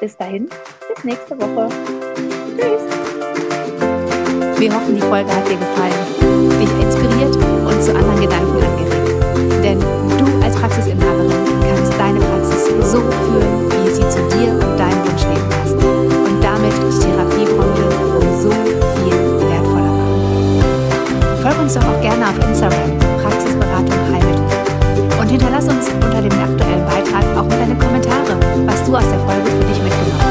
Bis 0.00 0.16
dahin, 0.16 0.48
bis 0.94 1.04
nächste 1.04 1.36
Woche. 1.40 1.68
Tschüss. 2.56 2.99
Wir 4.60 4.70
hoffen, 4.74 4.94
die 4.94 5.00
Folge 5.00 5.32
hat 5.32 5.48
dir 5.48 5.56
gefallen, 5.56 6.04
dich 6.60 6.68
inspiriert 6.84 7.34
und 7.64 7.82
zu 7.82 7.96
anderen 7.96 8.20
Gedanken 8.20 8.60
angeregt. 8.60 9.64
Denn 9.64 9.80
du 9.80 10.44
als 10.44 10.54
Praxisinhaberin 10.54 11.32
kannst 11.64 11.94
deine 11.96 12.20
Praxis 12.20 12.68
so 12.92 13.00
führen, 13.00 13.72
wie 13.72 13.88
sie 13.88 14.06
zu 14.06 14.20
dir 14.36 14.52
und 14.52 14.76
deinem 14.76 15.00
Wunsch 15.00 15.24
leben 15.32 15.48
passt. 15.48 15.80
Und 15.80 16.44
damit 16.44 16.76
die 16.76 16.92
Therapiebranche 16.92 17.88
um 18.20 18.28
so 18.36 18.50
viel 19.00 19.16
wertvoller 19.48 19.96
machen. 19.96 21.40
Folge 21.40 21.60
uns 21.62 21.72
doch 21.72 21.88
auch 21.88 22.00
gerne 22.02 22.28
auf 22.28 22.36
Instagram, 22.46 22.98
Praxisberatung 23.24 24.00
Heimat. 24.12 25.22
Und 25.22 25.28
hinterlass 25.28 25.64
uns 25.64 25.88
unter 25.88 26.20
dem 26.20 26.36
aktuellen 26.36 26.84
Beitrag 26.84 27.24
auch 27.32 27.48
mal 27.48 27.56
deine 27.64 27.78
Kommentare, 27.80 28.36
was 28.66 28.84
du 28.84 28.94
aus 28.94 29.08
der 29.08 29.20
Folge 29.20 29.48
für 29.56 29.64
dich 29.72 29.82
mitgenommen 29.82 30.20
hast. 30.20 30.29